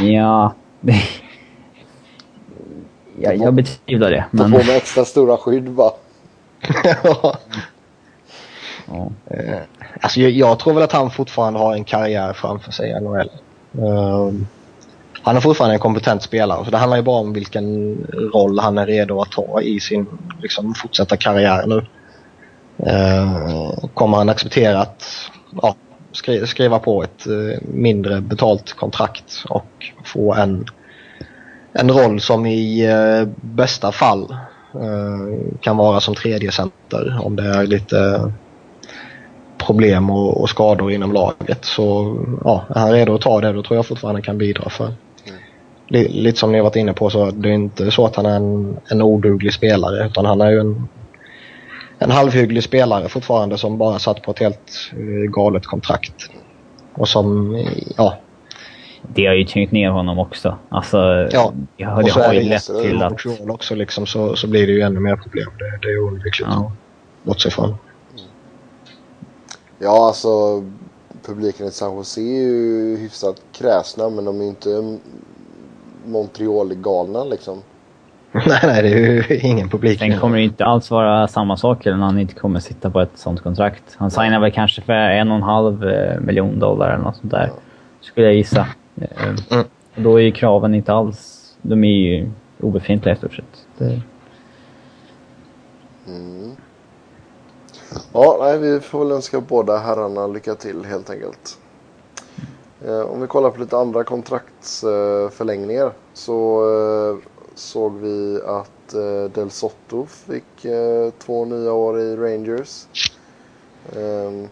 ja... 0.00 0.54
jag, 3.18 3.36
jag 3.36 3.54
betvivlar 3.54 4.10
det. 4.10 4.24
Men... 4.30 4.52
Ta 4.52 4.58
på 4.58 4.64
med 4.64 4.76
extra 4.76 5.04
stora 5.04 5.36
skydd 5.36 5.70
bara 5.70 5.92
ja. 8.86 9.10
Eh, 9.30 9.58
alltså 10.00 10.20
jag, 10.20 10.30
jag, 10.30 10.58
tror 10.58 10.74
väl 10.74 10.82
att 10.82 10.92
han 10.92 11.10
fortfarande 11.10 11.58
har 11.58 11.74
en 11.74 11.84
karriär 11.84 12.32
framför 12.32 12.72
sig 12.72 12.90
i 12.90 13.00
NHL. 13.00 13.30
Ehm, 13.78 14.46
han 15.22 15.36
är 15.36 15.40
fortfarande 15.40 15.74
en 15.74 15.80
kompetent 15.80 16.22
spelare 16.22 16.64
så 16.64 16.70
det 16.70 16.76
handlar 16.76 16.96
ju 16.96 17.02
bara 17.02 17.20
om 17.20 17.32
vilken 17.32 17.96
roll 18.34 18.58
han 18.58 18.78
är 18.78 18.86
redo 18.86 19.20
att 19.20 19.32
ta 19.32 19.60
i 19.60 19.80
sin 19.80 20.06
liksom, 20.42 20.74
fortsatta 20.74 21.16
karriär 21.16 21.66
nu. 21.66 21.86
Uh, 22.86 23.88
kommer 23.94 24.16
han 24.16 24.28
acceptera 24.28 24.80
att 24.80 25.30
ja, 25.62 25.74
skri 26.12 26.46
skriva 26.46 26.78
på 26.78 27.02
ett 27.02 27.26
uh, 27.26 27.58
mindre 27.62 28.20
betalt 28.20 28.72
kontrakt 28.72 29.44
och 29.48 29.92
få 30.04 30.34
en, 30.34 30.66
en 31.72 31.90
roll 31.90 32.20
som 32.20 32.46
i 32.46 32.92
uh, 32.92 33.28
bästa 33.36 33.92
fall 33.92 34.36
kan 35.60 35.76
vara 35.76 36.00
som 36.00 36.14
tredje 36.14 36.52
center 36.52 37.20
om 37.22 37.36
det 37.36 37.42
är 37.42 37.66
lite 37.66 38.32
problem 39.66 40.10
och, 40.10 40.40
och, 40.40 40.50
skador 40.50 40.92
inom 40.92 41.12
laget. 41.12 41.64
Så 41.64 42.16
ja, 42.44 42.64
är 42.68 42.80
han 42.80 42.92
redo 42.92 43.14
att 43.14 43.20
ta 43.20 43.40
det 43.40 43.52
då 43.52 43.62
tror 43.62 43.76
jag 43.76 43.86
fortfarande 43.86 44.16
han 44.16 44.22
kan 44.22 44.38
bidra 44.38 44.70
för. 44.70 44.84
Mm. 44.84 46.12
Lite 46.12 46.38
som 46.38 46.52
ni 46.52 46.58
har 46.58 46.64
varit 46.64 46.76
inne 46.76 46.92
på 46.92 47.10
så 47.10 47.30
det 47.30 47.48
är 47.48 47.52
inte 47.52 47.90
så 47.90 48.06
att 48.06 48.16
han 48.16 48.26
är 48.26 48.36
en, 48.36 48.76
en 48.88 49.02
oduglig 49.02 49.52
spelare 49.52 50.06
utan 50.06 50.24
han 50.24 50.40
är 50.40 50.50
ju 50.50 50.60
en, 50.60 50.88
en 51.98 52.10
halvhygglig 52.10 52.64
spelare 52.64 53.08
fortfarande 53.08 53.58
som 53.58 53.78
bara 53.78 53.98
satt 53.98 54.22
på 54.22 54.30
ett 54.30 54.38
helt 54.38 54.92
uh, 54.98 55.30
galet 55.30 55.66
kontrakt. 55.66 56.30
Och 56.94 57.08
som, 57.08 57.56
ja. 57.96 58.16
Det 59.02 59.26
har 59.26 59.34
ju 59.34 59.44
tyngt 59.44 59.72
ner 59.72 59.90
honom 59.90 60.18
också. 60.18 60.58
Alltså, 60.68 61.28
ja, 61.32 61.52
det 61.76 61.84
har, 61.84 62.02
det 62.02 62.10
har 62.10 62.32
ju 62.32 62.42
lett 62.42 62.66
till 62.82 63.02
att... 63.02 63.26
också 63.50 63.74
liksom 63.74 64.06
så, 64.06 64.36
så 64.36 64.46
blir 64.46 64.66
det 64.66 64.72
ju 64.72 64.80
ännu 64.80 65.00
mer 65.00 65.16
problem. 65.16 65.48
Det, 65.58 65.78
det 65.82 65.92
är 65.92 65.98
oundvikligt 65.98 66.50
ja. 66.50 66.66
att 66.66 67.26
bortse 67.26 67.48
ifrån. 67.48 67.74
Ja, 69.78 70.06
alltså 70.06 70.28
publiken 71.26 71.66
i 71.66 71.70
San 71.70 71.96
Jose 71.96 72.20
är 72.20 72.42
ju 72.42 72.96
hyfsat 72.96 73.42
kräsna 73.52 74.10
men 74.10 74.24
de 74.24 74.40
är 74.40 74.44
ju 74.44 74.48
inte 74.48 74.98
Montreal-galna 76.06 77.24
liksom. 77.24 77.62
nej, 78.32 78.60
nej, 78.62 78.82
det 78.82 78.88
är 78.88 78.98
ju 78.98 79.38
ingen 79.40 79.68
publik. 79.68 79.98
Sen 79.98 80.18
kommer 80.18 80.36
det 80.36 80.42
inte 80.42 80.64
alls 80.64 80.90
vara 80.90 81.28
samma 81.28 81.56
sak 81.56 81.84
när 81.84 81.92
han 81.92 82.18
inte 82.18 82.34
kommer 82.34 82.60
sitta 82.60 82.90
på 82.90 83.00
ett 83.00 83.10
sånt 83.14 83.40
kontrakt. 83.40 83.82
Han 83.96 84.10
signar 84.10 84.40
väl 84.40 84.52
kanske 84.52 84.82
för 84.82 84.92
en 84.92 85.30
och 85.30 85.36
en 85.36 85.42
halv 85.42 85.88
eh, 85.88 86.20
miljon 86.20 86.58
dollar 86.58 86.90
eller 86.94 87.04
något 87.04 87.16
sånt 87.16 87.30
där. 87.30 87.46
Ja. 87.46 87.60
Skulle 88.00 88.26
jag 88.26 88.34
gissa. 88.34 88.66
Mm. 89.00 89.64
Och 89.96 90.02
då 90.02 90.16
är 90.16 90.22
ju 90.22 90.32
kraven 90.32 90.74
inte 90.74 90.92
alls... 90.92 91.36
De 91.62 91.84
är 91.84 91.88
ju 91.88 92.30
obefintliga 92.60 93.14
i 93.14 93.18
stort 93.18 93.34
sett. 93.34 93.66
Det... 93.78 94.00
Mm. 96.06 96.56
Ja, 98.12 98.36
nej, 98.40 98.58
vi 98.58 98.80
får 98.80 98.98
väl 98.98 99.12
önska 99.12 99.40
båda 99.40 99.78
herrarna 99.78 100.26
lycka 100.26 100.54
till 100.54 100.84
helt 100.84 101.10
enkelt. 101.10 101.58
Eh, 102.84 103.00
om 103.00 103.20
vi 103.20 103.26
kollar 103.26 103.50
på 103.50 103.60
lite 103.60 103.76
andra 103.76 104.04
kontraktsförlängningar 104.04 105.92
så 106.14 106.62
eh, 106.70 107.16
såg 107.54 107.96
vi 107.96 108.40
att 108.46 108.94
eh, 108.94 109.30
Del 109.34 109.50
Sotto 109.50 110.06
fick 110.06 110.64
eh, 110.64 111.10
två 111.18 111.44
nya 111.44 111.72
år 111.72 112.00
i 112.00 112.16
Rangers. 112.16 112.86
Ehm, 113.96 114.48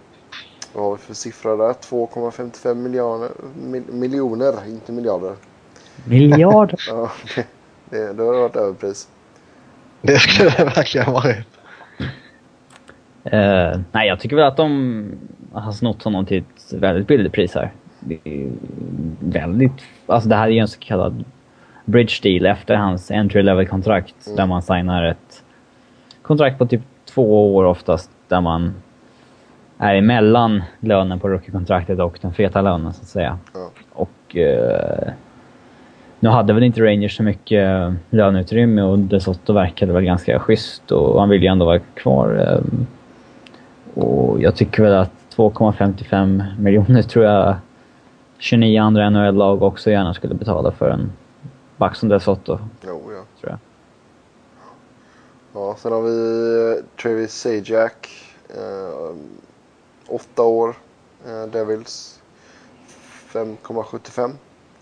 vad 0.79 0.87
har 0.87 0.97
vi 0.97 1.03
för 1.03 1.15
siffra 1.15 1.57
där? 1.57 1.73
2,55 1.73 2.75
miljoner, 2.75 3.29
mil, 3.63 3.83
miljoner, 3.93 4.55
inte 4.69 4.93
miljarder. 4.93 5.35
Miljarder? 6.05 6.79
ja, 6.89 7.11
det, 7.35 7.47
det, 7.91 8.13
det 8.13 8.23
har 8.23 8.33
varit 8.33 8.57
överpris. 8.57 9.09
Det 10.03 10.19
skulle 10.19 10.51
det 10.51 10.65
verkligen 10.65 11.13
varit. 11.13 11.47
Uh, 13.25 13.81
nej, 13.93 14.09
jag 14.09 14.21
tycker 14.21 14.37
väl 14.37 14.45
att 14.45 14.57
de 14.57 15.13
har 15.53 15.73
snott 15.73 16.03
honom 16.03 16.27
till 16.27 16.39
ett 16.39 16.73
väldigt 16.73 17.07
billigt 17.07 17.33
pris 17.33 17.55
här. 17.55 17.73
Det 18.01 18.19
är 18.25 18.51
väldigt... 19.21 19.73
Alltså 20.07 20.29
det 20.29 20.37
här 20.37 20.47
är 20.47 20.53
ju 20.53 20.59
en 20.59 20.69
så 20.69 20.81
kallad 20.81 21.25
bridge 21.85 22.15
deal 22.23 22.47
efter 22.47 22.75
hans 22.75 23.11
entry 23.11 23.43
level 23.43 23.69
kontrakt 23.69 24.27
mm. 24.27 24.37
där 24.37 24.47
man 24.47 24.63
signar 24.63 25.05
ett 25.05 25.45
kontrakt 26.23 26.59
på 26.59 26.67
typ 26.67 26.83
två 27.05 27.57
år 27.57 27.65
oftast 27.65 28.11
där 28.29 28.41
man 28.41 28.75
är 29.79 29.95
emellan 29.95 30.63
lönen 30.81 31.21
på 31.21 31.29
rookie-kontraktet 31.29 31.99
och 31.99 32.19
den 32.21 32.33
feta 32.33 32.63
lönen 32.63 32.93
så 32.93 33.03
att 33.03 33.09
säga. 33.09 33.39
Mm. 33.55 33.69
Och 33.93 34.37
uh, 34.37 35.13
nu 36.21 36.29
hade 36.29 36.53
väl 36.53 36.63
inte 36.63 36.81
Rangers 36.81 37.17
så 37.17 37.23
mycket 37.23 37.95
löneutrymme 38.11 38.83
och 38.83 38.99
DeSoto 38.99 39.53
verkade 39.53 39.93
väl 39.93 40.05
ganska 40.05 40.39
schysst 40.39 40.93
och 40.93 41.21
han 41.21 41.29
ville 41.29 41.45
ju 41.45 41.53
ändå 41.53 41.65
vara 41.65 41.79
kvar. 41.79 42.59
Um, 42.59 42.87
och 43.95 44.41
jag 44.41 44.57
tycker 44.57 44.83
väl 44.83 44.95
att 44.95 45.13
2,55 45.37 46.45
miljoner 46.59 47.03
tror 47.03 47.25
jag 47.25 47.57
29 48.39 48.81
andra 48.81 49.11
NHL-lag 49.11 49.63
också 49.63 49.91
gärna 49.91 50.15
skulle 50.15 50.35
betala 50.35 50.73
för 50.73 50.91
en 50.91 51.13
back 51.77 51.97
som 51.97 52.09
Desotto. 52.09 52.59
Jo, 52.87 53.03
ja. 53.13 53.25
Tror 53.41 53.51
jag. 53.51 53.59
Ja, 55.53 55.77
sen 55.79 55.93
har 55.93 56.03
vi 56.03 56.79
eh, 56.79 56.85
Travis 57.03 57.33
Sajak. 57.33 58.09
Åtta 60.09 60.43
år. 60.43 60.77
Eh, 61.27 61.43
Devils. 61.43 62.21
5,75. 63.33 64.35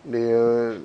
Det 0.02 0.30
är 0.30 0.78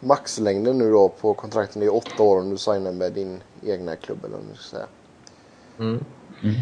maxlängden 0.00 0.78
nu 0.78 0.90
då 0.90 1.08
på 1.08 1.34
kontrakten. 1.34 1.80
Det 1.80 1.86
är 1.86 1.94
åtta 1.94 2.22
år 2.22 2.40
om 2.40 2.50
du 2.50 2.58
signar 2.58 2.92
med 2.92 3.12
din 3.12 3.40
egna 3.62 3.96
klubb 3.96 4.24
eller 4.24 4.36
vad 4.36 4.46
du 4.52 4.56
ska 4.56 4.76
säga. 4.76 4.86
Mm. 5.78 6.04
Mm 6.42 6.54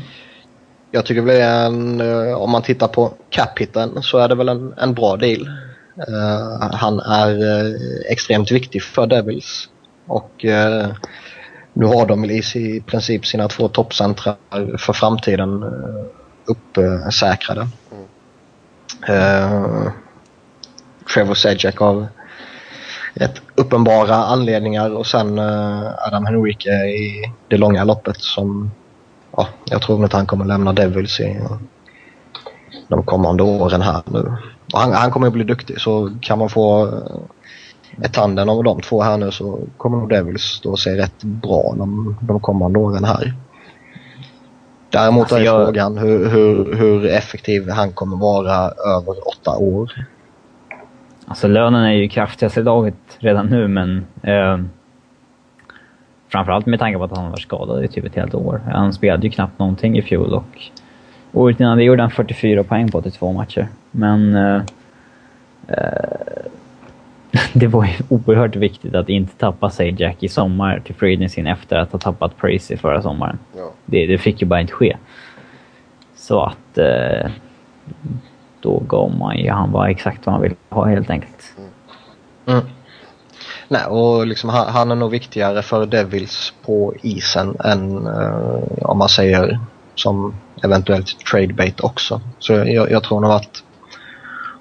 jag 0.94 1.06
tycker 1.06 1.22
väl 1.22 1.40
en, 1.40 2.00
eh, 2.00 2.34
om 2.34 2.50
man 2.50 2.62
tittar 2.62 2.88
på 2.88 3.12
cap 3.30 3.58
så 4.02 4.18
är 4.18 4.28
det 4.28 4.34
väl 4.34 4.48
en, 4.48 4.74
en 4.78 4.94
bra 4.94 5.16
deal. 5.16 5.48
Uh, 6.08 6.72
han 6.72 7.00
är 7.00 7.30
uh, 7.30 7.76
extremt 8.10 8.52
viktig 8.52 8.82
för 8.82 9.06
Devils. 9.06 9.68
Och 10.06 10.44
uh, 10.44 10.86
nu 11.72 11.86
har 11.86 12.06
de 12.06 12.24
i, 12.24 12.42
i 12.54 12.80
princip 12.86 13.26
sina 13.26 13.48
två 13.48 13.68
toppcentrar 13.68 14.36
för 14.78 14.92
framtiden 14.92 15.62
uh, 15.62 16.04
uppsäkrade. 16.46 17.68
Mm. 19.08 19.90
Trevor 21.14 21.34
Sajak 21.34 21.82
av 21.82 22.06
rätt 23.14 23.42
uppenbara 23.54 24.14
anledningar 24.14 24.90
och 24.90 25.06
sen 25.06 25.38
eh, 25.38 26.06
Adam 26.06 26.26
Henrique 26.26 26.70
i 26.70 27.32
det 27.48 27.56
långa 27.56 27.84
loppet 27.84 28.16
som 28.20 28.70
ja, 29.36 29.48
jag 29.64 29.82
tror 29.82 30.04
inte 30.04 30.16
han 30.16 30.26
kommer 30.26 30.44
lämna 30.44 30.72
Devils 30.72 31.20
i 31.20 31.40
de 32.88 33.02
kommande 33.02 33.42
åren 33.42 33.82
här 33.82 34.02
nu. 34.06 34.36
Och 34.72 34.80
han, 34.80 34.92
han 34.92 35.10
kommer 35.10 35.26
att 35.26 35.32
bli 35.32 35.44
duktig 35.44 35.80
så 35.80 36.16
kan 36.20 36.38
man 36.38 36.48
få 36.48 36.86
eh, 36.86 38.04
ett 38.04 38.12
tanden 38.12 38.48
av 38.48 38.64
de 38.64 38.80
två 38.80 39.02
här 39.02 39.16
nu 39.16 39.30
så 39.30 39.60
kommer 39.76 39.98
nog 39.98 40.08
Devils 40.08 40.60
då 40.62 40.76
se 40.76 40.96
rätt 40.96 41.22
bra 41.22 41.74
de, 41.78 42.16
de 42.20 42.40
kommande 42.40 42.78
åren 42.78 43.04
här. 43.04 43.34
Däremot 44.94 45.22
alltså 45.22 45.36
är 45.36 45.40
jag... 45.40 45.66
frågan 45.66 45.98
hur, 45.98 46.30
hur, 46.30 46.74
hur 46.74 47.06
effektiv 47.06 47.70
han 47.70 47.92
kommer 47.92 48.16
vara 48.16 48.54
över 48.96 49.28
åtta 49.28 49.56
år. 49.58 49.90
Alltså 51.26 51.48
lönen 51.48 51.84
är 51.84 51.92
ju 51.92 52.08
kraftigast 52.08 52.58
i 52.58 52.62
laget 52.62 52.94
redan 53.18 53.46
nu, 53.46 53.68
men... 53.68 54.06
Eh, 54.22 54.58
framförallt 56.28 56.66
med 56.66 56.78
tanke 56.78 56.98
på 56.98 57.04
att 57.04 57.16
han 57.16 57.30
var 57.30 57.36
skadad 57.36 57.84
i 57.84 57.88
typ 57.88 58.04
ett 58.04 58.14
helt 58.14 58.34
år. 58.34 58.60
Han 58.72 58.92
spelade 58.92 59.26
ju 59.26 59.30
knappt 59.30 59.58
någonting 59.58 59.98
i 59.98 60.02
fjol 60.02 60.34
och 60.34 60.70
året 61.32 61.60
innan 61.60 61.78
det 61.78 61.84
gjorde 61.84 62.02
han 62.02 62.10
44 62.10 62.64
poäng 62.64 62.90
på 62.90 62.98
82 62.98 63.32
matcher. 63.32 63.68
Men... 63.90 64.34
Eh, 64.34 64.62
eh, 65.68 66.33
det 67.52 67.66
var 67.66 67.84
ju 67.84 67.92
oerhört 68.08 68.56
viktigt 68.56 68.94
att 68.94 69.08
inte 69.08 69.34
tappa 69.34 69.70
sig 69.70 69.94
Jack 69.98 70.22
i 70.22 70.28
sommar 70.28 70.82
till 70.84 70.94
free 70.94 71.46
efter 71.46 71.76
att 71.76 71.92
ha 71.92 71.98
tappat 71.98 72.36
Pracy 72.36 72.76
förra 72.76 73.02
sommaren. 73.02 73.38
Ja. 73.56 73.70
Det, 73.84 74.06
det, 74.06 74.18
fick 74.18 74.42
ju 74.42 74.46
bara 74.46 74.60
inte 74.60 74.72
ske. 74.72 74.96
Så 76.16 76.42
att... 76.42 76.78
Eh, 76.78 77.30
då 78.64 78.78
gav 78.78 79.16
man 79.18 79.38
ju 79.38 79.50
han 79.50 79.72
bara 79.72 79.90
exakt 79.90 80.26
vad 80.26 80.32
han 80.32 80.42
ville 80.42 80.54
ha 80.68 80.84
helt 80.84 81.10
enkelt. 81.10 81.54
Mm. 81.58 81.70
Mm. 82.46 82.70
Nej, 83.68 83.84
och 83.84 84.26
liksom, 84.26 84.50
han, 84.50 84.66
han, 84.68 84.90
är 84.90 84.94
nog 84.94 85.10
viktigare 85.10 85.62
för 85.62 85.86
Devils 85.86 86.52
på 86.64 86.94
isen 87.02 87.56
än 87.64 88.06
uh, 88.06 88.62
om 88.82 88.98
man 88.98 89.08
säger 89.08 89.60
som 89.94 90.34
eventuellt 90.62 91.24
trade 91.30 91.52
bait 91.52 91.80
också. 91.80 92.20
Så 92.38 92.52
jag, 92.52 92.90
jag 92.90 93.02
tror 93.02 93.20
nog 93.20 93.30
att 93.30 93.62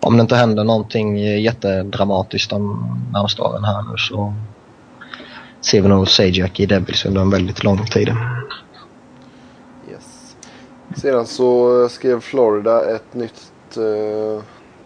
om 0.04 0.18
det 0.18 0.22
inte 0.22 0.36
händer 0.36 0.64
någonting 0.64 1.18
jättedramatiskt 1.18 2.50
de 2.50 2.86
närmaste 3.14 3.42
åren 3.42 3.64
här 3.64 3.82
nu 3.92 3.98
så 3.98 4.34
ser 5.62 5.82
vi 5.82 5.88
nog 5.88 6.08
Sajak 6.08 6.60
i 6.60 6.66
Devils 6.66 7.06
under 7.06 7.22
en 7.22 7.30
väldigt 7.30 7.64
lång 7.64 7.86
tid. 7.86 8.08
Yes. 9.92 10.36
Sedan 10.96 11.26
så 11.26 11.90
skrev 11.90 12.20
Florida 12.20 12.96
ett 12.96 13.14
nytt 13.14 13.52
eh, 13.78 14.44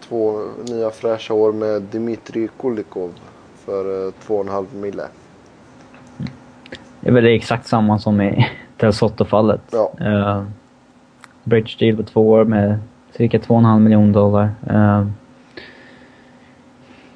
två 0.08 0.40
nya 0.68 0.90
fräscha 0.90 1.34
år 1.34 1.52
med 1.52 1.82
Dmitrij 1.82 2.48
Kulikov 2.60 3.10
för 3.64 4.06
eh, 4.06 4.12
2,5 4.26 4.66
mille. 4.74 5.06
Det 7.00 7.08
är 7.08 7.12
väl 7.12 7.26
exakt 7.26 7.66
samma 7.66 7.98
som 7.98 8.20
i 8.20 8.48
Del 8.76 8.92
Soto-fallet. 8.92 9.60
Ja. 9.70 9.92
Uh, 10.00 10.44
bridge 11.44 11.76
deal 11.78 11.96
på 11.96 12.02
två 12.02 12.30
år 12.30 12.44
med 12.44 12.78
cirka 13.18 13.38
2,5 13.38 13.78
miljoner 13.78 14.12
dollar. 14.12 14.50
Uh, 14.70 15.06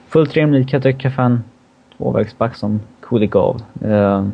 fullt 0.08 0.34
rimligt 0.34 0.68
kan 0.68 0.76
jag 0.76 0.82
tycka 0.82 1.10
för 1.10 1.22
en 1.22 1.44
tvåvägsback 1.96 2.54
som 2.54 2.80
Kulikov. 3.00 3.62
Uh, 3.84 4.28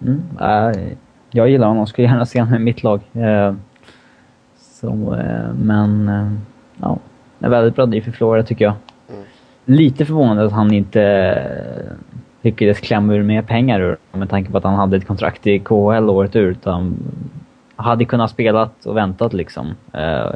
mm, 0.00 0.22
uh, 0.40 0.92
jag 1.30 1.48
gillar 1.48 1.68
honom, 1.68 1.86
skulle 1.86 2.08
gärna 2.08 2.26
se 2.26 2.40
honom 2.40 2.54
i 2.54 2.58
mitt 2.58 2.82
lag. 2.82 3.00
Uh, 3.16 3.54
så, 4.56 4.88
uh, 4.90 5.54
men 5.54 6.10
ja, 6.80 6.98
en 7.38 7.50
väldigt 7.50 7.76
bra 7.76 7.86
deal 7.86 8.02
för 8.02 8.12
Florida 8.12 8.46
tycker 8.46 8.64
jag. 8.64 8.74
Mm. 9.08 9.24
Lite 9.64 10.04
förvånad 10.04 10.46
att 10.46 10.52
han 10.52 10.72
inte 10.72 11.42
lyckades 12.40 12.80
klämma 12.80 13.14
ur 13.14 13.22
mer 13.22 13.42
pengar 13.42 13.80
ur 13.80 13.96
med 14.12 14.30
tanke 14.30 14.50
på 14.50 14.58
att 14.58 14.64
han 14.64 14.74
hade 14.74 14.96
ett 14.96 15.06
kontrakt 15.06 15.46
i 15.46 15.58
KHL 15.58 16.10
året 16.10 16.36
ut. 16.36 16.64
Han 16.64 16.96
hade 17.82 18.04
kunnat 18.04 18.30
spelat 18.30 18.86
och 18.86 18.96
väntat 18.96 19.32
liksom. 19.32 19.74
Eh, 19.92 20.30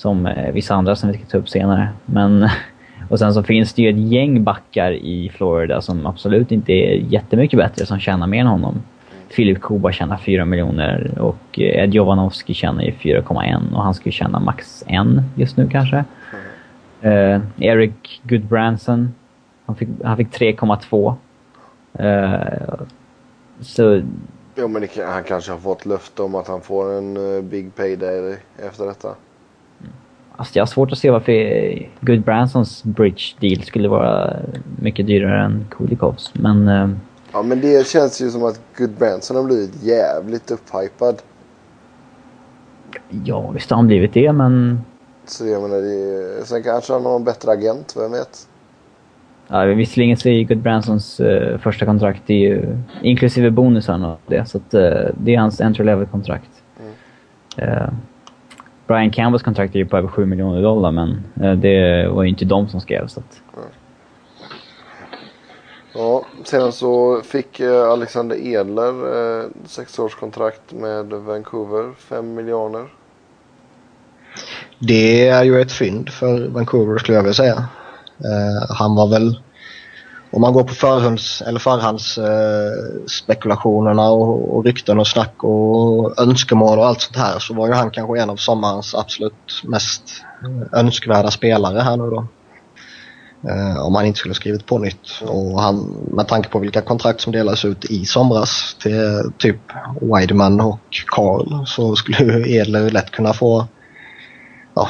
som 0.00 0.26
eh, 0.26 0.52
vissa 0.52 0.74
andra 0.74 0.96
som 0.96 1.10
vi 1.10 1.18
ska 1.18 1.26
ta 1.26 1.38
upp 1.38 1.48
senare. 1.48 1.88
Men, 2.06 2.48
och 3.08 3.18
sen 3.18 3.34
så 3.34 3.42
finns 3.42 3.72
det 3.72 3.82
ju 3.82 3.90
ett 3.90 4.12
gäng 4.12 4.44
backar 4.44 4.92
i 4.92 5.30
Florida 5.34 5.80
som 5.80 6.06
absolut 6.06 6.52
inte 6.52 6.72
är 6.72 6.94
jättemycket 6.94 7.58
bättre, 7.58 7.86
som 7.86 7.98
tjänar 7.98 8.26
mer 8.26 8.40
än 8.40 8.46
honom. 8.46 8.82
Filip 9.28 9.60
Kuba 9.60 9.92
tjänar 9.92 10.16
4 10.16 10.44
miljoner 10.44 11.10
och 11.18 11.58
eh, 11.58 11.84
Ed 11.84 11.94
Jovanovski 11.94 12.54
tjänar 12.54 12.82
ju 12.82 12.90
4,1 12.90 13.74
och 13.74 13.82
han 13.82 13.94
skulle 13.94 14.12
tjäna 14.12 14.40
max 14.40 14.84
1 14.86 15.06
just 15.34 15.56
nu 15.56 15.68
kanske. 15.68 16.04
Eh, 17.00 17.40
Eric 17.58 18.20
Goodbranson, 18.22 19.14
han 19.66 19.76
fick, 19.76 19.88
han 20.04 20.16
fick 20.16 20.28
3,2. 20.28 21.14
Eh, 21.98 22.80
så... 23.60 24.02
Jo 24.54 24.68
men 24.68 24.82
det, 24.82 25.04
han 25.04 25.24
kanske 25.24 25.52
har 25.52 25.58
fått 25.58 25.86
löfte 25.86 26.22
om 26.22 26.34
att 26.34 26.48
han 26.48 26.60
får 26.60 26.92
en 26.92 27.16
uh, 27.16 27.42
big 27.42 27.74
payday 27.74 28.36
efter 28.58 28.86
detta. 28.86 29.14
Alltså 30.36 30.58
jag 30.58 30.62
har 30.62 30.66
svårt 30.66 30.92
att 30.92 30.98
se 30.98 31.10
varför 31.10 31.88
Goodbransons 32.00 32.84
bridge 32.84 33.22
deal 33.40 33.62
skulle 33.62 33.88
vara 33.88 34.36
mycket 34.82 35.06
dyrare 35.06 35.44
än 35.44 35.66
Kulikovs. 35.70 36.32
Men... 36.34 36.68
Uh, 36.68 36.96
ja 37.32 37.42
men 37.42 37.60
det 37.60 37.86
känns 37.86 38.20
ju 38.20 38.30
som 38.30 38.44
att 38.44 38.60
Goodbranson 38.76 39.36
har 39.36 39.44
blivit 39.44 39.82
jävligt 39.82 40.50
upphypad. 40.50 41.22
Ja 43.24 43.50
visst 43.50 43.70
har 43.70 43.76
han 43.76 43.86
blivit 43.86 44.12
det 44.12 44.32
men... 44.32 44.80
Så 45.26 45.46
jag 45.46 45.62
menar, 45.62 45.76
det, 45.76 46.46
sen 46.46 46.62
kanske 46.62 46.92
han 46.92 47.04
har 47.04 47.16
en 47.16 47.24
bättre 47.24 47.50
agent, 47.50 47.94
vem 47.96 48.12
vet? 48.12 48.48
Ja, 49.50 49.64
visserligen 49.64 50.16
så 50.16 50.28
är 50.28 50.32
ju 50.32 50.44
Goodbransons 50.44 51.20
uh, 51.20 51.58
första 51.58 51.86
kontrakt 51.86 52.22
det 52.26 52.34
är 52.34 52.38
ju, 52.38 52.78
inklusive 53.02 53.50
bonusarna 53.50 54.12
och 54.12 54.20
det, 54.26 54.48
så 54.48 54.58
att, 54.58 54.74
uh, 54.74 55.10
det 55.14 55.34
är 55.34 55.38
hans 55.38 55.60
entry 55.60 55.84
level 55.84 56.06
kontrakt. 56.06 56.50
Mm. 56.80 57.72
Uh, 57.72 57.88
Brian 58.86 59.10
Campbells 59.10 59.42
kontrakt 59.42 59.74
är 59.74 59.78
ju 59.78 59.86
på 59.86 59.96
över 59.96 60.08
7 60.08 60.26
miljoner 60.26 60.62
dollar, 60.62 60.92
men 60.92 61.22
det 61.60 62.08
var 62.08 62.22
ju 62.22 62.28
inte 62.28 62.44
de 62.44 62.68
som 62.68 62.80
skrev. 62.80 63.06
Så 63.06 63.20
att... 63.20 63.42
mm. 63.56 63.68
Ja, 65.94 66.26
sedan 66.44 66.72
så 66.72 67.20
fick 67.20 67.60
Alexander 67.60 68.36
Edler 68.36 68.92
eh, 69.40 69.46
sexårskontrakt 69.66 70.72
med 70.72 71.06
Vancouver, 71.06 71.92
5 71.98 72.34
miljoner. 72.34 72.88
Det 74.78 75.28
är 75.28 75.44
ju 75.44 75.60
ett 75.60 75.72
fynd 75.72 76.10
för 76.10 76.48
Vancouver 76.48 76.98
skulle 76.98 77.16
jag 77.16 77.22
vilja 77.22 77.34
säga. 77.34 77.68
Eh, 78.24 78.62
han 78.68 78.94
var 78.94 79.08
väl, 79.08 79.38
om 80.30 80.40
man 80.40 80.52
går 80.52 80.64
på 80.64 80.74
förhands, 80.74 81.42
eh, 81.42 81.48
eller 81.48 81.60
förhandsspekulationerna 81.60 84.10
och, 84.10 84.56
och 84.56 84.64
rykten 84.64 84.98
och 84.98 85.06
snack 85.06 85.44
och 85.44 86.20
önskemål 86.20 86.78
och 86.78 86.86
allt 86.86 87.00
sånt 87.00 87.16
här 87.16 87.38
så 87.38 87.54
var 87.54 87.66
ju 87.66 87.72
han 87.72 87.90
kanske 87.90 88.20
en 88.20 88.30
av 88.30 88.36
sommarens 88.36 88.94
absolut 88.94 89.62
mest 89.64 90.02
eh, 90.44 90.80
önskvärda 90.80 91.30
spelare 91.30 91.80
här 91.80 91.96
nu 91.96 92.10
då. 92.10 92.26
Uh, 93.48 93.86
om 93.86 93.94
han 93.94 94.06
inte 94.06 94.18
skulle 94.18 94.34
skrivit 94.34 94.66
på 94.66 94.78
nytt. 94.78 95.22
Och 95.22 95.62
han, 95.62 95.96
med 96.12 96.28
tanke 96.28 96.48
på 96.48 96.58
vilka 96.58 96.80
kontrakt 96.80 97.20
som 97.20 97.32
delades 97.32 97.64
ut 97.64 97.84
i 97.84 98.04
somras 98.04 98.76
till 98.80 99.32
typ 99.38 99.60
Wideman 100.00 100.60
och 100.60 100.80
Carl 101.06 101.66
så 101.66 101.96
skulle 101.96 102.48
Edler 102.48 102.90
lätt 102.90 103.10
kunna 103.10 103.32
få 103.32 103.66
ja, 104.74 104.88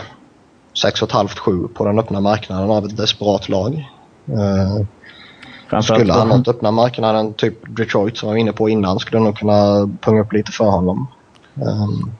6,5-7 0.84 1.68
på 1.68 1.84
den 1.84 1.98
öppna 1.98 2.20
marknaden 2.20 2.70
av 2.70 2.84
ett 2.84 2.96
desperat 2.96 3.48
lag. 3.48 3.88
Uh, 4.28 5.82
skulle 5.82 6.12
han 6.12 6.28
nått 6.28 6.48
öppna 6.48 6.70
marknaden, 6.70 7.34
typ 7.34 7.76
Detroit 7.76 8.16
som 8.16 8.28
jag 8.28 8.34
var 8.34 8.40
inne 8.40 8.52
på 8.52 8.68
innan, 8.68 8.98
skulle 8.98 9.20
nog 9.20 9.38
kunna 9.38 9.90
punga 10.00 10.22
upp 10.22 10.32
lite 10.32 10.52
för 10.52 10.64
honom. 10.64 11.06
Um, 11.54 12.12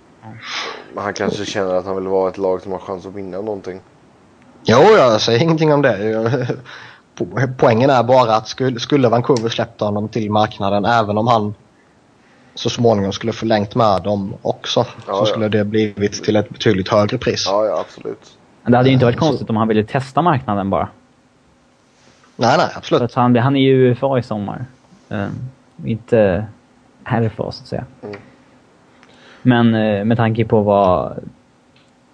Men 0.94 1.04
han 1.04 1.14
kanske 1.14 1.44
känner 1.44 1.74
att 1.74 1.86
han 1.86 1.96
vill 1.96 2.06
vara 2.06 2.28
ett 2.28 2.38
lag 2.38 2.62
som 2.62 2.72
har 2.72 2.78
chans 2.78 3.06
att 3.06 3.14
vinna 3.14 3.40
någonting. 3.40 3.80
Jo, 4.64 4.78
jag 4.78 5.20
säger 5.20 5.42
ingenting 5.42 5.72
om 5.72 5.82
det. 5.82 6.48
Poängen 7.58 7.90
är 7.90 8.02
bara 8.02 8.34
att 8.36 8.48
skulle, 8.48 8.80
skulle 8.80 9.08
Vancouver 9.08 9.48
släppt 9.48 9.80
honom 9.80 10.08
till 10.08 10.30
marknaden, 10.30 10.84
även 10.84 11.18
om 11.18 11.26
han 11.26 11.54
så 12.54 12.70
småningom 12.70 13.12
skulle 13.12 13.32
förlängt 13.32 13.74
med 13.74 14.02
dem 14.02 14.34
också, 14.42 14.86
ja, 15.06 15.14
så 15.14 15.26
skulle 15.26 15.44
ja. 15.44 15.48
det 15.48 15.64
blivit 15.64 16.24
till 16.24 16.36
ett 16.36 16.48
betydligt 16.48 16.88
högre 16.88 17.18
pris. 17.18 17.44
Ja, 17.46 17.66
ja 17.66 17.80
absolut. 17.80 18.36
Det 18.64 18.76
hade 18.76 18.88
ju 18.88 18.92
inte 18.92 19.04
varit 19.04 19.18
konstigt 19.18 19.50
om 19.50 19.56
han 19.56 19.68
ville 19.68 19.84
testa 19.84 20.22
marknaden 20.22 20.70
bara. 20.70 20.88
Nej, 22.36 22.54
nej, 22.58 22.68
absolut. 22.74 23.14
Han, 23.14 23.36
han 23.36 23.56
är 23.56 23.60
ju 23.60 23.90
UFA 23.90 24.18
i 24.18 24.22
sommar. 24.22 24.64
Um, 25.08 25.30
inte 25.84 26.46
RFA, 27.04 27.52
så 27.52 27.62
att 27.62 27.66
säga. 27.66 27.84
Mm. 28.02 28.16
Men 29.42 29.74
uh, 29.74 30.04
med 30.04 30.16
tanke 30.16 30.44
på 30.44 30.60
vad... 30.60 31.18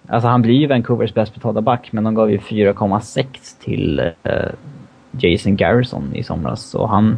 Alltså 0.07 0.27
han 0.27 0.41
blir 0.41 0.55
ju 0.55 0.67
Vancouvers 0.67 1.13
bäst 1.13 1.33
betalda 1.33 1.61
back, 1.61 1.91
men 1.91 2.03
de 2.03 2.15
gav 2.15 2.31
ju 2.31 2.37
4,6 2.37 3.25
till 3.59 3.99
uh, 3.99 4.49
Jason 5.11 5.55
Garrison 5.55 6.15
i 6.15 6.23
somras. 6.23 6.75
Och 6.75 6.89
han 6.89 7.17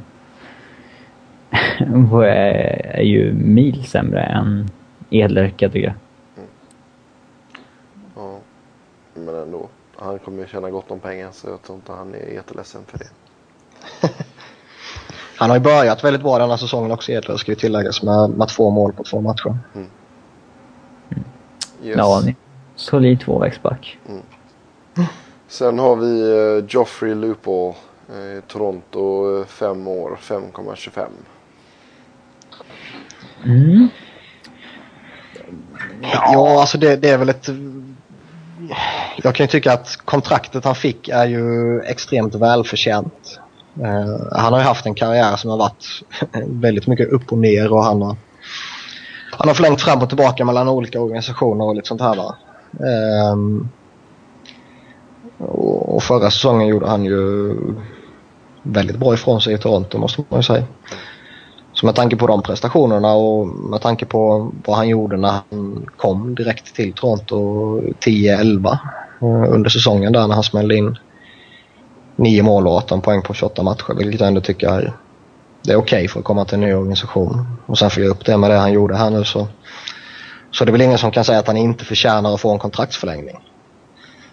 är 2.25 3.01
ju 3.01 3.33
mil 3.33 3.83
sämre 3.85 4.23
än 4.23 4.69
Edler, 5.09 5.49
kan 5.49 5.55
jag 5.57 5.71
tycka. 5.71 5.93
Men 9.25 9.35
ändå. 9.35 9.69
Han 9.95 10.19
kommer 10.19 10.41
ju 10.41 10.47
tjäna 10.47 10.69
gott 10.69 10.91
om 10.91 10.99
pengar 10.99 11.29
så 11.31 11.47
jag 11.47 11.61
tror 11.61 11.75
inte 11.75 11.91
han 11.91 12.15
är 12.15 12.33
jätteledsen 12.33 12.81
för 12.87 12.97
det. 12.97 13.09
han 15.35 15.49
har 15.49 15.57
ju 15.57 15.63
börjat 15.63 16.03
väldigt 16.03 16.21
bra 16.21 16.39
den 16.39 16.49
här 16.49 16.57
säsongen 16.57 16.91
också 16.91 17.11
Edler 17.11 17.37
ska 17.37 17.51
ju 17.51 17.55
tilläggas 17.55 18.03
med, 18.03 18.29
med 18.29 18.47
två 18.47 18.69
mål 18.69 18.93
på 18.93 19.03
två 19.03 19.21
matcher. 19.21 19.57
Mm. 19.75 19.87
Yes. 21.83 21.97
Ja, 21.97 22.23
Solid 22.75 23.19
tvåvägsback. 23.21 23.97
Mm. 24.07 24.21
Sen 25.47 25.79
har 25.79 25.95
vi 25.95 26.23
uh, 26.23 26.65
Joffrey 26.69 27.15
Lupo 27.15 27.73
i 28.09 28.41
Toronto, 28.47 29.45
5 29.45 29.87
år, 29.87 30.17
5,25. 30.21 31.07
Mm. 33.45 33.87
Ja, 36.01 36.61
alltså 36.61 36.77
det, 36.77 36.95
det, 36.95 37.09
är 37.09 37.17
väl 37.17 37.29
ett... 37.29 37.49
Jag 39.23 39.35
kan 39.35 39.43
ju 39.43 39.47
tycka 39.47 39.73
att 39.73 39.95
kontraktet 40.05 40.65
han 40.65 40.75
fick 40.75 41.09
är 41.09 41.25
ju 41.25 41.79
extremt 41.81 42.35
välförtjänt. 42.35 43.39
Uh, 43.79 44.27
han 44.31 44.53
har 44.53 44.59
ju 44.59 44.65
haft 44.65 44.85
en 44.85 44.95
karriär 44.95 45.35
som 45.35 45.49
har 45.49 45.57
varit 45.57 45.85
väldigt 46.47 46.87
mycket 46.87 47.09
upp 47.09 47.31
och 47.31 47.37
ner 47.37 47.73
och 47.73 47.83
han 47.83 48.01
har, 48.01 48.15
han 49.31 49.47
har 49.47 49.55
förlängt 49.55 49.81
fram 49.81 50.01
och 50.01 50.09
tillbaka 50.09 50.45
mellan 50.45 50.67
olika 50.67 51.01
organisationer 51.01 51.65
och 51.65 51.75
lite 51.75 51.87
sånt 51.87 52.01
här. 52.01 52.15
Va? 52.15 52.35
Ehm, 52.85 53.69
och 55.37 56.03
förra 56.03 56.31
säsongen 56.31 56.67
gjorde 56.67 56.87
han 56.87 57.05
ju 57.05 57.55
väldigt 58.63 58.97
bra 58.97 59.13
ifrån 59.13 59.41
sig 59.41 59.53
i 59.53 59.57
Toronto 59.57 59.97
måste 59.97 60.23
man 60.29 60.39
ju 60.39 60.43
säga. 60.43 60.63
Så 61.79 61.85
med 61.85 61.95
tanke 61.95 62.15
på 62.15 62.27
de 62.27 62.41
prestationerna 62.41 63.13
och 63.13 63.47
med 63.47 63.81
tanke 63.81 64.05
på 64.05 64.51
vad 64.65 64.77
han 64.77 64.87
gjorde 64.87 65.17
när 65.17 65.29
han 65.29 65.85
kom 65.97 66.35
direkt 66.35 66.75
till 66.75 66.93
Toronto 66.93 67.35
10-11 67.81 68.77
eh, 69.21 69.53
under 69.53 69.69
säsongen 69.69 70.13
där 70.13 70.27
när 70.27 70.35
han 70.35 70.43
smällde 70.43 70.75
in 70.75 70.97
9 72.15 72.43
mål 72.43 72.67
och 72.67 72.73
18 72.73 73.01
poäng 73.01 73.21
på 73.21 73.33
28 73.33 73.63
matcher 73.63 73.93
vilket 73.97 74.19
jag 74.19 74.27
ändå 74.27 74.41
tycker 74.41 74.67
är, 74.67 74.93
det 75.63 75.71
är 75.71 75.75
okej 75.75 75.97
okay 75.97 76.07
för 76.07 76.19
att 76.19 76.25
komma 76.25 76.45
till 76.45 76.53
en 76.53 76.61
ny 76.61 76.73
organisation. 76.73 77.57
Och 77.65 77.77
sen 77.77 77.89
följa 77.89 78.09
upp 78.09 78.25
det 78.25 78.37
med 78.37 78.51
det 78.51 78.57
han 78.57 78.73
gjorde 78.73 78.95
här 78.95 79.09
nu 79.09 79.23
så, 79.23 79.47
så 80.51 80.65
det 80.65 80.69
är 80.69 80.71
väl 80.71 80.81
ingen 80.81 80.97
som 80.97 81.11
kan 81.11 81.23
säga 81.23 81.39
att 81.39 81.47
han 81.47 81.57
inte 81.57 81.85
förtjänar 81.85 82.33
att 82.33 82.41
få 82.41 82.51
en 82.51 82.59
kontraktsförlängning. 82.59 83.48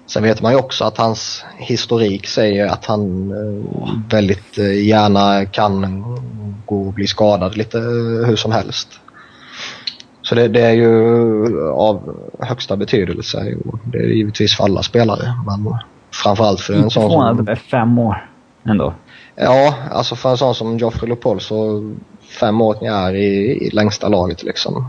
Sen 0.07 0.23
vet 0.23 0.43
man 0.43 0.53
ju 0.53 0.59
också 0.59 0.85
att 0.85 0.99
hans 0.99 1.45
historik 1.57 2.27
säger 2.27 2.67
att 2.67 2.85
han 2.85 3.31
eh, 3.31 3.65
väldigt 4.11 4.59
eh, 4.59 4.87
gärna 4.87 5.47
kan 5.47 6.05
gå 6.67 6.87
och 6.87 6.93
bli 6.93 7.07
skadad 7.07 7.57
lite 7.57 7.79
eh, 7.79 8.27
hur 8.27 8.37
som 8.37 8.53
helst. 8.53 8.89
Så 10.23 10.35
det, 10.35 10.49
det 10.49 10.61
är 10.61 10.73
ju 10.73 11.71
av 11.71 12.17
högsta 12.41 12.77
betydelse. 12.77 13.55
Det 13.85 13.99
är 13.99 14.09
givetvis 14.09 14.57
för 14.57 14.65
alla 14.65 14.83
spelare. 14.83 15.35
Men 15.47 15.79
framförallt 16.23 16.61
för 16.61 16.75
en 16.75 16.91
sån 16.91 17.11
som... 17.11 17.45
Det 17.45 17.53
är 17.53 17.57
fem 17.57 17.99
år 17.99 18.31
ändå. 18.65 18.95
Ja, 19.37 19.75
alltså 19.91 20.17
för 20.17 20.31
en 20.31 20.37
sån 20.37 20.55
som 20.55 20.79
Joffrey 20.79 21.09
Leopold 21.09 21.43
så 21.43 21.91
fem 22.41 22.61
år 22.61 22.85
är 22.85 23.15
i, 23.15 23.59
i 23.67 23.71
längsta 23.71 24.09
laget 24.09 24.43
liksom. 24.43 24.87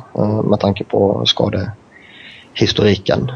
Med 0.50 0.60
tanke 0.60 0.84
på 0.84 1.24
skadehistoriken. 1.26 3.32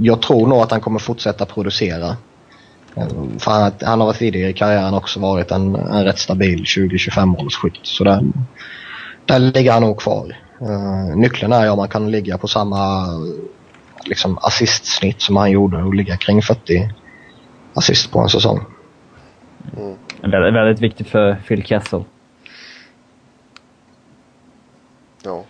Jag 0.00 0.22
tror 0.22 0.46
nog 0.46 0.58
att 0.58 0.70
han 0.70 0.80
kommer 0.80 0.98
fortsätta 0.98 1.46
producera. 1.46 2.16
För 3.38 3.50
han, 3.50 3.72
han 3.82 4.00
har 4.00 4.12
tidigare 4.12 4.50
i 4.50 4.54
karriären 4.54 4.94
också 4.94 5.20
varit 5.20 5.50
en, 5.50 5.74
en 5.74 6.04
rätt 6.04 6.18
stabil 6.18 6.62
20-25 6.64 7.26
målsskytt. 7.26 7.80
Så 7.82 8.04
där, 8.04 8.22
där 9.24 9.38
ligger 9.38 9.72
han 9.72 9.82
nog 9.82 10.00
kvar. 10.00 10.36
Uh, 10.62 11.16
nyckeln 11.16 11.52
är 11.52 11.70
om 11.70 11.76
man 11.76 11.88
kan 11.88 12.10
ligga 12.10 12.38
på 12.38 12.48
samma 12.48 13.06
liksom, 14.04 14.38
assistsnitt 14.38 15.22
som 15.22 15.36
han 15.36 15.50
gjorde 15.50 15.82
och 15.82 15.94
ligga 15.94 16.16
kring 16.16 16.42
40 16.42 16.90
assist 17.74 18.12
på 18.12 18.18
en 18.18 18.28
säsong. 18.28 18.60
Mm. 19.76 19.96
Väldigt, 20.22 20.54
väldigt 20.54 20.80
viktigt 20.80 21.08
för 21.08 21.34
Phil 21.48 21.62
Kessel. 21.62 22.04
Ja. 25.22 25.44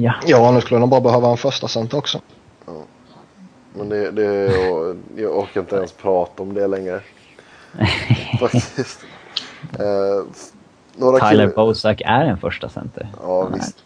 Ja. 0.00 0.14
Ja, 0.26 0.50
nu 0.52 0.60
skulle 0.60 0.80
de 0.80 0.90
bara 0.90 1.00
behöva 1.00 1.30
en 1.30 1.36
första 1.36 1.68
center 1.68 1.98
också. 1.98 2.20
Ja. 2.66 2.72
Men 3.74 3.88
det, 3.88 4.10
det 4.10 4.24
jag, 4.24 4.96
jag 5.16 5.38
orkar 5.38 5.60
inte 5.60 5.76
ens 5.76 5.92
prata 5.92 6.42
om 6.42 6.54
det 6.54 6.66
längre. 6.66 7.00
Faktiskt. 8.40 9.00
Eh, 9.78 10.24
några 10.96 11.30
Tyler 11.30 11.46
Bosak 11.48 12.02
är 12.04 12.24
en 12.24 12.38
första 12.38 12.68
center. 12.68 13.08
Ja, 13.22 13.48
visst. 13.54 13.84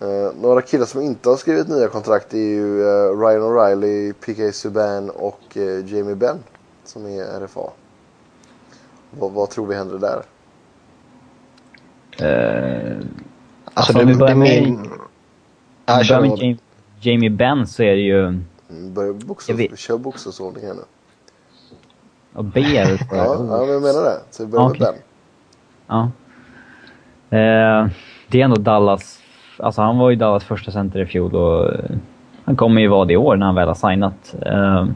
Eh, 0.00 0.32
några 0.40 0.62
killar 0.62 0.86
som 0.86 1.00
inte 1.00 1.28
har 1.28 1.36
skrivit 1.36 1.68
nya 1.68 1.88
kontrakt 1.88 2.34
är 2.34 2.38
ju 2.38 2.82
eh, 2.82 3.20
Ryan 3.20 3.42
O'Reilly, 3.42 4.12
PK 4.12 4.52
Subban 4.52 5.10
och 5.10 5.56
eh, 5.56 5.86
Jamie 5.94 6.14
Benn 6.14 6.38
som 6.84 7.06
är 7.06 7.40
RFA. 7.40 7.70
Vad, 9.10 9.32
vad 9.32 9.50
tror 9.50 9.66
vi 9.66 9.74
händer 9.74 9.98
där? 9.98 10.22
Alltså, 13.78 13.98
alltså 13.98 14.06
det, 14.06 14.26
det, 14.26 14.26
det 14.26 14.34
min... 14.34 14.90
Ja, 15.86 16.02
Jamie, 16.02 16.56
Jamie 17.00 17.30
Benn 17.30 17.66
så 17.66 17.82
är 17.82 17.90
det 17.90 18.02
ju... 18.02 18.26
Mm, 18.26 18.44
börjar 18.94 19.12
boxa, 19.12 19.52
vi 19.52 19.70
kör 19.76 19.98
boxningsordning 19.98 20.64
här 20.66 20.74
nu. 20.74 20.82
Och 22.32 22.44
B 22.44 22.60
ja, 22.74 22.96
ja, 23.10 23.38
men 23.38 23.72
jag 23.72 23.82
menar 23.82 24.02
det. 24.02 24.20
Så 24.30 24.44
vi 24.44 24.50
börjar 24.50 24.66
okay. 24.66 24.80
med 24.80 24.94
Ben. 24.94 25.02
Ja. 25.86 26.10
Eh, 27.38 27.88
det 28.28 28.40
är 28.40 28.44
ändå 28.44 28.56
Dallas... 28.56 29.22
Alltså 29.56 29.82
han 29.82 29.98
var 29.98 30.10
ju 30.10 30.16
Dallas 30.16 30.44
första 30.44 30.70
center 30.70 31.00
i 31.00 31.06
fjol 31.06 31.34
och 31.34 31.74
eh, 31.74 31.96
han 32.44 32.56
kommer 32.56 32.80
ju 32.80 32.88
vara 32.88 33.04
det 33.04 33.12
i 33.12 33.16
år 33.16 33.36
när 33.36 33.46
han 33.46 33.54
väl 33.54 33.68
har 33.68 33.74
signat. 33.74 34.34
Eh, 34.46 34.86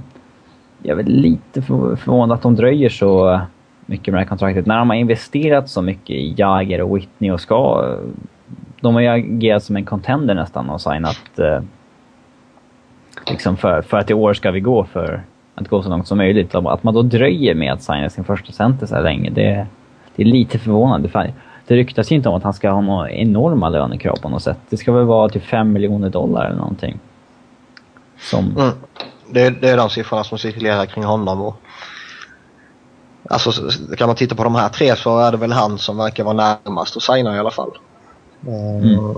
jag 0.83 0.93
är 0.93 0.95
väl 0.95 1.07
lite 1.07 1.63
förvånad 1.63 2.37
att 2.37 2.43
de 2.43 2.55
dröjer 2.55 2.89
så 2.89 3.41
mycket 3.87 4.07
med 4.07 4.15
det 4.15 4.25
här 4.25 4.29
kontraktet. 4.29 4.67
När 4.67 4.79
de 4.79 4.91
har 4.91 4.97
investerat 4.97 5.71
så 5.71 5.83
mycket 5.83 6.11
i 6.11 6.35
Jagger 6.37 6.83
och 6.83 6.97
Whitney 6.97 7.31
och 7.31 7.41
ska... 7.41 7.89
De 8.83 8.95
har 8.95 9.03
ju 9.03 9.09
agerat 9.09 9.65
som 9.65 9.77
en 9.77 9.85
contender 9.85 10.35
nästan 10.35 10.71
och 10.71 10.81
signat... 10.81 11.39
Eh, 11.39 11.61
liksom 13.27 13.57
för, 13.57 13.83
för 13.83 13.97
att 13.97 14.11
i 14.11 14.15
år 14.15 14.35
ska 14.35 14.51
vi 14.51 14.61
gå 14.61 14.85
för 14.85 15.23
att 15.55 15.69
gå 15.69 15.83
så 15.83 15.89
långt 15.89 16.07
som 16.07 16.19
möjligt. 16.19 16.55
Att 16.55 16.83
man 16.83 16.95
då 16.95 17.03
dröjer 17.03 17.55
med 17.55 17.73
att 17.73 17.83
signa 17.83 18.11
sin 18.11 18.25
första 18.25 18.53
center 18.53 18.87
så 18.87 18.95
här 18.95 19.03
länge, 19.03 19.31
det, 19.31 19.67
det 20.17 20.23
är 20.23 20.27
lite 20.27 20.59
förvånande. 20.59 21.33
Det 21.67 21.75
ryktas 21.77 22.13
ju 22.13 22.17
inte 22.17 22.29
om 22.29 22.35
att 22.35 22.43
han 22.43 22.55
ska 22.55 22.71
ha 22.71 22.81
några 22.81 23.11
enorma 23.11 23.69
lönekrav 23.69 24.17
på 24.17 24.29
något 24.29 24.43
sätt. 24.43 24.59
Det 24.69 24.77
ska 24.77 24.93
väl 24.93 25.05
vara 25.05 25.29
typ 25.29 25.45
5 25.45 25.73
miljoner 25.73 26.11
dollar 26.11 26.47
eller 26.47 26.59
någonting. 26.59 26.99
Som... 28.19 28.57
Mm. 28.57 28.73
Det, 29.31 29.51
det, 29.51 29.71
är 29.71 29.77
de 29.77 29.91
siffrorna 29.91 30.25
som 30.25 30.39
cirkulerar 30.39 30.87
kring 30.87 31.05
honom. 31.05 31.41
Och, 31.41 31.57
alltså, 33.31 33.53
kan 33.97 34.07
man 34.07 34.17
titta 34.17 34.35
på 34.35 34.45
de 34.45 34.55
här 34.55 34.69
tre 34.69 34.97
så 34.97 35.19
är 35.19 35.33
det 35.33 35.37
väl 35.37 35.53
han 35.53 35.79
som 35.79 35.97
verkar 35.97 36.25
vara 36.25 36.57
närmast 36.65 36.97
att 36.97 37.03
signa 37.03 37.37
i 37.37 37.39
alla 37.39 37.51
fall. 37.51 37.71
Mm. 38.47 39.15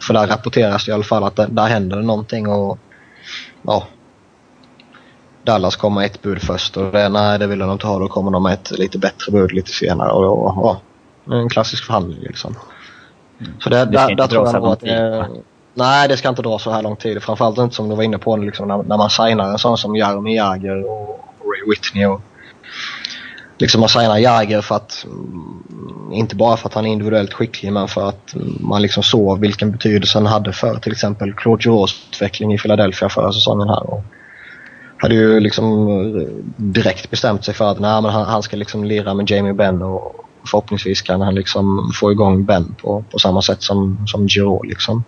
för 0.00 0.14
där 0.14 0.26
rapporteras 0.26 0.84
det 0.84 0.90
i 0.90 0.94
alla 0.94 1.04
fall 1.04 1.24
att 1.24 1.36
det, 1.36 1.46
där 1.50 1.66
händer 1.66 2.02
någonting 2.02 2.48
och 2.48 2.78
ja, 3.62 3.86
Dallas 5.42 5.76
kom 5.76 5.94
med 5.94 6.06
ett 6.06 6.22
bud 6.22 6.42
först 6.42 6.76
och 6.76 6.92
det, 6.92 7.08
nej 7.08 7.38
det 7.38 7.46
ville 7.46 7.64
de 7.64 7.72
inte 7.72 7.86
ha. 7.86 7.98
Då 7.98 8.08
kommer 8.08 8.30
de 8.30 8.42
med 8.42 8.52
ett 8.52 8.70
lite 8.70 8.98
bättre 8.98 9.32
bud 9.32 9.52
lite 9.52 9.70
senare 9.70 10.12
och 10.12 10.22
då, 10.22 10.54
ja, 10.56 10.80
en 11.34 11.48
klassisk 11.48 11.84
förhandling 11.84 12.20
liksom. 12.20 12.56
Mm. 13.40 13.52
Så 13.60 13.70
det, 13.70 13.76
det 13.76 13.84
där, 13.84 14.14
där 14.14 14.26
tror 14.26 14.46
jag 14.46 14.54
nog 14.54 14.66
att 14.66 14.80
det, 14.80 15.28
Nej, 15.74 16.08
det 16.08 16.16
ska 16.16 16.28
inte 16.28 16.42
dra 16.42 16.58
så 16.58 16.70
här 16.70 16.82
lång 16.82 16.96
tid. 16.96 17.22
Framförallt 17.22 17.58
inte 17.58 17.74
som 17.74 17.88
du 17.88 17.96
var 17.96 18.02
inne 18.02 18.18
på 18.18 18.36
liksom, 18.36 18.68
när, 18.68 18.82
när 18.82 18.96
man 18.96 19.10
signar 19.10 19.50
en 19.50 19.58
sån 19.58 19.78
som 19.78 19.96
Jaromir 19.96 20.36
Jagr 20.36 20.84
och 20.90 21.20
Ray 21.40 21.70
Whitney 21.70 22.06
och 22.06 22.20
liksom 23.58 23.80
man 23.80 23.88
signar 23.88 24.18
Jagr 24.18 24.60
för 24.60 24.76
att 24.76 25.04
mm, 25.04 26.12
inte 26.12 26.36
bara 26.36 26.56
för 26.56 26.68
att 26.68 26.74
han 26.74 26.86
är 26.86 26.90
individuellt 26.90 27.32
skicklig 27.32 27.72
men 27.72 27.88
för 27.88 28.08
att 28.08 28.34
man 28.60 28.82
liksom 28.82 29.02
såg 29.02 29.40
vilken 29.40 29.72
betydelse 29.72 30.18
han 30.18 30.26
hade 30.26 30.52
för 30.52 30.76
till 30.76 30.92
exempel 30.92 31.34
Claude 31.34 31.62
Giroux 31.62 31.92
utveckling 32.12 32.54
i 32.54 32.58
Philadelphia 32.58 33.08
förra 33.08 33.32
säsongen 33.32 33.68
här. 33.68 33.90
Och 33.90 34.04
hade 34.96 35.14
ju 35.14 35.40
liksom 35.40 35.88
eh, 35.88 36.28
direkt 36.56 37.10
bestämt 37.10 37.44
sig 37.44 37.54
för 37.54 37.70
att 37.70 37.80
nej, 37.80 38.02
men 38.02 38.10
han, 38.10 38.26
han 38.26 38.42
ska 38.42 38.56
liksom 38.56 38.84
lira 38.84 39.14
med 39.14 39.30
Jamie 39.30 39.52
Benn 39.52 39.82
och 39.82 40.24
förhoppningsvis 40.50 41.02
kan 41.02 41.20
han 41.20 41.34
liksom 41.34 41.92
få 42.00 42.12
igång 42.12 42.44
Ben 42.44 42.74
på, 42.82 43.04
på 43.10 43.18
samma 43.18 43.42
sätt 43.42 43.62
som, 43.62 44.06
som 44.06 44.28
Giroux 44.28 44.68
liksom. 44.68 45.04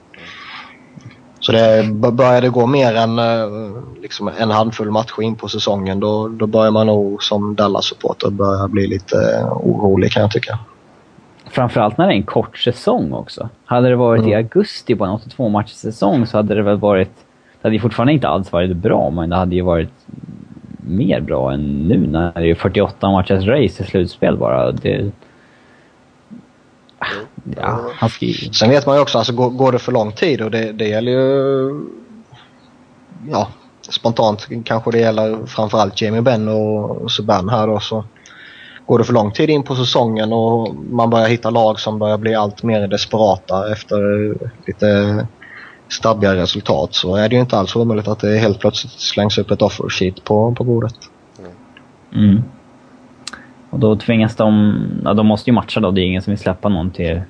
Så 1.41 1.53
det, 1.53 1.91
börjar 1.93 2.41
det 2.41 2.49
gå 2.49 2.67
mer 2.67 2.95
än 2.95 3.19
eh, 3.19 3.49
liksom 4.03 4.31
en 4.39 4.51
handfull 4.51 4.91
matcher 4.91 5.23
in 5.23 5.35
på 5.35 5.49
säsongen 5.49 6.01
då, 6.01 6.29
då 6.29 6.47
börjar 6.47 6.71
man 6.71 6.87
nog 6.87 7.23
som 7.23 7.55
Dallas-supporter 7.55 8.31
börja 8.31 8.69
bli 8.69 8.87
lite 8.87 9.17
orolig 9.51 10.13
kan 10.13 10.23
jag 10.23 10.31
tycka. 10.31 10.59
Framförallt 11.51 11.99
när 11.99 12.07
det 12.07 12.13
är 12.13 12.17
en 12.17 12.23
kort 12.23 12.59
säsong 12.59 13.13
också. 13.13 13.49
Hade 13.65 13.89
det 13.89 13.97
varit 13.97 14.21
mm. 14.21 14.33
i 14.33 14.35
augusti 14.35 14.95
på 14.95 15.05
en 15.05 15.11
82 15.11 15.49
matchers 15.49 15.77
säsong 15.77 16.27
så 16.27 16.37
hade 16.37 16.55
det 16.55 16.63
väl 16.63 16.77
varit... 16.77 17.11
Det 17.63 17.69
hade 17.69 17.79
fortfarande 17.79 18.13
inte 18.13 18.29
alls 18.29 18.53
varit 18.53 18.77
bra, 18.77 19.11
men 19.11 19.31
det 19.31 19.37
hade 19.37 19.55
ju 19.55 19.63
varit 19.63 19.93
mer 20.87 21.21
bra 21.21 21.53
än 21.53 21.89
nu 21.89 22.07
när 22.07 22.33
det 22.35 22.51
är 22.51 22.55
48 22.55 23.11
matchers 23.11 23.47
race 23.47 23.83
i 23.83 23.87
slutspel 23.87 24.37
bara. 24.37 24.73
Det, 24.73 25.11
Ja, 27.57 27.81
han 27.95 28.11
ska 28.11 28.27
Sen 28.53 28.71
vet 28.71 28.87
man 28.87 28.97
ju 28.97 29.03
också, 29.03 29.19
alltså 29.19 29.33
går, 29.33 29.51
går 29.51 29.73
det 29.73 29.79
för 29.79 29.93
lång 29.93 30.13
tid 30.13 30.41
och 30.41 30.51
det, 30.51 30.73
det 30.73 30.89
gäller 30.89 31.13
ju... 31.13 31.71
Ja, 33.31 33.49
spontant 33.89 34.49
kanske 34.65 34.91
det 34.91 34.99
gäller 34.99 35.47
framförallt 35.47 36.01
Jamie 36.01 36.23
Benn 36.23 36.49
och 36.49 37.11
Subban 37.11 37.49
här 37.49 37.67
då 37.67 37.81
så 37.81 38.05
går 38.87 38.99
det 38.99 39.05
för 39.05 39.13
lång 39.13 39.33
tid 39.33 39.51
in 39.51 39.63
på 39.63 39.75
säsongen 39.75 40.33
och 40.33 40.75
man 40.75 41.11
börjar 41.11 41.29
hitta 41.29 41.51
lag 41.51 41.81
som 41.81 41.99
börjar 41.99 42.19
bli 42.19 42.35
allt 42.35 42.63
mer 42.63 42.89
desperata 42.89 43.73
efter 43.73 43.99
lite 44.67 45.27
stabbiga 45.89 46.35
resultat 46.35 46.95
så 46.95 47.17
är 47.17 47.29
det 47.29 47.35
ju 47.35 47.41
inte 47.41 47.59
alls 47.59 47.77
omöjligt 47.77 48.09
att 48.09 48.19
det 48.19 48.39
helt 48.39 48.61
plötsligt 48.61 48.93
slängs 48.93 49.39
upp 49.39 49.51
ett 49.51 49.63
offer 49.63 49.89
sheet 49.89 50.25
på, 50.25 50.55
på 50.55 50.65
bordet. 50.65 50.97
Mm. 52.15 52.43
Och 53.77 53.81
då 53.81 53.97
tvingas 53.97 54.37
de... 54.37 54.79
Ja, 55.05 55.15
de 55.15 55.27
måste 55.27 55.51
ju 55.51 55.55
matcha 55.55 55.81
då. 55.81 55.91
Det 55.91 56.01
är 56.01 56.05
ingen 56.05 56.23
som 56.23 56.31
vill 56.31 56.39
släppa 56.39 56.69
någon 56.69 56.91
till... 56.91 57.21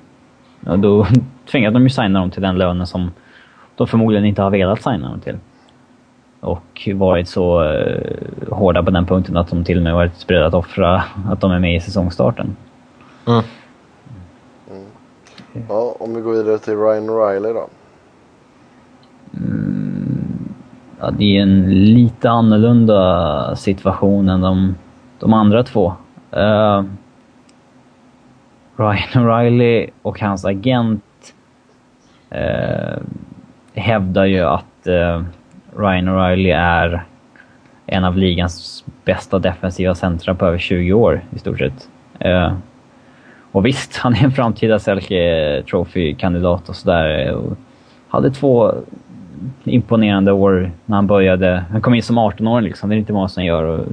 Ja, 0.59 0.75
då 0.75 1.07
tvingas 1.51 1.73
de 1.73 1.83
ju 1.83 1.89
signa 1.89 2.19
dem 2.19 2.31
till 2.31 2.41
den 2.41 2.57
lönen 2.57 2.87
som 2.87 3.11
de 3.75 3.87
förmodligen 3.87 4.25
inte 4.25 4.41
har 4.41 4.49
velat 4.49 4.83
signa 4.83 5.09
dem 5.09 5.19
till. 5.19 5.37
Och 6.39 6.89
varit 6.95 7.29
så 7.29 7.63
uh, 7.63 8.51
hårda 8.51 8.83
på 8.83 8.91
den 8.91 9.05
punkten 9.05 9.37
att 9.37 9.49
de 9.49 9.63
till 9.63 9.77
och 9.77 9.83
med 9.83 9.93
varit 9.93 10.27
beredda 10.27 10.47
att 10.47 10.53
offra 10.53 11.03
att 11.29 11.41
de 11.41 11.51
är 11.51 11.59
med 11.59 11.75
i 11.75 11.79
säsongstarten. 11.79 12.55
Mm. 13.27 13.43
Mm. 14.71 15.65
Ja, 15.69 15.95
om 15.99 16.15
vi 16.15 16.21
går 16.21 16.33
vidare 16.33 16.57
till 16.57 16.77
Ryan 16.77 17.09
Riley 17.09 17.53
då. 17.53 17.67
Mm, 19.33 20.53
ja, 20.99 21.11
det 21.11 21.37
är 21.37 21.41
en 21.41 21.85
lite 21.93 22.29
annorlunda 22.29 23.55
situation 23.55 24.29
än 24.29 24.41
de, 24.41 24.75
de 25.19 25.33
andra 25.33 25.63
två. 25.63 25.93
Uh, 26.37 26.83
Ryan 28.75 29.09
O'Reilly 29.13 29.89
och 30.01 30.19
hans 30.19 30.45
agent 30.45 31.33
uh, 32.35 32.97
hävdar 33.73 34.25
ju 34.25 34.41
att 34.41 34.87
uh, 34.87 35.23
Ryan 35.75 36.09
O'Reilly 36.09 36.55
är 36.55 37.03
en 37.85 38.03
av 38.03 38.17
ligans 38.17 38.85
bästa 39.05 39.39
defensiva 39.39 39.95
centra 39.95 40.35
på 40.35 40.45
över 40.45 40.57
20 40.57 40.93
år 40.93 41.21
i 41.35 41.39
stort 41.39 41.59
sett. 41.59 41.89
Uh, 42.25 42.57
och 43.51 43.65
visst, 43.65 43.97
han 43.97 44.13
är 44.13 44.23
en 44.23 44.31
framtida 44.31 44.79
Selke 44.79 45.63
Trophy-kandidat 45.69 46.69
och 46.69 46.75
sådär. 46.75 47.37
Hade 48.07 48.31
två 48.31 48.73
imponerande 49.63 50.31
år 50.31 50.71
när 50.85 50.95
han 50.95 51.07
började. 51.07 51.65
Han 51.71 51.81
kom 51.81 51.93
in 51.93 52.03
som 52.03 52.19
18-åring 52.19 52.63
liksom, 52.63 52.89
det 52.89 52.95
är 52.95 52.97
inte 52.97 53.13
många 53.13 53.27
som 53.27 53.45
gör. 53.45 53.63
Och 53.63 53.85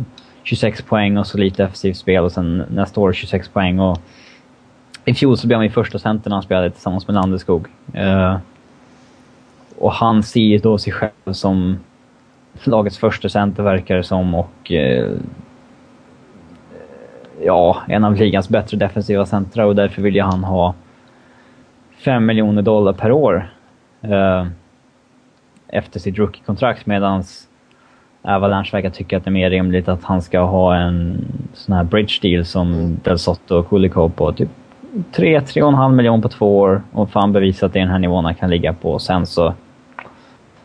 26 0.44 0.82
poäng 0.82 1.16
och 1.16 1.26
så 1.26 1.38
lite 1.38 1.64
offensivt 1.64 1.96
spel 1.96 2.24
och 2.24 2.32
sen 2.32 2.64
nästa 2.68 3.00
år 3.00 3.12
26 3.12 3.48
poäng. 3.48 3.78
Och 3.80 3.98
I 5.04 5.14
fjol 5.14 5.36
så 5.36 5.46
blev 5.46 5.56
han 5.56 5.66
ju 5.66 5.70
första 5.70 5.98
center 5.98 6.30
när 6.30 6.36
han 6.36 6.42
spelade 6.42 6.70
tillsammans 6.70 7.08
med 7.08 7.14
Landeskog. 7.14 7.66
Uh, 7.96 8.36
och 9.78 9.92
han 9.92 10.22
ser 10.22 10.40
ju 10.40 10.58
då 10.58 10.78
sig 10.78 10.92
själv 10.92 11.32
som 11.32 11.78
lagets 12.64 12.98
första 12.98 13.28
center 13.28 13.62
verkar 13.62 13.96
det 13.96 14.04
som 14.04 14.34
och 14.34 14.70
uh, 14.70 15.16
ja, 17.42 17.82
en 17.88 18.04
av 18.04 18.14
ligans 18.14 18.48
bättre 18.48 18.76
defensiva 18.76 19.26
centra 19.26 19.66
och 19.66 19.76
därför 19.76 20.02
vill 20.02 20.14
ju 20.14 20.22
han 20.22 20.44
ha 20.44 20.74
5 22.04 22.26
miljoner 22.26 22.62
dollar 22.62 22.92
per 22.92 23.12
år 23.12 23.52
uh, 24.04 24.46
efter 25.68 26.00
sitt 26.00 26.18
rookie-kontrakt 26.18 26.86
medans 26.86 27.48
Avalanche 28.24 28.70
verkar 28.72 28.90
tycka 28.90 29.16
att 29.16 29.24
det 29.24 29.28
är 29.28 29.32
mer 29.32 29.50
rimligt 29.50 29.88
att 29.88 30.04
han 30.04 30.22
ska 30.22 30.40
ha 30.40 30.76
en 30.76 31.24
sån 31.54 31.74
här 31.74 31.84
bridge 31.84 32.18
deal 32.22 32.44
som. 32.44 32.96
Del 33.02 33.18
Sotto 33.18 33.56
och 33.56 33.68
Kulikov 33.68 34.08
på 34.08 34.32
typ 34.32 34.48
3-3,5 35.12 35.92
miljoner 35.92 36.22
på 36.22 36.28
två 36.28 36.58
år 36.58 36.82
och 36.92 37.10
får 37.10 37.20
han 37.20 37.32
bevisa 37.32 37.66
att 37.66 37.72
det 37.72 37.78
är 37.78 37.80
den 37.80 37.90
här 37.90 37.98
nivån 37.98 38.24
han 38.24 38.34
kan 38.34 38.50
ligga 38.50 38.72
på. 38.72 38.98
Sen 38.98 39.26
så 39.26 39.54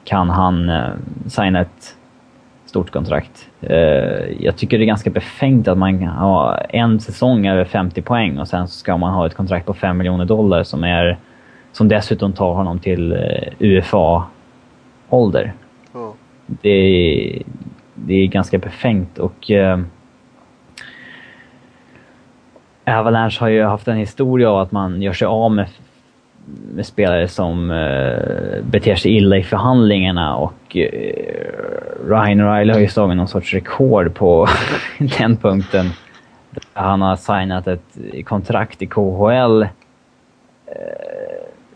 kan 0.03 0.29
han 0.29 0.69
eh, 0.69 0.89
signa 1.27 1.61
ett 1.61 1.95
stort 2.65 2.91
kontrakt. 2.91 3.49
Eh, 3.61 3.77
jag 4.39 4.55
tycker 4.57 4.77
det 4.77 4.83
är 4.83 4.87
ganska 4.87 5.09
befängt 5.09 5.67
att 5.67 5.77
man 5.77 6.03
har 6.03 6.65
en 6.69 6.99
säsong 6.99 7.47
över 7.47 7.65
50 7.65 8.01
poäng 8.01 8.39
och 8.39 8.47
sen 8.47 8.67
så 8.67 8.73
ska 8.73 8.97
man 8.97 9.13
ha 9.13 9.25
ett 9.27 9.35
kontrakt 9.35 9.65
på 9.65 9.73
5 9.73 9.97
miljoner 9.97 10.25
dollar 10.25 10.63
som, 10.63 10.83
är, 10.83 11.17
som 11.71 11.87
dessutom 11.87 12.33
tar 12.33 12.53
honom 12.53 12.79
till 12.79 13.11
eh, 13.11 13.53
UFA-ålder 13.59 15.53
det, 16.61 16.69
det, 16.71 17.43
det 17.95 18.13
är 18.13 18.27
ganska 18.27 18.57
befängt 18.57 19.17
och 19.17 19.51
eh, 19.51 19.79
Avalanche 22.97 23.37
har 23.39 23.47
ju 23.47 23.63
haft 23.63 23.87
en 23.87 23.97
historia 23.97 24.49
av 24.49 24.59
att 24.59 24.71
man 24.71 25.01
gör 25.01 25.13
sig 25.13 25.25
av 25.25 25.51
med, 25.51 25.67
med 26.73 26.85
spelare 26.85 27.27
som 27.27 27.71
eh, 27.71 28.63
beter 28.63 28.95
sig 28.95 29.17
illa 29.17 29.37
i 29.37 29.43
förhandlingarna 29.43 30.35
och 30.35 30.77
eh, 30.77 31.13
Ryan 32.07 32.41
O'Reilly 32.41 32.73
har 32.73 32.79
ju 32.79 32.87
slagit 32.87 33.17
någon 33.17 33.27
sorts 33.27 33.53
rekord 33.53 34.13
på 34.13 34.47
den 35.17 35.37
punkten. 35.37 35.89
Han 36.73 37.01
har 37.01 37.15
signat 37.15 37.67
ett 37.67 38.25
kontrakt 38.25 38.81
i 38.81 38.85
KHL 38.85 39.61
eh, 39.61 39.67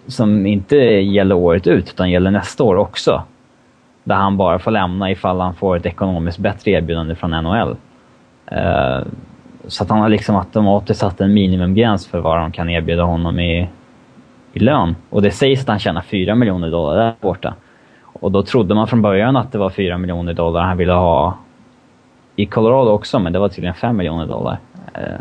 som 0.07 0.45
inte 0.45 0.75
gäller 0.75 1.35
året 1.35 1.67
ut 1.67 1.89
utan 1.89 2.11
gäller 2.11 2.31
nästa 2.31 2.63
år 2.63 2.75
också. 2.75 3.23
Där 4.03 4.15
han 4.15 4.37
bara 4.37 4.59
får 4.59 4.71
lämna 4.71 5.11
ifall 5.11 5.39
han 5.39 5.55
får 5.55 5.77
ett 5.77 5.85
ekonomiskt 5.85 6.37
bättre 6.37 6.71
erbjudande 6.71 7.15
från 7.15 7.31
NHL. 7.31 7.75
Uh, 8.51 8.57
eh, 8.57 9.03
så 9.67 9.83
att 9.83 9.89
han 9.89 9.99
har 9.99 10.09
liksom 10.09 10.35
automatiskt 10.35 10.99
satt 10.99 11.21
en 11.21 11.33
minimumgräns 11.33 12.07
för 12.07 12.19
vad 12.19 12.37
de 12.37 12.51
kan 12.51 12.69
erbjuda 12.69 13.03
honom 13.03 13.39
i, 13.39 13.69
i 14.53 14.59
lön. 14.59 14.95
Och 15.09 15.21
det 15.21 15.31
sägs 15.31 15.61
att 15.61 15.67
han 15.67 15.79
tjänar 15.79 16.01
4 16.01 16.35
miljoner 16.35 16.71
dollar 16.71 16.95
där 16.95 17.13
borta. 17.21 17.53
Och 18.03 18.31
då 18.31 18.43
trodde 18.43 18.75
man 18.75 18.87
från 18.87 19.01
början 19.01 19.35
att 19.35 19.51
det 19.51 19.57
var 19.57 19.69
4 19.69 19.97
miljoner 19.97 20.33
dollar 20.33 20.61
han 20.61 20.77
ville 20.77 20.93
ha 20.93 21.37
i 22.35 22.45
Colorado 22.45 22.91
också, 22.91 23.19
men 23.19 23.33
det 23.33 23.39
var 23.39 23.49
tydligen 23.49 23.75
5 23.75 23.97
miljoner 23.97 24.25
dollar. 24.27 24.57
Uh, 24.97 25.19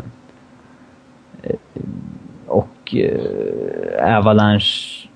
och 2.47 2.95
uh, 2.95 4.17
Avalanche, 4.17 5.07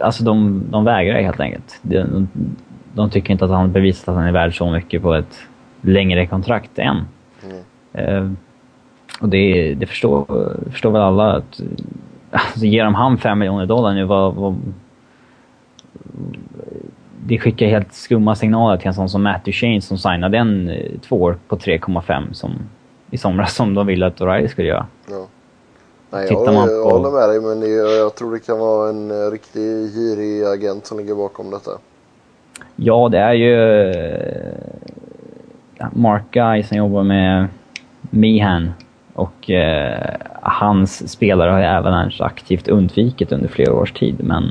alltså 0.00 0.24
de, 0.24 0.62
de 0.70 0.84
vägrar 0.84 1.20
helt 1.20 1.40
enkelt. 1.40 1.80
De, 1.82 1.98
de 1.98 2.28
tycker 3.10 3.32
inte 3.32 3.44
att 3.44 3.50
han 3.50 3.72
bevisat 3.72 4.08
att 4.08 4.14
han 4.14 4.24
är 4.24 4.32
värd 4.32 4.58
så 4.58 4.70
mycket 4.70 5.02
på 5.02 5.14
ett 5.14 5.38
längre 5.80 6.26
kontrakt 6.26 6.78
än. 6.78 6.96
Mm. 7.44 8.24
Uh, 8.24 8.32
och 9.20 9.28
det, 9.28 9.74
det 9.74 9.86
förstår, 9.86 10.26
förstår 10.70 10.90
väl 10.90 11.02
alla 11.02 11.32
att... 11.32 11.60
Alltså, 12.30 12.66
ger 12.66 12.84
de 12.84 12.94
han 12.94 13.18
5 13.18 13.38
miljoner 13.38 13.66
dollar 13.66 13.94
nu, 13.94 14.04
vad, 14.04 14.34
vad, 14.34 14.56
det 17.26 17.38
skickar 17.38 17.66
helt 17.66 17.94
skumma 17.94 18.34
signaler 18.34 18.76
till 18.76 18.88
en 18.88 18.94
sån 18.94 19.08
som 19.08 19.22
Matt 19.22 19.44
Duchene 19.44 19.80
som 19.80 19.98
signade 19.98 20.38
en 20.38 20.68
eh, 20.68 21.00
två 21.08 21.22
år 21.22 21.38
på 21.48 21.56
3,5 21.56 22.32
som 22.32 22.52
i 23.10 23.18
somras 23.18 23.54
som 23.54 23.74
de 23.74 23.86
ville 23.86 24.06
att 24.06 24.20
O'Reilly 24.20 24.48
skulle 24.48 24.68
göra. 24.68 24.86
Ja. 25.10 25.26
Nej, 26.10 26.26
jag, 26.30 26.54
man 26.54 26.68
på... 26.68 26.72
jag 26.72 26.84
håller 26.84 27.10
med 27.10 27.28
dig 27.28 27.40
men 27.40 27.60
det, 27.60 27.68
jag 27.96 28.14
tror 28.14 28.32
det 28.32 28.40
kan 28.40 28.58
vara 28.58 28.88
en 28.88 29.10
eh, 29.10 29.30
riktig 29.30 29.92
girig 29.94 30.44
agent 30.44 30.86
som 30.86 30.98
ligger 30.98 31.14
bakom 31.14 31.50
detta. 31.50 31.70
Ja, 32.76 33.08
det 33.08 33.18
är 33.18 33.32
ju 33.32 33.92
Mark 35.92 36.30
Guy 36.30 36.62
som 36.62 36.76
jobbar 36.76 37.02
med 37.02 37.48
Mehan. 38.10 38.72
Och 39.14 39.50
eh, 39.50 40.16
hans 40.42 41.12
spelare 41.12 41.50
har 41.50 41.58
ju 41.58 41.66
Avalanche 41.66 42.24
aktivt 42.24 42.68
undvikit 42.68 43.32
under 43.32 43.48
flera 43.48 43.72
års 43.72 43.92
tid. 43.92 44.16
Men 44.24 44.50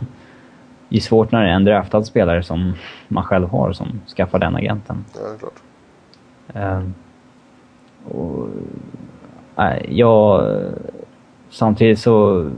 det 0.90 0.98
är 0.98 1.02
svårt 1.02 1.32
när 1.32 1.44
det 1.44 1.50
är 1.50 1.54
en 1.54 1.66
draftad 1.66 2.04
spelare 2.04 2.44
som 2.44 2.74
man 3.08 3.24
själv 3.24 3.50
har 3.50 3.74
som 3.74 4.02
skaffar 4.18 4.40
den 4.40 4.56
agenten. 4.56 5.06
Ja, 5.14 5.20
det 5.28 5.36
är 5.36 5.40
klart. 5.40 5.62
Eh, 6.54 6.84
och, 8.14 8.48
äh, 9.58 9.78
ja, 9.90 10.48
samtidigt 11.50 12.00
så 12.00 12.50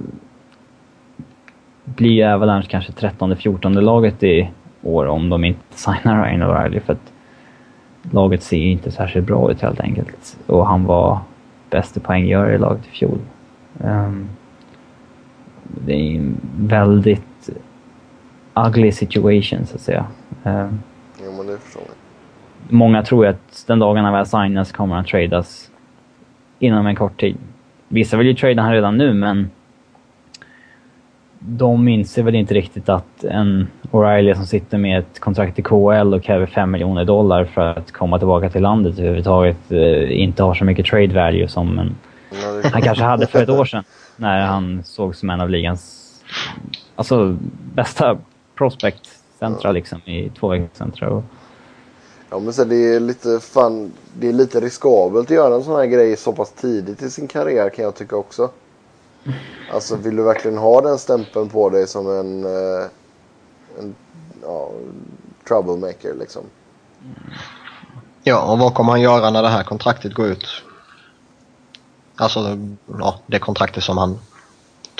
blir 1.83 2.11
ju 2.11 2.23
Avalanche 2.23 2.67
kanske 2.69 2.91
13-14 2.91 3.81
laget 3.81 4.23
i 4.23 4.49
år 4.83 5.05
om 5.05 5.29
de 5.29 5.45
inte 5.45 5.61
signar 5.69 6.25
Ryan 6.25 6.43
O'Reilly 6.43 6.79
för 6.79 6.93
att 6.93 7.13
laget 8.11 8.43
ser 8.43 8.57
inte 8.57 8.91
särskilt 8.91 9.27
bra 9.27 9.51
ut 9.51 9.61
helt 9.61 9.79
enkelt. 9.79 10.37
Och 10.47 10.67
han 10.67 10.85
var 10.85 11.19
bästa 11.69 11.99
poänggörare 11.99 12.55
i 12.55 12.57
laget 12.57 12.87
i 12.87 12.89
fjol. 12.89 13.19
Um, 13.77 14.29
det 15.63 15.93
är 15.93 16.15
en 16.15 16.37
väldigt 16.57 17.49
ugly 18.53 18.91
situation 18.91 19.65
så 19.65 19.75
att 19.75 19.81
säga. 19.81 20.05
Um, 20.43 20.79
jo, 21.23 21.31
men 21.37 21.47
det 21.47 21.57
förstår 21.57 21.83
jag. 21.85 21.95
Många 22.73 23.03
tror 23.03 23.27
att 23.27 23.63
den 23.67 23.79
dagen 23.79 24.03
han 24.03 24.13
väl 24.13 24.25
signas 24.25 24.71
kommer 24.71 24.95
han 24.95 25.05
tradas 25.05 25.71
inom 26.59 26.87
en 26.87 26.95
kort 26.95 27.19
tid. 27.19 27.37
Vissa 27.87 28.17
vill 28.17 28.27
ju 28.27 28.33
trada 28.33 28.61
han 28.61 28.71
redan 28.71 28.97
nu 28.97 29.13
men 29.13 29.49
de 31.39 31.87
inser 31.87 32.23
väl 32.23 32.35
inte 32.35 32.53
riktigt 32.53 32.89
att 32.89 33.23
en 33.23 33.67
O'Reilly 33.91 34.35
som 34.35 34.45
sitter 34.45 34.77
med 34.77 34.99
ett 34.99 35.19
kontrakt 35.19 35.59
i 35.59 35.61
KL 35.61 36.13
och 36.13 36.23
kräver 36.23 36.45
5 36.45 36.71
miljoner 36.71 37.05
dollar 37.05 37.45
för 37.45 37.61
att 37.61 37.91
komma 37.91 38.17
tillbaka 38.17 38.49
till 38.49 38.61
landet 38.61 38.99
överhuvudtaget 38.99 39.57
eh, 39.71 40.21
inte 40.21 40.43
har 40.43 40.53
så 40.53 40.65
mycket 40.65 40.85
trade 40.85 41.13
value 41.13 41.47
som 41.47 41.79
en, 41.79 41.95
han 42.63 42.81
kanske 42.81 43.03
hade 43.03 43.27
för 43.27 43.43
ett 43.43 43.49
år 43.49 43.65
sedan 43.65 43.83
när 44.15 44.41
han 44.41 44.83
såg 44.83 45.15
som 45.15 45.29
en 45.29 45.41
av 45.41 45.49
ligans 45.49 46.09
alltså, 46.95 47.37
bästa 47.73 48.17
prospect-centra 48.55 49.71
liksom, 49.71 50.01
i 50.05 50.29
tvåvägscentra. 50.29 51.23
Ja 52.29 52.39
men 52.39 52.53
så 52.53 52.63
det 52.63 52.95
är 52.95 52.99
lite 52.99 53.39
fan, 53.39 53.91
det 54.13 54.29
är 54.29 54.33
lite 54.33 54.59
riskabelt 54.59 55.27
att 55.27 55.35
göra 55.35 55.55
en 55.55 55.63
sån 55.63 55.75
här 55.75 55.85
grej 55.85 56.17
så 56.17 56.33
pass 56.33 56.51
tidigt 56.51 57.01
i 57.01 57.09
sin 57.09 57.27
karriär 57.27 57.69
kan 57.69 57.85
jag 57.85 57.95
tycka 57.95 58.15
också. 58.15 58.49
Alltså 59.73 59.95
vill 59.95 60.15
du 60.15 60.23
verkligen 60.23 60.57
ha 60.57 60.81
den 60.81 60.97
stämpeln 60.97 61.49
på 61.49 61.69
dig 61.69 61.87
som 61.87 62.09
en, 62.09 62.43
eh, 62.43 62.85
en 63.79 63.95
ja, 64.41 64.69
troublemaker 65.47 66.15
liksom. 66.19 66.41
Ja, 68.23 68.41
och 68.41 68.59
vad 68.59 68.73
kommer 68.73 68.91
han 68.91 69.01
göra 69.01 69.29
när 69.29 69.41
det 69.41 69.49
här 69.49 69.63
kontraktet 69.63 70.13
går 70.13 70.27
ut? 70.27 70.45
Alltså, 72.15 72.57
ja, 72.99 73.19
det 73.25 73.39
kontraktet 73.39 73.83
som 73.83 73.97
han 73.97 74.19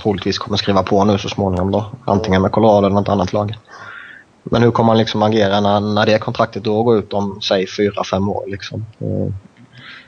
troligtvis 0.02 0.38
kommer 0.38 0.58
skriva 0.58 0.84
på 0.84 1.06
nu 1.06 1.18
så 1.18 1.30
småningom 1.30 1.72
då. 1.72 1.86
Antingen 2.06 2.42
med 2.42 2.52
Colorado 2.52 2.88
eller 2.88 2.96
något 2.96 3.10
annat 3.10 3.34
lag. 3.34 3.58
Men 4.44 4.64
hur 4.64 4.72
kommer 4.72 4.90
han 4.90 4.98
liksom 4.98 5.24
agera 5.24 5.62
när, 5.62 5.80
när 5.80 6.06
det 6.06 6.20
kontraktet 6.20 6.64
då 6.64 6.84
går 6.84 6.98
ut 6.98 7.14
om, 7.14 7.42
säg, 7.42 7.68
fyra, 7.68 8.04
fem 8.04 8.30
år 8.30 8.44
liksom? 8.48 8.86
Mm. 9.00 9.34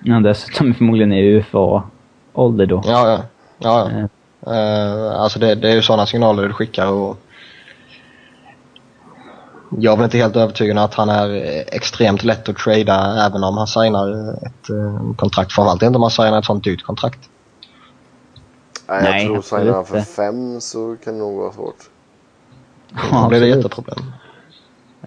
Ja, 0.03 0.19
dessutom 0.19 0.74
förmodligen 0.74 1.13
i 1.13 1.22
UFA-ålder 1.22 2.65
då. 2.65 2.82
Ja, 2.86 3.09
ja. 3.09 3.19
ja, 3.59 3.89
ja. 3.91 4.07
Uh, 4.47 5.22
alltså 5.22 5.39
det, 5.39 5.55
det 5.55 5.69
är 5.69 5.76
ju 5.76 5.82
sådana 5.82 6.05
signaler 6.05 6.47
du 6.47 6.53
skickar 6.53 6.88
och 6.88 7.17
jag 9.78 9.93
är 9.93 9.97
väl 9.97 10.03
inte 10.03 10.17
helt 10.17 10.36
övertygad 10.36 10.78
om 10.78 10.84
att 10.84 10.93
han 10.93 11.09
är 11.09 11.30
extremt 11.76 12.24
lätt 12.24 12.49
att 12.49 12.57
trada 12.57 13.26
även 13.28 13.43
om 13.43 13.57
han 13.57 13.67
signar 13.67 14.34
ett 14.45 14.69
uh, 14.69 15.15
kontrakt. 15.15 15.53
Framförallt 15.53 15.84
inte 15.84 15.95
om 15.95 16.01
han 16.01 16.11
signar 16.11 16.39
ett 16.39 16.45
sånt 16.45 16.63
dyrt 16.63 16.84
kontrakt. 16.84 17.19
Nej, 18.88 19.03
jag 19.03 19.11
Nej, 19.11 19.26
tror 19.26 19.41
signar 19.41 19.74
han 19.74 19.86
för 19.86 19.99
fem 19.99 20.61
så 20.61 20.95
kan 21.03 21.13
det 21.13 21.19
nog 21.19 21.38
vara 21.38 21.51
svårt. 21.51 21.89
Ja, 23.11 23.22
då 23.24 23.30
blir 23.30 23.39
det 23.39 23.47
jätteproblem. 23.47 23.97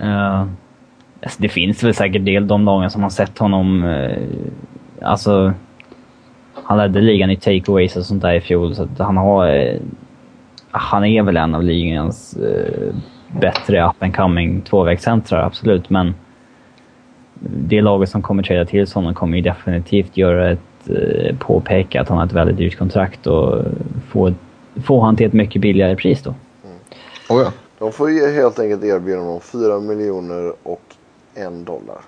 Uh, 0.01 0.47
alltså 1.23 1.43
det 1.43 1.49
finns 1.49 1.83
väl 1.83 1.95
säkert 1.95 2.25
del 2.25 2.47
de 2.47 2.65
lagen 2.65 2.91
som 2.91 3.03
har 3.03 3.11
sett 3.11 3.39
honom... 3.39 3.85
Uh, 3.85 4.29
alltså... 5.03 5.53
Han 6.65 6.79
ledde 6.79 7.01
ligan 7.01 7.31
i 7.31 7.37
takeaways 7.37 7.97
och 7.97 8.07
sånt 8.07 8.23
där 8.23 8.35
i 8.35 8.41
fjol, 8.41 8.75
så 8.75 8.83
att 8.83 8.99
han 8.99 9.17
har... 9.17 9.49
Uh, 9.49 9.81
han 10.71 11.05
är 11.05 11.23
väl 11.23 11.37
en 11.37 11.55
av 11.55 11.63
ligans 11.63 12.37
uh, 12.41 12.95
bättre 13.41 13.87
up 13.87 14.03
and 14.03 14.17
coming 14.17 14.61
tvåvägscentrar, 14.61 15.43
absolut, 15.47 15.91
men 15.91 16.15
det 17.41 17.81
laget 17.81 18.09
som 18.09 18.23
kommer 18.23 18.43
träda 18.43 18.65
till 18.65 18.87
honom 18.95 19.15
kommer 19.15 19.37
ju 19.37 19.43
definitivt 19.43 20.17
göra 20.17 20.51
ett 20.51 20.91
uh, 20.91 21.37
påpeka 21.39 22.01
att 22.01 22.09
han 22.09 22.19
har 22.19 22.27
ett 22.27 22.33
väldigt 22.33 22.57
dyrt 22.57 22.79
kontrakt 22.79 23.27
och 23.27 23.65
få, 24.09 24.35
få 24.85 25.01
han 25.01 25.17
till 25.17 25.27
ett 25.27 25.33
mycket 25.33 25.63
billigare 25.63 25.97
pris 25.97 26.23
då. 26.23 26.35
Mm. 26.65 26.77
Oh 27.29 27.43
ja. 27.43 27.53
De 27.79 27.93
får 27.93 28.11
ju 28.11 28.33
helt 28.33 28.59
enkelt 28.59 28.85
erbjuda 28.85 29.21
honom 29.21 29.41
4 29.41 29.81
miljoner 29.81 30.53
och 30.63 30.83
en 31.35 31.65
dollar. 31.65 32.01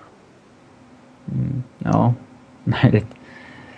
Mm, 1.31 1.63
ja, 1.77 2.13
möjligt. 2.63 3.07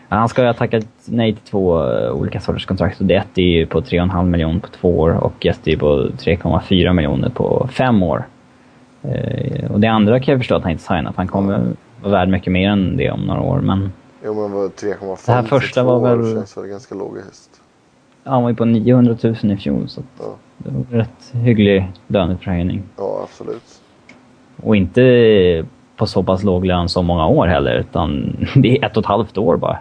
Han 0.10 0.30
ska 0.30 0.41
ju 0.41 0.47
ha 0.47 0.53
tackat 0.53 0.86
nej 1.05 1.34
till 1.34 1.43
två 1.43 1.91
eh, 1.91 2.12
olika 2.12 2.39
sorters 2.39 2.66
kontrakt. 2.66 2.97
Det 2.99 3.16
ett 3.16 3.38
är 3.38 3.41
ju 3.41 3.66
på 3.66 3.82
3,5 3.82 4.26
miljoner 4.26 4.60
på 4.60 4.68
två 4.68 4.99
år 4.99 5.24
och 5.24 5.45
ett 5.45 5.68
är 5.68 5.78
på 5.78 6.07
3,4 6.18 6.93
miljoner 6.93 7.30
på 7.30 7.70
fem 7.72 8.03
år. 8.03 8.28
Eh, 9.01 9.72
och 9.72 9.80
det 9.80 9.88
andra 9.88 10.20
kan 10.20 10.32
jag 10.32 10.39
förstå 10.39 10.55
att 10.55 10.64
han 10.64 10.72
inte 10.72 10.84
signar, 10.84 11.12
för 11.12 11.18
han 11.18 11.28
kommer 11.28 11.62
vara 12.01 12.12
värd 12.12 12.30
mycket 12.30 12.53
mer 12.53 12.70
än 12.70 12.97
det 12.97 13.12
om 13.12 13.22
några 13.22 13.41
år. 13.41 13.60
Men... 13.60 13.91
Jo, 14.26 14.34
men 14.34 14.51
3,5 14.51 15.26
Det 15.26 15.32
här 15.32 15.43
första 15.43 15.84
var 15.84 15.99
väl... 15.99 16.36
känns 16.36 16.57
väl 16.57 16.68
ganska 16.68 16.95
logiskt. 16.95 17.62
Ja, 18.24 18.32
han 18.32 18.43
var 18.43 18.49
ju 18.49 18.55
på 18.55 18.66
900 18.66 19.18
000 19.24 19.36
i 19.51 19.57
fjol, 19.57 19.89
så 19.89 20.01
ja. 20.20 20.36
det 20.57 20.72
var 20.72 20.99
rätt 20.99 21.32
hygglig 21.34 21.91
löneförhöjning. 22.07 22.84
Ja, 22.97 23.20
absolut. 23.24 23.82
Och 24.64 24.76
inte 24.76 25.66
på 25.95 26.05
så 26.05 26.24
pass 26.24 26.43
låg 26.43 26.66
lön 26.66 26.89
så 26.89 27.01
många 27.01 27.28
år 27.28 27.47
heller, 27.47 27.74
utan 27.76 28.38
det 28.55 28.78
är 28.78 28.86
ett 28.86 28.97
och 28.97 29.03
ett 29.03 29.07
halvt 29.07 29.38
år 29.38 29.57
bara. 29.57 29.80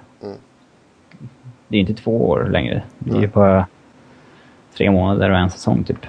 Det 1.68 1.76
är 1.76 1.80
inte 1.80 1.94
två 1.94 2.28
år 2.28 2.48
längre. 2.52 2.82
Det 2.98 3.16
är 3.16 3.20
ju 3.20 3.28
bara 3.28 3.66
tre 4.76 4.90
månader 4.90 5.30
och 5.30 5.38
en 5.38 5.50
säsong 5.50 5.84
typ. 5.84 6.06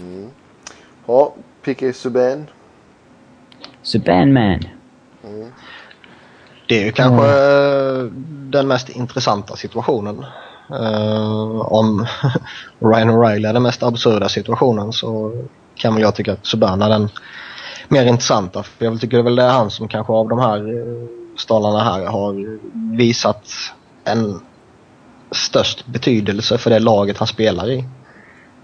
Mm. 0.00 0.28
Ja, 1.06 1.34
Piqué 1.64 1.92
Subban. 1.92 2.46
Subban 3.82 4.32
man. 4.32 4.60
Mm. 5.24 5.52
Det 6.68 6.80
är 6.80 6.84
ju 6.84 6.92
kanske 6.92 7.26
mm. 7.26 8.12
den 8.50 8.68
mest 8.68 8.88
intressanta 8.88 9.56
situationen. 9.56 10.24
Uh, 10.70 11.72
om 11.72 12.06
Ryan 12.78 13.10
O'Reilly 13.10 13.48
är 13.48 13.52
den 13.52 13.62
mest 13.62 13.82
absurda 13.82 14.28
situationen 14.28 14.92
så 14.92 15.32
kan 15.74 15.94
väl 15.94 16.02
jag 16.02 16.14
tycka 16.14 16.32
att 16.32 16.46
Subban 16.46 16.82
är 16.82 16.88
den 16.88 17.08
mer 17.88 18.06
intressanta. 18.06 18.62
För 18.62 18.84
jag 18.84 19.00
tycker 19.00 19.22
väl 19.22 19.36
det 19.36 19.42
är 19.42 19.50
han 19.50 19.70
som 19.70 19.88
kanske 19.88 20.12
av 20.12 20.28
de 20.28 20.38
här 20.38 20.58
eh, 20.58 21.08
stålarna 21.36 21.84
här 21.84 22.06
har 22.06 22.58
visat 22.96 23.44
en 24.04 24.40
störst 25.30 25.86
betydelse 25.86 26.58
för 26.58 26.70
det 26.70 26.78
laget 26.78 27.18
han 27.18 27.28
spelar 27.28 27.70
i. 27.70 27.84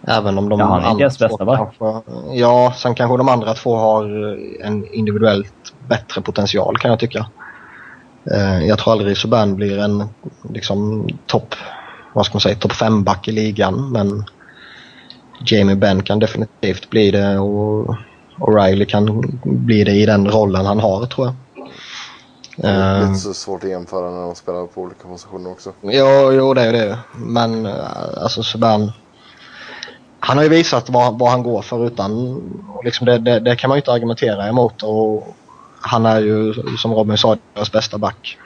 Även 0.07 0.39
om 0.39 0.49
de 0.49 0.61
ja, 0.61 0.67
han 0.67 0.83
är 0.83 0.87
andra 0.87 1.07
bästa 1.07 1.29
kanske, 1.57 2.13
Ja, 2.33 2.75
sen 2.77 2.95
kanske 2.95 3.17
de 3.17 3.29
andra 3.29 3.55
två 3.55 3.77
har 3.77 4.05
en 4.65 4.95
individuellt 4.95 5.75
bättre 5.89 6.21
potential 6.21 6.79
kan 6.79 6.91
jag 6.91 7.01
tycka. 7.01 7.27
Eh, 8.31 8.67
jag 8.67 8.79
tror 8.79 8.93
aldrig 8.93 9.17
Subban 9.17 9.57
blir 9.57 9.79
en 9.79 10.05
liksom 10.51 11.09
topp, 11.27 11.55
vad 12.13 12.27
ska 12.27 12.35
man 12.35 12.41
säga, 12.41 12.57
topp 12.57 12.73
5-back 12.73 13.29
i 13.29 13.33
ligan 13.33 13.93
men 13.93 14.25
Jamie 15.47 15.77
Benn 15.77 16.03
kan 16.03 16.19
definitivt 16.19 16.91
bli 16.91 17.11
det 17.11 17.39
och 17.39 17.97
O'Reilly 18.39 18.85
kan 18.85 19.23
bli 19.45 19.85
det 19.85 19.93
i 19.93 20.07
den 20.07 20.31
rollen 20.31 20.67
han 20.67 20.81
har 20.81 21.07
tror 21.07 21.27
jag. 21.27 21.35
Det 22.57 22.69
är 22.69 22.95
lite 22.95 23.07
ehm. 23.07 23.15
så 23.15 23.35
svårt 23.35 23.65
att 23.65 23.71
jämföra 23.71 24.11
när 24.11 24.21
de 24.21 24.35
spelar 24.35 24.67
på 24.67 24.81
olika 24.81 25.09
positioner 25.09 25.51
också. 25.51 25.73
Jo, 25.81 26.33
jo 26.33 26.55
det 26.55 26.63
är 26.63 26.73
det 26.73 26.99
Men 27.15 27.67
eh, 27.67 28.23
alltså 28.23 28.43
Subban 28.43 28.93
han 30.25 30.37
har 30.37 30.45
ju 30.45 30.51
visat 30.51 30.91
vad, 30.91 31.19
vad 31.19 31.31
han 31.31 31.43
går 31.43 31.63
för 31.63 31.87
utan 31.87 32.41
liksom 32.85 33.07
det, 33.07 33.19
det, 33.19 33.41
det, 33.41 33.57
kan 33.57 33.69
man 33.69 33.77
ju 33.77 33.81
inte 33.81 33.93
argumentera 33.93 34.49
emot 34.49 34.83
och 34.83 35.37
han 35.81 36.07
är 36.07 36.21
ju 36.21 36.55
som 36.79 36.95
Robin 36.95 37.19
sa 37.19 37.37
deras 37.55 37.73
bästa 37.73 37.99
back. 37.99 38.39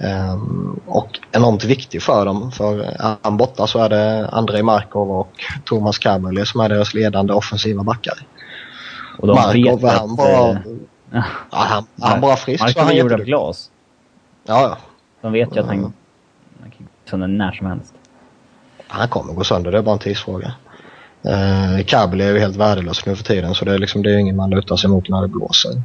Um, 0.00 0.80
och 0.86 1.20
enormt 1.32 1.64
viktig 1.64 2.02
för 2.02 2.24
dem 2.24 2.52
för 2.52 2.80
är 2.80 3.16
han 3.22 3.36
borta 3.36 3.66
så 3.66 3.78
är 3.78 3.88
det 3.88 4.28
Andrei 4.28 4.62
Markov 4.62 5.10
och 5.10 5.32
Thomas 5.64 5.98
Kaberle 5.98 6.46
som 6.46 6.60
är 6.60 6.68
deras 6.68 6.94
ledande 6.94 7.32
offensiva 7.32 7.82
backar. 7.82 8.18
Och 9.18 9.26
de 9.26 9.34
Markov, 9.34 9.80
vet 9.80 9.92
han 9.92 10.10
att, 10.10 10.16
bara... 10.16 10.58
Eh, 11.12 11.24
ja, 11.50 11.58
han, 11.58 11.86
han 12.00 12.20
bara 12.20 12.36
frisk 12.36 12.64
Markov 12.64 12.88
är 12.88 12.92
gjord 12.92 13.12
av 13.12 13.20
glas. 13.20 13.70
Ja, 14.44 14.62
ja. 14.62 14.78
De 15.20 15.32
vet 15.32 15.56
ju 15.56 15.60
att 15.60 15.66
han, 15.66 15.92
han 16.60 16.70
kan 16.70 16.86
gå 16.86 17.10
sönder 17.10 17.28
när 17.28 17.52
som 17.52 17.66
helst. 17.66 17.94
Han 18.88 19.08
kommer 19.08 19.34
gå 19.34 19.44
sönder, 19.44 19.72
det 19.72 19.78
är 19.78 19.82
bara 19.82 19.92
en 19.92 19.98
tidsfråga. 19.98 20.52
Eh, 21.22 21.84
Kabel 21.86 22.20
är 22.20 22.32
ju 22.32 22.38
helt 22.38 22.56
värdelös 22.56 23.06
nu 23.06 23.16
för 23.16 23.24
tiden 23.24 23.54
så 23.54 23.64
det 23.64 23.74
är, 23.74 23.78
liksom, 23.78 24.02
det 24.02 24.14
är 24.14 24.18
ingen 24.18 24.36
man 24.36 24.50
lutar 24.50 24.76
sig 24.76 24.90
mot 24.90 25.08
när 25.08 25.22
det 25.22 25.28
blåser. 25.28 25.82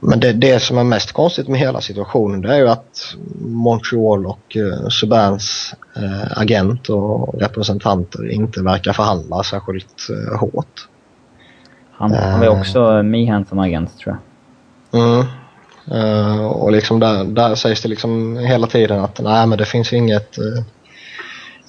Men 0.00 0.20
det, 0.20 0.32
det 0.32 0.62
som 0.62 0.78
är 0.78 0.84
mest 0.84 1.12
konstigt 1.12 1.48
med 1.48 1.60
hela 1.60 1.80
situationen 1.80 2.40
det 2.40 2.54
är 2.54 2.58
ju 2.58 2.68
att 2.68 3.14
Montreal 3.40 4.26
och 4.26 4.56
uh, 4.56 4.88
Subans 4.88 5.74
uh, 5.96 6.38
agent 6.38 6.88
och 6.88 7.40
representanter 7.40 8.30
inte 8.30 8.62
verkar 8.62 8.92
förhandla 8.92 9.42
särskilt 9.42 10.06
uh, 10.10 10.38
hårt. 10.38 10.88
Han 11.98 12.12
uh, 12.12 12.18
han 12.18 12.40
var 12.40 12.48
också 12.48 13.02
Meehan 13.02 13.44
som 13.44 13.58
agent 13.58 13.98
tror 13.98 14.16
jag. 14.90 15.00
Mm. 15.02 15.26
Uh, 15.92 16.46
och 16.46 16.72
liksom 16.72 17.00
där, 17.00 17.24
där 17.24 17.54
sägs 17.54 17.82
det 17.82 17.88
liksom 17.88 18.36
hela 18.36 18.66
tiden 18.66 19.00
att 19.00 19.20
nej 19.22 19.46
men 19.46 19.58
det 19.58 19.64
finns 19.64 19.92
inget 19.92 20.38
uh, 20.38 20.62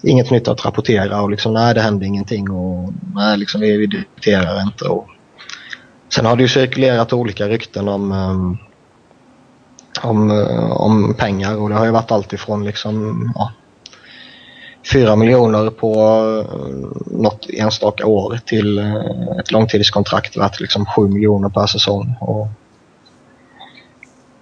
inget 0.03 0.31
nytt 0.31 0.47
att 0.47 0.65
rapportera 0.65 1.21
och 1.21 1.29
liksom 1.29 1.53
nej 1.53 1.73
det 1.73 1.81
händer 1.81 2.05
ingenting 2.05 2.51
och 2.51 2.93
nej 3.15 3.37
liksom 3.37 3.61
vi, 3.61 3.77
vi 3.77 3.85
diskuterar 3.85 4.61
inte 4.61 4.85
och 4.85 5.07
sen 6.09 6.25
har 6.25 6.35
det 6.35 6.41
ju 6.41 6.49
cirkulerat 6.49 7.13
olika 7.13 7.47
rykten 7.47 7.87
om 7.87 8.11
um, 8.11 8.57
om, 10.01 10.31
eh, 10.31 10.71
om 10.71 11.13
pengar 11.13 11.57
och 11.57 11.69
det 11.69 11.75
har 11.75 11.85
ju 11.85 11.91
varit 11.91 12.11
allt 12.11 12.33
ifrån 12.33 12.65
liksom 12.65 13.31
ja, 13.35 13.51
4 14.93 15.15
miljoner 15.15 15.69
på 15.69 15.95
något 17.05 17.49
enstaka 17.49 18.05
år 18.05 18.39
till 18.45 18.79
ett 19.39 19.51
långtidskontrakt 19.51 20.37
värt 20.37 20.59
liksom 20.59 20.85
7 20.85 21.07
miljoner 21.07 21.49
per 21.49 21.67
säsong. 21.67 22.15
Och 22.21 22.47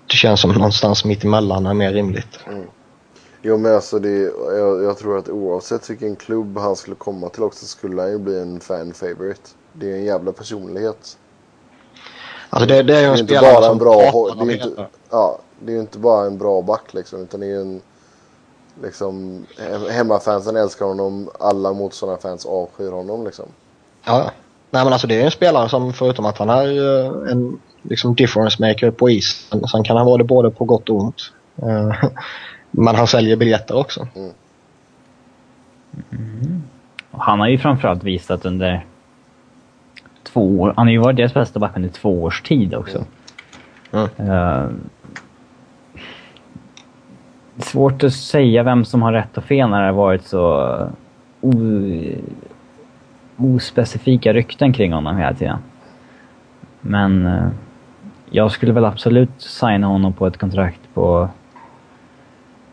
det 0.08 0.16
känns 0.16 0.42
som 0.42 0.52
någonstans 0.52 1.06
mitt 1.06 1.24
emellan 1.24 1.66
är 1.66 1.74
mer 1.74 1.94
rimligt. 1.94 2.40
Mm. 2.48 2.66
Jo 3.42 3.58
men 3.58 3.76
alltså 3.76 4.00
det, 4.00 4.32
jag, 4.58 4.84
jag, 4.84 4.98
tror 4.98 5.18
att 5.18 5.30
oavsett 5.30 5.90
vilken 5.90 6.16
klubb 6.16 6.58
han 6.58 6.76
skulle 6.76 6.96
komma 6.96 7.30
till 7.30 7.44
också 7.44 7.66
skulle 7.66 8.02
han 8.02 8.12
ju 8.12 8.18
bli 8.18 8.40
en 8.40 8.60
fan 8.60 8.94
favorite. 8.94 9.50
Det 9.74 9.92
är 9.92 9.96
en 9.96 10.06
jävla 10.06 10.32
personlighet. 10.32 11.18
Alltså 12.50 12.68
det, 12.68 12.84
det 12.84 12.98
är 12.98 13.02
ju 13.02 13.08
en 13.08 13.18
spelare 13.18 13.50
inte 13.50 13.62
bara 13.62 13.72
en 13.72 13.78
bra, 13.78 14.46
det 14.46 14.54
är 14.54 14.66
inte, 14.68 14.88
Ja, 15.10 15.40
det 15.60 15.72
är 15.72 15.76
ju 15.76 15.82
inte 15.82 16.00
bara 16.00 16.26
en 16.26 16.38
bra 16.38 16.62
back 16.62 16.94
liksom 16.94 17.22
utan 17.22 17.40
det 17.40 17.46
är 17.46 17.50
ju 17.50 17.62
en 17.62 17.82
liksom 18.82 19.46
hemmafansen 19.92 20.56
älskar 20.56 20.86
honom, 20.86 21.30
alla 21.40 21.74
motståndarfans 21.74 22.46
avskyr 22.46 22.92
honom 22.92 23.26
liksom. 23.26 23.46
Ja, 24.06 24.32
nej 24.72 24.84
men 24.84 24.94
alltså 24.94 25.08
det 25.08 25.22
är 25.22 25.26
en 25.26 25.32
spelare 25.32 25.70
som 25.70 25.94
förutom 25.94 26.26
att 26.26 26.38
han 26.38 26.50
är 26.50 26.66
eh, 26.66 27.32
en 27.32 27.60
liksom 27.82 28.16
difference 28.16 28.68
maker 28.68 28.92
på 28.92 29.10
isen, 29.10 29.68
sen 29.68 29.84
kan 29.84 29.98
han 29.98 30.06
vara 30.06 30.18
det 30.18 30.24
både 30.24 30.52
på 30.52 30.66
gott 30.66 30.90
och 30.90 30.96
ont. 30.96 31.32
Eh, 31.56 31.94
men 32.72 32.96
han 32.96 33.08
säljer 33.08 33.36
biljetter 33.36 33.78
också. 33.78 34.08
Mm. 34.16 34.32
Mm. 36.12 36.64
han 37.12 37.40
har 37.40 37.48
ju 37.48 37.58
framförallt 37.58 38.04
visat 38.04 38.46
under 38.46 38.86
två 40.24 40.60
år. 40.62 40.74
Han 40.78 40.88
har 40.88 40.92
ju 40.92 40.98
varit 40.98 41.18
deras 41.18 41.34
bästa 41.34 41.60
back 41.60 41.72
under 41.76 41.90
två 41.90 42.24
års 42.24 42.42
tid 42.42 42.76
också. 42.76 43.06
Mm. 43.92 44.30
Uh, 44.30 44.70
svårt 47.58 48.04
att 48.04 48.14
säga 48.14 48.64
vem 48.64 48.86
som 48.86 49.02
har 49.02 49.14
rätt 49.14 49.38
och 49.38 49.44
fel 49.44 49.70
när 49.70 49.82
det 49.82 49.88
har 49.88 49.94
varit 49.94 50.26
så 50.26 50.88
o, 51.42 51.54
ospecifika 53.38 54.34
rykten 54.34 54.74
kring 54.74 54.94
honom 54.94 55.18
hela 55.18 55.34
tiden. 55.34 55.58
Men 56.82 57.26
uh, 57.26 57.50
jag 58.30 58.52
skulle 58.52 58.74
väl 58.74 58.86
absolut 58.86 59.42
signa 59.42 59.88
honom 59.88 60.14
på 60.14 60.28
ett 60.28 60.38
kontrakt 60.38 60.80
på 60.94 61.30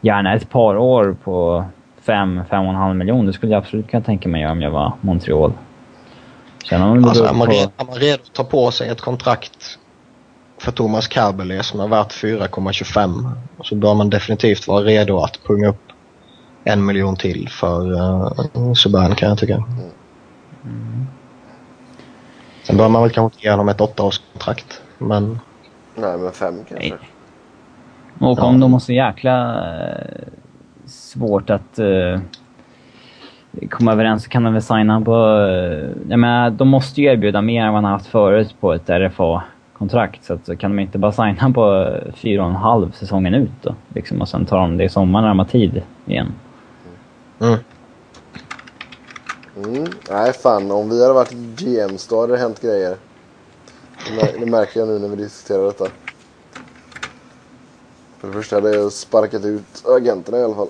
gärna 0.00 0.34
ett 0.34 0.50
par 0.50 0.76
år 0.76 1.16
på 1.24 1.64
5-5,5 2.04 2.94
miljoner. 2.94 3.26
Det 3.26 3.32
skulle 3.32 3.52
jag 3.52 3.58
absolut 3.58 3.88
kunna 3.88 4.02
tänka 4.02 4.28
mig 4.28 4.46
om 4.46 4.62
jag 4.62 4.70
var 4.70 4.92
Montreal. 5.00 5.52
Sen 6.68 6.82
om 6.82 7.04
alltså, 7.04 7.24
är, 7.24 7.34
man 7.34 7.46
redo, 7.46 7.70
är 7.76 7.84
man 7.84 7.94
redo 7.94 8.22
att 8.22 8.32
ta 8.32 8.44
på 8.44 8.70
sig 8.70 8.88
ett 8.88 9.00
kontrakt 9.00 9.78
för 10.60 10.72
Thomas 10.72 11.08
Kaberle 11.08 11.62
som 11.62 11.80
är 11.80 11.88
värt 11.88 12.12
4,25 12.12 13.30
så 13.62 13.74
bör 13.74 13.94
man 13.94 14.10
definitivt 14.10 14.68
vara 14.68 14.84
redo 14.84 15.18
att 15.18 15.40
punga 15.46 15.68
upp 15.68 15.92
en 16.64 16.86
miljon 16.86 17.16
till 17.16 17.48
för 17.48 17.92
uh, 17.92 18.72
Subban 18.74 19.14
kan 19.14 19.28
jag 19.28 19.38
tycka. 19.38 19.54
Mm. 19.54 21.06
Sen 22.62 22.76
bör 22.76 22.88
man 22.88 23.02
väl 23.02 23.10
kanske 23.10 23.36
inte 23.36 23.46
ge 23.46 23.50
honom 23.50 23.68
ett 23.68 23.80
åttaårskontrakt 23.80 24.82
men... 24.98 25.40
Nej 25.94 26.18
men 26.18 26.32
fem 26.32 26.54
kanske. 26.68 26.88
Nej. 26.88 26.98
Och 28.30 28.38
om 28.38 28.54
ja. 28.54 28.60
de 28.60 28.72
har 28.72 28.80
så 28.80 28.92
jäkla 28.92 29.64
eh, 29.74 30.28
svårt 30.86 31.50
att 31.50 31.78
uh, 31.78 32.20
komma 33.70 33.92
överens 33.92 34.24
så 34.24 34.30
kan 34.30 34.42
de 34.42 34.52
väl 34.52 34.62
signa 34.62 35.00
på... 35.00 35.14
Uh, 35.14 35.90
jag 36.08 36.18
menar, 36.18 36.50
de 36.50 36.68
måste 36.68 37.00
ju 37.00 37.06
erbjuda 37.06 37.42
mer 37.42 37.64
än 37.64 37.72
vad 37.72 37.82
man 37.82 37.92
haft 37.92 38.06
förut 38.06 38.54
på 38.60 38.72
ett 38.72 38.90
RFA-kontrakt. 39.80 40.24
Så 40.24 40.34
att, 40.34 40.58
kan 40.58 40.76
de 40.76 40.82
inte 40.82 40.98
bara 40.98 41.12
signa 41.12 41.52
på 41.54 41.94
fyra 42.14 42.42
och 42.42 42.50
en 42.50 42.56
halv 42.56 42.92
säsongen 42.92 43.34
ut 43.34 43.50
då? 43.62 43.74
Liksom, 43.94 44.20
och 44.20 44.28
sen 44.28 44.46
tar 44.46 44.58
de 44.58 44.76
det 44.76 44.84
i 44.84 44.88
sommar 44.88 45.20
när 45.20 45.28
de 45.28 45.38
har 45.38 45.46
tid 45.46 45.82
igen. 46.06 46.32
Mm. 47.40 47.58
Mm. 49.56 49.86
Nej, 50.10 50.32
fan. 50.32 50.70
Om 50.70 50.90
vi 50.90 51.02
hade 51.02 51.14
varit 51.14 51.32
GMs 51.32 52.06
då 52.06 52.20
hade 52.20 52.32
det 52.32 52.38
hänt 52.38 52.62
grejer. 52.62 52.96
Det 54.38 54.46
märker 54.46 54.80
jag 54.80 54.88
nu 54.88 54.98
när 54.98 55.08
vi 55.08 55.16
diskuterar 55.16 55.64
detta. 55.64 55.86
För 58.18 58.28
det 58.28 58.34
första 58.34 58.56
hade 58.56 58.70
jag 58.70 58.92
sparkat 58.92 59.44
ut 59.44 59.84
agenterna 59.86 60.38
i 60.38 60.42
alla 60.42 60.54
fall. 60.54 60.68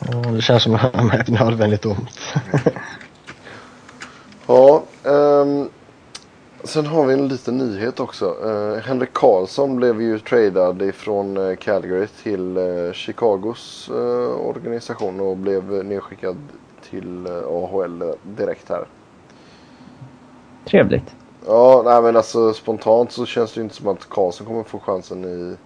Ja, 0.00 0.30
det 0.30 0.42
känns 0.42 0.62
som 0.62 0.74
att 0.74 0.80
han 0.94 1.10
är 1.10 1.20
ett 1.20 1.28
nödvändigt 1.28 1.86
ont. 1.86 2.20
ja, 4.46 4.82
um, 5.04 5.70
sen 6.66 6.86
har 6.86 7.06
vi 7.06 7.14
en 7.14 7.28
liten 7.28 7.58
nyhet 7.58 8.00
också. 8.00 8.24
Uh, 8.26 8.78
Henrik 8.78 9.12
Karlsson 9.12 9.76
blev 9.76 10.02
ju 10.02 10.18
tradad 10.18 10.82
ifrån 10.82 11.36
uh, 11.36 11.56
Calgary 11.56 12.06
till 12.22 12.58
uh, 12.58 12.92
Chicagos 12.92 13.90
organisation 14.40 15.20
och 15.20 15.36
blev 15.36 15.84
nedskickad 15.84 16.36
till 16.90 17.26
AHL 17.26 18.14
direkt 18.22 18.68
här. 18.68 18.86
Trevligt. 20.64 21.14
Ja, 21.46 21.82
nej 21.84 22.02
men 22.02 22.16
alltså 22.16 22.52
spontant 22.52 23.12
så 23.12 23.26
känns 23.26 23.52
det 23.52 23.58
ju 23.58 23.64
inte 23.64 23.74
som 23.74 23.88
att 23.88 24.08
Karlsson 24.08 24.46
kommer 24.46 24.62
få 24.62 24.78
chansen 24.78 25.24
i, 25.24 25.56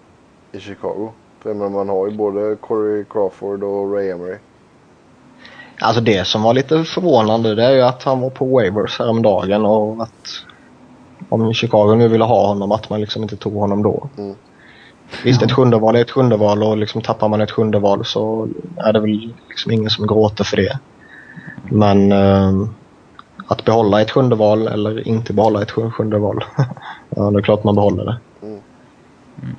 i 0.57 0.61
Chicago. 0.61 1.13
För 1.41 1.55
menar, 1.55 1.71
man 1.71 1.89
har 1.89 2.09
ju 2.09 2.17
både 2.17 2.57
Corey 2.57 3.05
Crawford 3.05 3.65
och 3.65 3.93
Ray 3.93 4.11
Emery. 4.11 4.37
Alltså 5.81 6.01
det 6.01 6.27
som 6.27 6.43
var 6.43 6.55
lite 6.55 6.85
förvånande 6.85 7.55
det 7.55 7.65
är 7.65 7.73
ju 7.73 7.83
att 7.83 8.03
han 8.03 8.21
var 8.21 8.31
på 8.31 8.45
waivers 8.45 8.99
häromdagen 8.99 9.67
och 9.67 10.03
att 10.03 10.45
om 11.31 11.55
Chicago 11.55 11.95
nu 11.95 12.09
ville 12.09 12.25
ha 12.25 12.47
honom 12.47 12.73
att 12.73 12.91
man 12.91 13.01
liksom 13.01 13.23
inte 13.23 13.37
tog 13.37 13.53
honom 13.53 13.83
då. 13.83 14.09
Mm. 14.19 14.35
Visst, 15.25 15.43
ett 15.43 15.53
sjunde 15.53 15.79
val 15.79 15.97
är 15.97 16.01
ett 16.01 16.11
sjunde 16.11 16.37
val 16.37 16.63
och 16.63 16.77
liksom 16.77 17.03
tappar 17.03 17.29
man 17.29 17.41
ett 17.41 17.51
sjunde 17.51 17.79
val 17.79 18.05
så 18.05 18.49
är 18.77 18.93
det 18.93 19.01
väl 19.01 19.35
liksom 19.49 19.73
ingen 19.73 19.91
som 19.91 20.07
gråter 20.07 20.45
för 20.45 20.57
det. 20.57 20.79
Men 21.63 22.13
uh, 22.13 22.69
att 23.47 23.65
behålla 23.65 24.01
ett 24.01 24.11
sjunde 24.11 24.37
val 24.37 24.69
eller 24.69 25.09
inte 25.09 25.33
behålla 25.33 25.63
ett 25.63 25.71
sjunde 25.71 26.19
val. 26.19 26.45
ja, 27.11 27.31
det 27.31 27.39
är 27.39 27.43
klart 27.43 27.65
man 27.65 27.75
behåller 27.75 28.05
det. 28.05 28.47
Mm. 28.47 28.61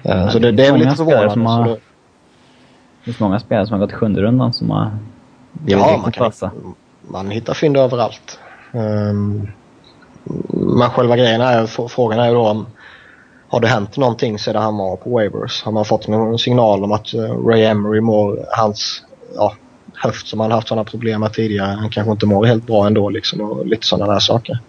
Mm. 0.03 0.29
Så 0.29 0.39
det, 0.39 0.51
det 0.51 0.65
är 0.65 0.71
väl 0.71 0.81
lite 0.81 0.95
förvånande. 0.95 1.49
Har, 1.49 1.67
det... 1.67 1.79
finns 3.01 3.19
många 3.19 3.39
spelare 3.39 3.67
som 3.67 3.79
har 3.79 3.87
gått 3.87 3.95
sjunde 3.95 4.21
rundan 4.21 4.53
som 4.53 4.69
har 4.69 4.91
Ja, 5.65 5.99
man, 6.01 6.11
kan, 6.11 6.31
man 7.01 7.29
hittar 7.29 7.53
fynd 7.53 7.77
överallt. 7.77 8.39
Um, 8.71 9.47
men 10.49 10.89
själva 10.89 11.17
grejen 11.17 11.41
är, 11.41 11.87
frågan 11.87 12.19
är 12.19 12.27
ju 12.27 12.33
då 12.33 12.47
om 12.47 12.65
har 13.51 13.59
det 13.59 13.67
hänt 13.67 13.97
någonting 13.97 14.39
sedan 14.39 14.63
han 14.63 14.77
var 14.77 14.95
på 14.95 15.09
Waivers? 15.09 15.63
Har 15.63 15.71
man 15.71 15.85
fått 15.85 16.07
någon 16.07 16.39
signal 16.39 16.83
om 16.83 16.91
att 16.91 17.13
uh, 17.13 17.47
Ray 17.47 17.63
Emery 17.63 18.01
mår, 18.01 18.45
hans 18.57 19.03
ja, 19.35 19.53
höft 20.03 20.27
som 20.27 20.39
han 20.39 20.51
haft 20.51 20.67
sådana 20.67 20.83
problem 20.83 21.21
med 21.21 21.33
tidigare, 21.33 21.67
han 21.67 21.89
kanske 21.89 22.11
inte 22.11 22.25
mår 22.25 22.45
helt 22.45 22.67
bra 22.67 22.87
ändå 22.87 23.09
liksom 23.09 23.41
och 23.41 23.65
lite 23.65 23.85
sådana 23.85 24.13
där 24.13 24.19
saker. 24.19 24.59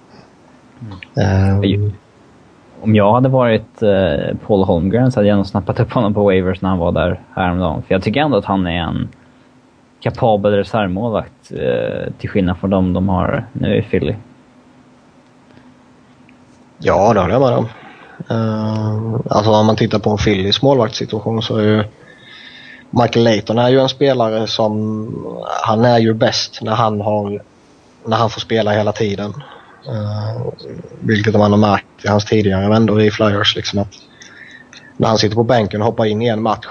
Mm. 1.17 1.77
Um, 1.77 1.93
om 2.81 2.95
jag 2.95 3.13
hade 3.13 3.29
varit 3.29 3.83
uh, 3.83 4.37
Paul 4.47 4.65
Holmgren 4.65 5.13
så 5.13 5.21
hade 5.21 5.29
jag 5.29 5.37
nog 5.37 5.47
snappat 5.47 5.81
upp 5.81 5.93
honom 5.93 6.15
på 6.15 6.25
Waivers 6.25 6.61
när 6.61 6.69
han 6.69 6.79
var 6.79 6.93
där 6.93 7.21
häromdagen. 7.35 7.83
För 7.83 7.95
jag 7.95 8.03
tycker 8.03 8.21
ändå 8.21 8.37
att 8.37 8.45
han 8.45 8.67
är 8.67 8.83
en 8.83 9.09
kapabel 10.01 10.53
reservmålvakt 10.53 11.53
uh, 11.53 12.13
till 12.19 12.31
skillnad 12.31 12.59
från 12.59 12.71
de 12.71 12.93
de 12.93 13.09
har 13.09 13.47
nu 13.53 13.77
i 13.77 13.83
Philly. 13.83 14.15
Ja, 16.85 17.13
det 17.13 17.21
håller 17.21 17.33
jag 17.33 17.41
med 17.41 17.59
om. 17.59 17.69
Uh, 18.31 19.21
alltså 19.31 19.51
om 19.51 19.67
man 19.67 19.77
tittar 19.77 19.99
på 19.99 20.11
en 20.11 20.19
Phillies 20.19 20.63
målvaktssituation 20.63 21.43
så 21.43 21.57
är 21.57 21.63
ju 21.63 21.85
Michael 22.91 23.25
Layton 23.25 23.59
är 23.59 23.69
ju 23.69 23.81
en 23.81 23.89
spelare 23.89 24.47
som, 24.47 25.37
han 25.63 25.85
är 25.85 25.99
ju 25.99 26.15
bäst 26.15 26.63
när 26.63 26.75
han 26.75 27.01
har, 27.01 27.43
när 28.07 28.17
han 28.17 28.31
får 28.31 28.41
spela 28.41 28.71
hela 28.71 28.93
tiden. 28.93 29.35
Uh, 29.89 30.53
vilket 31.01 31.35
man 31.35 31.51
har 31.51 31.59
märkt 31.59 32.05
i 32.05 32.09
hans 32.09 32.25
tidigare 32.25 32.69
vändor 32.69 33.03
i 33.03 33.11
Flyers 33.11 33.57
liksom 33.57 33.79
att 33.79 33.93
när 34.97 35.09
han 35.09 35.19
sitter 35.19 35.37
på 35.37 35.45
bänken 35.45 35.81
och 35.81 35.87
hoppar 35.87 36.05
in 36.05 36.23
i 36.23 36.29
en 36.29 36.43
match 36.43 36.67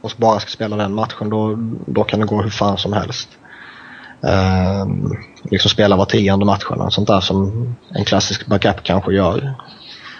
och 0.00 0.12
bara 0.16 0.40
ska 0.40 0.50
spela 0.50 0.76
den 0.76 0.94
matchen 0.94 1.30
då, 1.30 1.54
då 1.86 2.04
kan 2.04 2.20
det 2.20 2.26
gå 2.26 2.42
hur 2.42 2.50
fan 2.50 2.78
som 2.78 2.92
helst. 2.92 3.37
Uh, 4.24 4.86
liksom 5.42 5.70
spela 5.70 5.96
var 5.96 6.04
tionde 6.04 6.46
matchen 6.46 6.80
och 6.80 6.92
sånt 6.92 7.08
där 7.08 7.20
som 7.20 7.74
en 7.94 8.04
klassisk 8.04 8.46
backup 8.46 8.82
kanske 8.82 9.12
gör. 9.12 9.54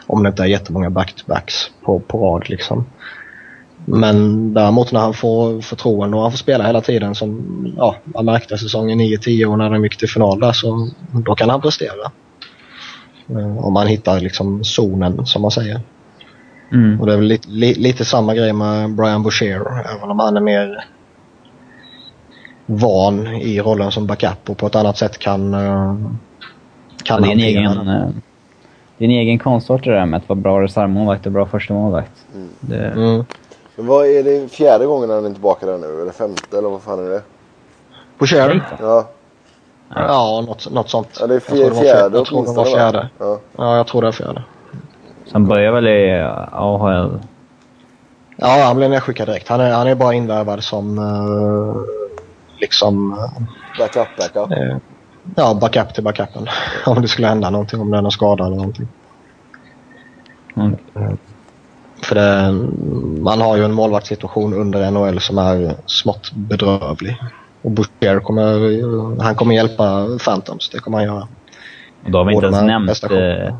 Om 0.07 0.23
det 0.23 0.29
inte 0.29 0.43
är 0.43 0.47
jättemånga 0.47 0.91
back-to-backs 0.91 1.71
på, 1.85 2.01
på 2.01 2.19
rad 2.19 2.51
liksom. 2.51 2.87
Men 3.85 4.55
däremot 4.55 4.93
när 4.93 5.01
han 5.01 5.15
får 5.15 5.61
förtroende 5.61 6.17
och 6.17 6.23
han 6.23 6.33
får 6.33 6.39
spela 6.39 6.67
hela 6.67 6.81
tiden 6.81 7.15
som 7.15 7.75
ja, 7.77 7.97
man 8.05 8.25
märkte 8.25 8.59
säsongen 8.59 9.01
9-10 9.01 9.45
och 9.45 9.59
när 9.59 9.71
de 9.71 9.85
gick 9.85 9.97
till 9.97 10.09
final 10.09 10.41
där 10.41 10.53
så 10.53 10.89
då 11.13 11.35
kan 11.35 11.51
han 11.51 11.61
prestera. 11.61 12.13
Uh, 13.31 13.59
om 13.59 13.73
man 13.73 13.87
hittar 13.87 14.21
liksom 14.21 14.65
zonen 14.65 15.27
som 15.27 15.43
man 15.43 15.51
säger. 15.51 15.81
Mm. 16.73 17.01
Och 17.01 17.07
det 17.07 17.13
är 17.13 17.17
väl 17.17 17.27
lite, 17.27 17.49
li, 17.49 17.75
lite 17.75 18.05
samma 18.05 18.35
grej 18.35 18.53
med 18.53 18.95
Brian 18.95 19.23
Boucher 19.23 19.85
även 19.97 20.11
om 20.11 20.19
han 20.19 20.37
är 20.37 20.41
mer 20.41 20.85
van 22.71 23.27
i 23.27 23.61
rollen 23.61 23.93
som 23.93 24.07
backup 24.07 24.51
och 24.51 24.59
på 24.59 24.67
ett 24.67 24.75
annat 24.75 24.99
sätt 24.99 25.19
kan, 25.19 25.55
uh, 25.55 25.95
kan 27.03 27.17
ja, 27.17 27.21
det, 27.21 27.29
är 27.29 27.33
en 27.33 27.41
egen, 27.41 27.87
det. 27.87 28.13
det 28.99 29.05
är 29.05 29.09
en 29.09 29.15
egen 29.15 29.39
konstart 29.39 29.85
det 29.85 29.91
där 29.91 30.07
med 30.07 30.19
att 30.19 30.29
vara 30.29 30.41
bra 30.41 30.63
reservmålvakt 30.63 31.27
och 31.27 31.33
bra 31.33 31.47
första 31.47 31.75
målvakt. 31.75 32.13
Mm. 32.35 32.49
Det... 32.61 32.87
Mm. 32.87 33.25
Men 33.77 33.87
vad 33.87 34.07
är 34.07 34.23
det 34.23 34.49
fjärde 34.53 34.87
gången 34.87 35.11
han 35.11 35.25
är 35.25 35.31
tillbaka 35.31 35.67
där 35.67 35.79
nu? 35.79 36.03
Eller 36.03 36.13
femte 36.13 36.59
eller 36.59 36.69
vad 36.69 36.83
fan 36.83 37.07
är 37.07 37.11
det? 37.11 37.23
På 38.19 38.27
Sharon? 38.27 38.61
Ja. 38.81 39.09
Ja, 39.95 40.45
något, 40.47 40.71
något 40.71 40.91
sånt. 40.91 41.09
Ja, 41.21 41.27
det 41.27 41.35
är 41.35 41.41
fjärde, 41.41 41.75
fjärde 41.75 42.19
Jag 42.19 42.27
tror 42.27 42.47
det 42.47 42.53
var 42.53 42.65
fjärde. 42.65 43.09
Ja. 43.19 43.39
ja, 43.57 43.77
jag 43.77 43.87
tror 43.87 44.03
det 44.03 44.09
är 44.09 44.13
fjärde. 44.13 44.43
Han 45.33 45.47
börjar 45.47 45.73
väl 45.73 45.87
i 45.87 46.23
AHL? 46.53 47.19
Ja, 48.37 48.65
han 48.67 48.77
blev 48.77 48.91
nedskickad 48.91 49.29
direkt. 49.29 49.49
Han 49.49 49.61
är, 49.61 49.73
han 49.73 49.87
är 49.87 49.95
bara 49.95 50.15
invärvad 50.15 50.65
som 50.65 50.99
uh, 50.99 51.77
liksom... 52.61 53.11
Backup, 53.79 54.09
backup? 54.19 54.51
Uh, 54.51 54.77
ja, 55.37 55.59
backup 55.61 55.95
till 55.95 56.05
backupen. 56.05 56.47
om 56.87 57.03
det 57.03 57.09
skulle 57.09 57.29
hända 57.29 57.51
någonting, 57.51 57.81
om 57.81 57.91
det 57.91 57.99
är 57.99 58.03
någon 58.03 58.13
skada 58.13 58.47
eller 58.47 58.57
någonting. 58.57 58.89
Mm. 60.57 60.77
För 62.03 62.15
det, 62.15 62.53
man 63.23 63.41
har 63.41 63.57
ju 63.57 63.65
en 63.65 63.73
målvaktssituation 63.73 64.55
under 64.55 64.91
NHL 64.91 65.21
som 65.21 65.39
är 65.39 65.75
smått 65.87 66.33
bedrövlig. 66.33 67.17
Och 67.63 67.71
Boucher 67.71 68.21
kommer, 68.21 69.23
han 69.23 69.35
kommer 69.35 69.55
hjälpa 69.55 70.07
Phantoms, 70.25 70.71
det 70.71 70.79
kommer 70.79 70.99
han 70.99 71.07
göra. 71.07 71.29
Och 72.05 72.11
då 72.11 72.19
har 72.19 72.25
vi 72.25 72.35
inte 72.35 72.47
ens 72.47 72.63
nämnt 72.63 73.01
det, 73.01 73.55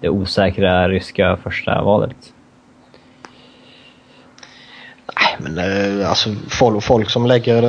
det 0.00 0.08
osäkra 0.08 0.88
ryska 0.88 1.36
första 1.42 1.82
valet. 1.82 2.16
Men 5.38 5.58
eh, 5.58 6.08
alltså 6.08 6.30
folk, 6.48 6.82
folk 6.82 7.10
som 7.10 7.26
lägger, 7.26 7.62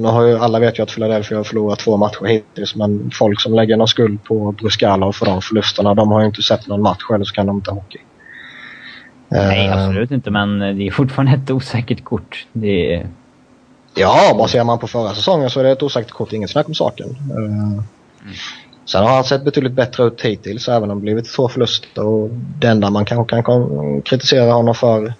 nu 0.00 0.08
har 0.08 0.22
ju, 0.22 0.38
alla 0.38 0.58
vet 0.58 0.78
ju 0.78 0.82
att 0.82 0.94
Philadelphia 0.94 1.38
har 1.38 1.44
förlorat 1.44 1.78
två 1.78 1.96
matcher 1.96 2.24
hittills 2.24 2.74
men 2.74 3.10
folk 3.10 3.40
som 3.40 3.54
lägger 3.54 3.76
någon 3.76 3.88
skuld 3.88 4.24
på 4.24 4.52
Bruscala 4.52 5.12
för 5.12 5.26
de 5.26 5.42
förlusterna, 5.42 5.94
de 5.94 6.10
har 6.12 6.20
ju 6.20 6.26
inte 6.26 6.42
sett 6.42 6.66
någon 6.66 6.82
match 6.82 7.02
eller 7.14 7.24
så 7.24 7.34
kan 7.34 7.46
de 7.46 7.56
inte 7.56 7.70
hockey. 7.70 7.98
Nej, 9.28 9.68
uh, 9.68 9.72
absolut 9.72 10.10
inte 10.10 10.30
men 10.30 10.58
det 10.58 10.86
är 10.86 10.90
fortfarande 10.90 11.32
ett 11.32 11.50
osäkert 11.50 12.04
kort. 12.04 12.46
Det 12.52 12.94
är... 12.94 13.06
Ja, 13.94 14.34
bara 14.38 14.48
ser 14.48 14.64
man 14.64 14.78
på 14.78 14.86
förra 14.86 15.14
säsongen 15.14 15.50
så 15.50 15.60
är 15.60 15.64
det 15.64 15.70
ett 15.70 15.82
osäkert 15.82 16.10
kort, 16.12 16.32
inget 16.32 16.50
snack 16.50 16.68
om 16.68 16.74
saken. 16.74 17.16
Mm. 17.30 17.82
Sen 18.86 19.04
har 19.04 19.14
han 19.14 19.24
sett 19.24 19.44
betydligt 19.44 19.72
bättre 19.72 20.04
ut 20.04 20.20
hittills 20.20 20.68
även 20.68 20.90
om 20.90 20.98
det 20.98 21.02
blivit 21.02 21.32
två 21.32 21.48
förluster 21.48 22.06
och 22.06 22.30
det 22.32 22.66
enda 22.66 22.90
man 22.90 23.04
kanske 23.04 23.42
kan 23.42 24.02
kritisera 24.02 24.52
honom 24.52 24.74
för 24.74 25.12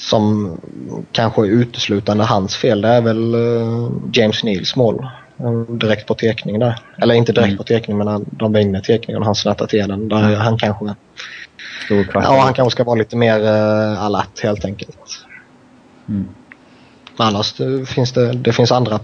som 0.00 0.56
kanske 1.12 1.42
är 1.42 1.46
uteslutande 1.46 2.24
hans 2.24 2.56
fel, 2.56 2.80
det 2.80 2.88
är 2.88 3.00
väl 3.00 3.34
uh, 3.34 3.90
James 4.12 4.44
Neals 4.44 4.76
mål. 4.76 5.06
direkt 5.68 6.06
på 6.06 6.14
tekning 6.14 6.58
där. 6.58 6.78
Eller 7.02 7.14
inte 7.14 7.32
direkt 7.32 7.46
mm. 7.46 7.56
på 7.56 7.64
tekning 7.64 7.98
men 7.98 8.06
han, 8.06 8.24
de 8.30 8.52
vinner 8.52 8.80
tekningen 8.80 9.20
och 9.22 9.26
han 9.26 9.34
snattar 9.34 9.66
till 9.66 9.88
den. 9.88 10.08
Där 10.08 10.22
mm. 10.22 10.40
han 10.40 10.58
kanske... 10.58 10.94
Ja, 12.14 12.40
han 12.40 12.54
kanske 12.54 12.70
ska 12.70 12.84
vara 12.84 12.98
lite 12.98 13.16
mer 13.16 13.40
uh, 13.40 14.02
alert 14.02 14.42
helt 14.42 14.64
enkelt. 14.64 15.24
Mm. 16.08 16.28
Men 17.18 17.26
annars 17.26 17.52
det 17.52 17.88
finns 17.88 18.12
det, 18.12 18.32
det 18.32 18.52
finns 18.52 18.72
andra 18.72 19.00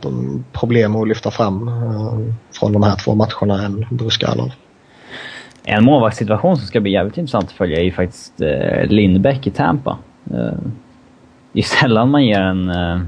problem 0.52 0.96
att 0.96 1.08
lyfta 1.08 1.30
fram 1.30 1.68
uh, 1.68 2.32
från 2.52 2.72
de 2.72 2.82
här 2.82 2.96
två 2.96 3.14
matcherna 3.14 3.64
än 3.64 3.86
Bruskalov. 3.90 4.50
En 5.64 5.84
målvaktssituation 5.84 6.56
som 6.56 6.66
ska 6.66 6.80
bli 6.80 6.92
jävligt 6.92 7.18
intressant 7.18 7.44
att 7.44 7.52
följa 7.52 7.80
är 7.80 7.84
ju 7.84 7.92
faktiskt 7.92 8.40
uh, 8.40 8.86
Lindbäck 8.86 9.46
i 9.46 9.50
Tampa. 9.50 9.98
Det 11.56 11.60
är 11.60 11.64
sällan 11.64 12.10
man 12.10 12.24
ger 12.24 12.40
en 12.40 12.70
uh, 12.70 13.02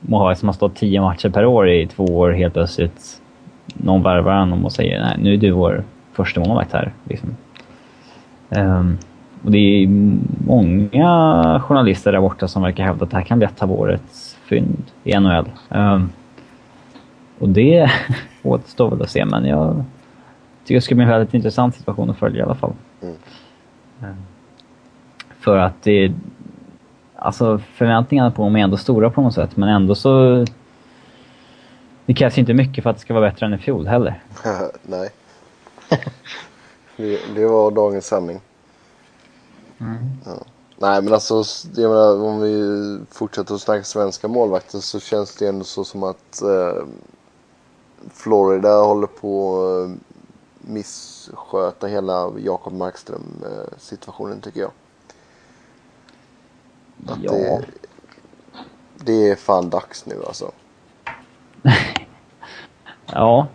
målvakt 0.00 0.40
som 0.40 0.48
har 0.48 0.52
stått 0.52 0.76
tio 0.76 1.00
matcher 1.00 1.28
per 1.28 1.46
år 1.46 1.70
i 1.70 1.86
två 1.86 2.04
år 2.04 2.32
helt 2.32 2.54
plötsligt 2.54 3.20
någon 3.66 4.02
värvar 4.02 4.38
honom 4.38 4.64
och 4.64 4.72
säger 4.72 5.00
nej, 5.00 5.16
nu 5.18 5.34
är 5.34 5.36
du 5.36 5.50
vår 5.50 5.84
första 6.12 6.40
målvakt 6.40 6.72
här. 6.72 6.92
Liksom. 7.04 7.36
Um, 8.48 8.98
och 9.44 9.50
det 9.50 9.58
är 9.58 9.88
många 10.46 11.60
journalister 11.64 12.12
där 12.12 12.20
borta 12.20 12.48
som 12.48 12.62
verkar 12.62 12.84
hävda 12.84 13.04
att 13.04 13.10
det 13.10 13.16
här 13.16 13.24
kan 13.24 13.38
bli 13.38 13.46
ett 13.46 13.62
av 13.62 13.72
årets 13.72 14.38
fynd 14.48 14.82
i 15.04 15.18
NHL. 15.18 15.50
Um, 15.68 16.10
och 17.38 17.48
det 17.48 17.90
återstår 18.42 18.90
väl 18.90 19.02
att 19.02 19.10
se, 19.10 19.24
men 19.24 19.44
jag 19.44 19.84
tycker 20.64 20.74
det 20.74 20.80
ska 20.80 20.94
bli 20.94 21.04
en 21.04 21.10
väldigt 21.10 21.34
intressant 21.34 21.74
situation 21.74 22.10
att 22.10 22.18
följa 22.18 22.40
i 22.40 22.42
alla 22.42 22.54
fall. 22.54 22.72
Mm. 23.02 23.14
Um, 24.00 24.16
för 25.44 25.58
att 25.58 25.82
det, 25.82 26.12
alltså 27.24 27.60
förväntningarna 27.74 28.30
på 28.30 28.42
dem 28.42 28.56
är 28.56 28.60
ändå 28.60 28.76
stora 28.76 29.10
på 29.10 29.22
något 29.22 29.34
sätt, 29.34 29.56
men 29.56 29.68
ändå 29.68 29.94
så... 29.94 30.44
Det 32.06 32.14
krävs 32.14 32.38
inte 32.38 32.54
mycket 32.54 32.82
för 32.82 32.90
att 32.90 32.96
det 32.96 33.02
ska 33.02 33.14
vara 33.14 33.30
bättre 33.30 33.46
än 33.46 33.54
i 33.54 33.58
fjol 33.58 33.86
heller. 33.86 34.22
Nej. 34.82 35.10
det, 36.96 37.20
det, 37.34 37.46
var 37.46 37.70
dagens 37.70 38.06
sanning. 38.06 38.40
Mm. 39.80 39.96
Ja. 40.24 40.32
Nej 40.76 41.02
men 41.02 41.12
alltså, 41.12 41.44
jag 41.74 41.90
menar, 41.90 42.24
om 42.24 42.40
vi 42.40 42.98
fortsätter 43.10 43.54
att 43.54 43.60
snacka 43.60 43.84
svenska 43.84 44.28
målvakter 44.28 44.78
så 44.78 45.00
känns 45.00 45.36
det 45.36 45.48
ändå 45.48 45.64
så 45.64 45.84
som 45.84 46.02
att 46.02 46.42
eh, 46.42 46.84
Florida 48.12 48.80
håller 48.80 49.06
på 49.06 49.62
att 49.66 49.90
missköta 50.68 51.86
hela 51.86 52.32
Jakob 52.38 52.72
Markström 52.72 53.44
eh, 53.44 54.40
tycker 54.40 54.60
jag. 54.60 54.70
Att 57.08 57.18
ja. 57.22 57.32
det, 57.32 57.64
det 59.04 59.30
är 59.30 59.36
fan 59.36 59.70
dags 59.70 60.06
nu 60.06 60.14
alltså. 60.26 60.50
ja. 63.12 63.46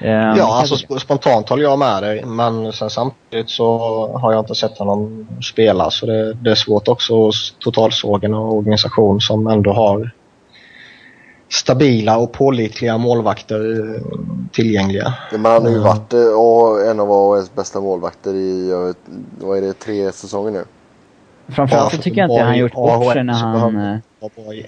Um, 0.00 0.08
ja, 0.08 0.58
alltså 0.60 0.98
spontant 0.98 1.48
håller 1.48 1.62
jag 1.62 1.78
med 1.78 2.02
dig. 2.02 2.24
Men 2.24 2.72
sen 2.72 2.90
samtidigt 2.90 3.50
så 3.50 3.78
har 4.18 4.32
jag 4.32 4.42
inte 4.42 4.54
sett 4.54 4.78
honom 4.78 5.26
spela. 5.52 5.90
Så 5.90 6.06
det, 6.06 6.34
det 6.34 6.50
är 6.50 6.54
svårt 6.54 6.88
också 6.88 7.28
att 7.28 7.34
totalsåga 7.58 8.28
en 8.28 8.34
organisation 8.34 9.20
som 9.20 9.46
ändå 9.46 9.72
har 9.72 10.10
stabila 11.48 12.18
och 12.18 12.32
pålitliga 12.32 12.98
målvakter 12.98 13.82
tillgängliga. 14.52 15.14
Men 15.32 15.44
han 15.44 15.62
har 15.62 15.70
ju 15.70 15.78
varit 15.78 16.14
uh, 16.14 16.90
en 16.90 17.00
av 17.00 17.12
AHLs 17.12 17.54
bästa 17.54 17.80
målvakter 17.80 18.34
i, 18.34 18.70
vad 19.40 19.58
är 19.58 19.62
det, 19.62 19.72
tre 19.72 20.12
säsonger 20.12 20.50
nu? 20.50 20.64
Framförallt 21.48 21.94
så 21.94 22.02
tycker 22.02 22.20
jag 22.20 22.30
inte 22.30 22.42
han 22.42 22.58
gjort 22.58 22.72
bort 22.72 23.12
sig 23.12 23.24
när 23.24 23.34
han... 23.34 23.76
Eh, 23.76 23.98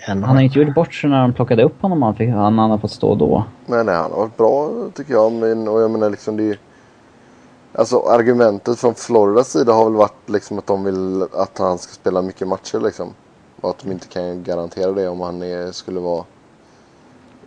han 0.06 0.22
har 0.22 0.40
inte 0.40 0.58
gjort 0.58 0.74
bort 0.74 0.94
sig 0.94 1.10
när 1.10 1.22
de 1.22 1.32
plockade 1.32 1.62
upp 1.62 1.82
honom 1.82 2.02
han, 2.02 2.14
fick, 2.14 2.30
han, 2.30 2.58
han 2.58 2.70
har 2.70 2.78
fått 2.78 2.90
stå 2.90 3.14
då. 3.14 3.44
Nej, 3.66 3.84
nej, 3.84 3.94
han 3.94 4.10
har 4.10 4.18
varit 4.18 4.36
bra 4.36 4.70
tycker 4.94 5.12
jag. 5.12 5.32
Men, 5.32 5.68
och 5.68 5.80
jag 5.80 5.90
menar 5.90 6.10
liksom 6.10 6.36
det 6.36 6.58
Alltså 7.72 8.00
argumentet 8.00 8.78
från 8.78 8.94
Floridas 8.94 9.52
sida 9.52 9.72
har 9.72 9.84
väl 9.84 9.94
varit 9.94 10.30
liksom 10.30 10.58
att 10.58 10.66
de 10.66 10.84
vill 10.84 11.22
att 11.22 11.58
han 11.58 11.78
ska 11.78 11.92
spela 11.92 12.22
mycket 12.22 12.48
matcher 12.48 12.80
liksom. 12.80 13.14
Och 13.60 13.70
att 13.70 13.78
de 13.78 13.92
inte 13.92 14.08
kan 14.08 14.42
garantera 14.42 14.92
det 14.92 15.08
om 15.08 15.20
han 15.20 15.42
är, 15.42 15.72
skulle 15.72 16.00
vara 16.00 16.24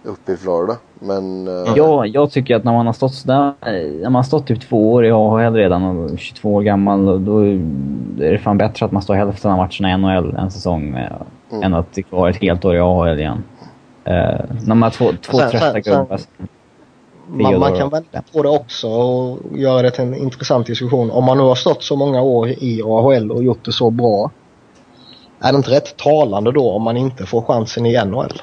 uppe 0.04 0.32
i 0.32 0.38
Florida. 0.38 0.78
Men... 1.00 1.48
Uh... 1.48 1.74
Ja, 1.76 2.06
jag 2.06 2.32
tycker 2.32 2.56
att 2.56 2.64
när 2.64 2.72
man 2.72 2.86
har 2.86 2.94
stått 2.94 3.14
sådär, 3.14 3.54
när 3.62 4.04
man 4.04 4.16
har 4.16 4.24
stått 4.24 4.48
typ 4.48 4.62
två 4.62 4.94
år 4.94 5.06
i 5.06 5.12
AHL 5.12 5.54
redan 5.54 5.84
och 5.84 6.20
22 6.20 6.54
år 6.54 6.62
gammal, 6.62 7.26
då 7.26 7.40
är 7.46 8.32
det 8.32 8.38
fan 8.38 8.58
bättre 8.58 8.86
att 8.86 8.92
man 8.92 9.02
står 9.02 9.14
hälften 9.14 9.52
av 9.52 9.58
matcherna 9.58 9.94
i 9.94 9.98
NHL 9.98 10.36
en 10.36 10.52
säsong 10.52 10.96
eh, 10.96 11.12
mm. 11.52 11.64
än 11.64 11.74
att 11.74 11.98
vara 12.10 12.30
ett 12.30 12.42
helt 12.42 12.66
år 12.66 12.76
i 12.76 12.80
AHL 12.80 13.20
igen. 13.20 13.44
Uh, 14.08 14.14
när 14.66 14.76
man 14.76 14.82
har 14.82 14.90
två, 14.90 15.12
två 15.22 15.38
sen, 15.38 15.50
trötta 15.50 15.80
gubbar. 15.80 16.20
Man, 17.28 17.60
man 17.60 17.78
kan 17.78 17.90
vända 17.90 18.24
på 18.34 18.44
det 18.44 18.50
också 18.50 18.88
och 18.88 19.40
göra 19.52 19.82
det 19.82 19.92
till 19.92 20.04
en 20.04 20.16
intressant 20.16 20.68
diskussion. 20.68 21.12
Om 21.12 21.24
man 21.24 21.38
nu 21.38 21.44
har 21.44 21.56
stått 21.56 21.84
så 21.84 21.96
många 21.96 22.22
år 22.22 22.50
i 22.50 22.82
AHL 22.86 23.32
och 23.32 23.44
gjort 23.44 23.66
det 23.66 23.72
så 23.72 23.90
bra, 23.90 24.32
är 25.40 25.52
det 25.52 25.58
inte 25.58 25.72
rätt 25.72 25.98
talande 25.98 26.52
då 26.52 26.72
om 26.72 26.82
man 26.82 26.98
inte 26.98 27.26
får 27.26 27.42
chansen 27.42 27.86
i 27.86 28.06
NHL? 28.06 28.42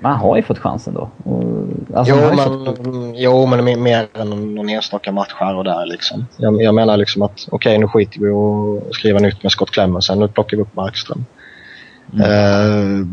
Man 0.00 0.16
har 0.16 0.36
ju 0.36 0.42
fått 0.42 0.58
chansen 0.58 0.94
då. 0.94 1.10
Alltså, 1.94 2.14
jo, 2.14 2.36
men, 2.36 2.66
fått... 2.66 2.80
jo, 3.14 3.46
men 3.46 3.82
mer 3.82 4.08
än 4.14 4.54
någon 4.54 4.68
enstaka 4.68 5.12
match 5.12 5.34
här 5.36 5.54
och 5.54 5.64
där. 5.64 5.86
Liksom. 5.86 6.26
Jag, 6.36 6.62
jag 6.62 6.74
menar 6.74 6.96
liksom 6.96 7.22
att 7.22 7.48
okej, 7.50 7.70
okay, 7.70 7.78
nu 7.78 7.88
skiter 7.88 8.20
vi 8.20 8.30
och 8.30 8.94
skriva 8.94 9.18
nytt 9.18 9.42
med 9.42 9.52
Scott 9.52 9.70
Clemmensen. 9.70 10.18
Nu 10.18 10.28
plockar 10.28 10.56
vi 10.56 10.62
upp 10.62 10.76
Markström. 10.76 11.24
Mm. 12.14 12.30
Uh, 12.30 13.06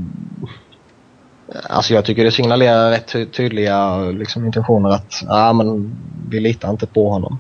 alltså 1.69 1.93
jag 1.93 2.05
tycker 2.05 2.23
det 2.23 2.31
signalerar 2.31 2.91
rätt 2.91 3.07
ty 3.07 3.25
tydliga 3.25 3.97
liksom, 3.97 4.45
intentioner 4.45 4.89
att 4.89 5.23
ah, 5.27 5.53
men, 5.53 5.95
vi 6.29 6.39
litar 6.39 6.69
inte 6.69 6.87
på 6.87 7.09
honom. 7.09 7.39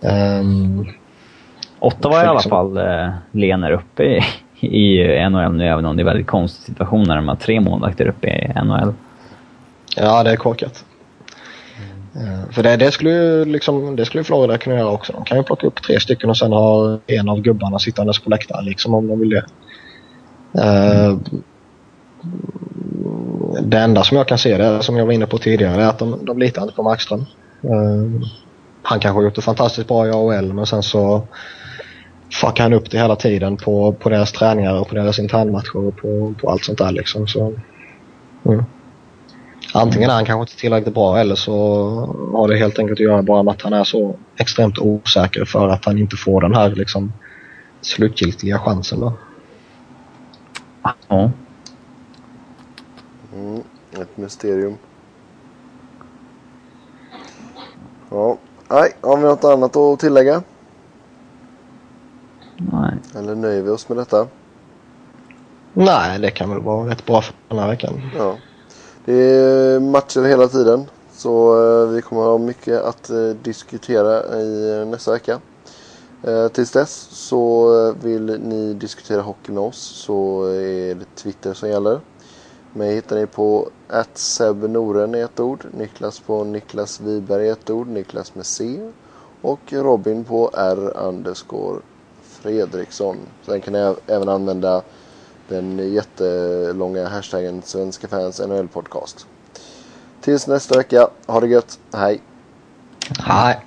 Um, 0.00 0.88
Åtta 1.78 2.08
var 2.08 2.24
i 2.24 2.26
alla 2.26 2.32
liksom... 2.32 2.50
fall 2.50 2.76
eh, 2.76 3.10
lener 3.32 3.70
uppe 3.70 4.02
i, 4.02 4.20
i 4.60 5.28
NHL 5.30 5.52
nu, 5.52 5.68
även 5.68 5.84
om 5.84 5.96
det 5.96 6.00
är 6.00 6.04
en 6.04 6.06
väldigt 6.06 6.26
konstig 6.26 6.64
situation 6.64 7.02
när 7.08 7.16
de 7.16 7.28
har 7.28 7.36
tre 7.36 7.60
målvakter 7.60 8.08
uppe 8.08 8.28
i 8.28 8.52
NHL. 8.64 8.92
Ja, 9.96 10.22
det 10.22 10.30
är 10.30 10.36
korkat. 10.36 10.84
Mm. 12.16 12.52
För 12.52 12.62
det, 12.62 12.76
det, 12.76 12.92
skulle 12.92 13.10
ju 13.10 13.44
liksom, 13.44 13.96
det 13.96 14.04
skulle 14.04 14.24
Florida 14.24 14.58
kunna 14.58 14.76
göra 14.76 14.90
också. 14.90 15.12
De 15.12 15.24
kan 15.24 15.38
ju 15.38 15.44
plocka 15.44 15.66
upp 15.66 15.82
tre 15.82 16.00
stycken 16.00 16.30
och 16.30 16.36
sen 16.36 16.52
ha 16.52 16.98
en 17.06 17.28
av 17.28 17.40
gubbarna 17.40 17.78
sittandes 17.78 18.18
på 18.18 18.30
läktaren 18.30 18.64
liksom 18.64 18.94
om 18.94 19.08
de 19.08 19.20
vill 19.20 19.30
det. 19.30 19.44
Mm. 20.52 21.20
det 23.62 23.78
enda 23.78 24.02
som 24.02 24.16
jag 24.16 24.28
kan 24.28 24.38
se, 24.38 24.56
det 24.56 24.82
som 24.82 24.96
jag 24.96 25.06
var 25.06 25.12
inne 25.12 25.26
på 25.26 25.38
tidigare, 25.38 25.82
är 25.82 25.88
att 25.88 25.98
de, 25.98 26.24
de 26.24 26.38
litar 26.38 26.62
inte 26.62 26.74
på 26.74 26.82
Markström. 26.82 27.20
Uh, 27.64 28.22
han 28.82 29.00
kanske 29.00 29.18
har 29.18 29.22
gjort 29.22 29.34
det 29.34 29.42
fantastiskt 29.42 29.88
bra 29.88 30.06
i 30.06 30.10
AHL 30.10 30.52
men 30.52 30.66
sen 30.66 30.82
så 30.82 31.22
fuckar 32.30 32.62
han 32.62 32.72
upp 32.72 32.90
det 32.90 32.98
hela 32.98 33.16
tiden 33.16 33.56
på, 33.56 33.92
på 33.92 34.08
deras 34.08 34.32
träningar 34.32 34.80
och 34.80 34.88
på 34.88 34.94
deras 34.94 35.18
internmatcher 35.18 35.76
och 35.76 35.96
på, 35.96 36.34
på 36.40 36.50
allt 36.50 36.64
sånt 36.64 36.78
där 36.78 36.92
liksom. 36.92 37.26
Så, 37.26 37.54
mm. 38.44 38.64
Antingen 39.74 40.10
är 40.10 40.14
han 40.14 40.24
kanske 40.24 40.40
inte 40.40 40.60
tillräckligt 40.60 40.94
bra 40.94 41.18
eller 41.18 41.34
så 41.34 41.54
har 42.32 42.48
det 42.48 42.56
helt 42.56 42.78
enkelt 42.78 42.96
att 42.96 43.04
göra 43.04 43.22
bara 43.22 43.42
med 43.42 43.52
att 43.52 43.62
han 43.62 43.72
är 43.72 43.84
så 43.84 44.16
extremt 44.36 44.78
osäker 44.78 45.44
för 45.44 45.68
att 45.68 45.84
han 45.84 45.98
inte 45.98 46.16
får 46.16 46.40
den 46.40 46.54
här 46.54 46.70
liksom 46.70 47.12
slutgiltiga 47.80 48.58
chansen 48.58 49.00
då. 49.00 49.12
Ja. 51.08 51.30
Mm, 53.34 53.62
ett 53.92 54.16
mysterium. 54.16 54.76
Ja. 58.10 58.38
Nej, 58.70 58.92
har 59.00 59.16
vi 59.16 59.22
något 59.22 59.44
annat 59.44 59.76
att 59.76 60.00
tillägga? 60.00 60.42
Nej. 62.58 62.94
Eller 63.14 63.34
nöjer 63.34 63.62
vi 63.62 63.70
oss 63.70 63.88
med 63.88 63.98
detta? 63.98 64.26
Nej, 65.72 66.18
det 66.18 66.30
kan 66.30 66.50
väl 66.50 66.60
vara 66.60 66.90
rätt 66.90 67.06
bra 67.06 67.22
för 67.22 67.34
den 67.48 67.58
här 67.58 67.68
veckan. 67.68 68.00
Ja. 68.16 68.36
Det 69.04 69.14
är 69.14 69.80
matcher 69.80 70.22
hela 70.22 70.48
tiden. 70.48 70.86
Så 71.12 71.62
eh, 71.64 71.88
vi 71.88 72.02
kommer 72.02 72.22
ha 72.22 72.38
mycket 72.38 72.82
att 72.82 73.10
eh, 73.10 73.28
diskutera 73.42 74.40
i 74.40 74.84
nästa 74.86 75.12
vecka. 75.12 75.40
Eh, 76.22 76.48
tills 76.48 76.70
dess 76.70 77.08
så 77.10 77.92
vill 77.92 78.40
ni 78.40 78.74
diskutera 78.74 79.22
hockey 79.22 79.52
med 79.52 79.62
oss 79.62 79.78
så 79.78 80.44
är 80.44 80.94
det 80.94 81.14
Twitter 81.14 81.54
som 81.54 81.68
gäller. 81.68 82.00
Mig 82.72 82.94
hittar 82.94 83.16
ni 83.16 83.26
på 83.26 83.68
Noren 84.68 85.14
i 85.14 85.20
ett 85.20 85.40
ord, 85.40 85.66
Niklas 85.72 86.20
på 86.20 86.44
Niklas 86.44 87.00
Wiberg 87.00 87.46
i 87.46 87.48
ett 87.48 87.70
ord, 87.70 87.88
Niklas 87.88 88.34
med 88.34 88.46
C 88.46 88.90
och 89.42 89.72
Robin 89.72 90.24
på 90.24 90.50
R 90.54 90.92
underscore 90.96 91.80
Fredriksson. 92.42 93.16
Sen 93.46 93.60
kan 93.60 93.72
ni 93.72 93.94
även 94.06 94.28
använda 94.28 94.82
den 95.48 95.92
jättelånga 95.92 97.08
hashtaggen 97.08 97.62
Svenska 97.62 98.08
fans 98.08 98.40
NHL 98.40 98.68
podcast. 98.68 99.26
Tills 100.20 100.46
nästa 100.46 100.78
vecka, 100.78 101.08
ha 101.26 101.40
det 101.40 101.46
gött, 101.46 101.78
hej! 101.92 102.22
Hej! 103.18 103.60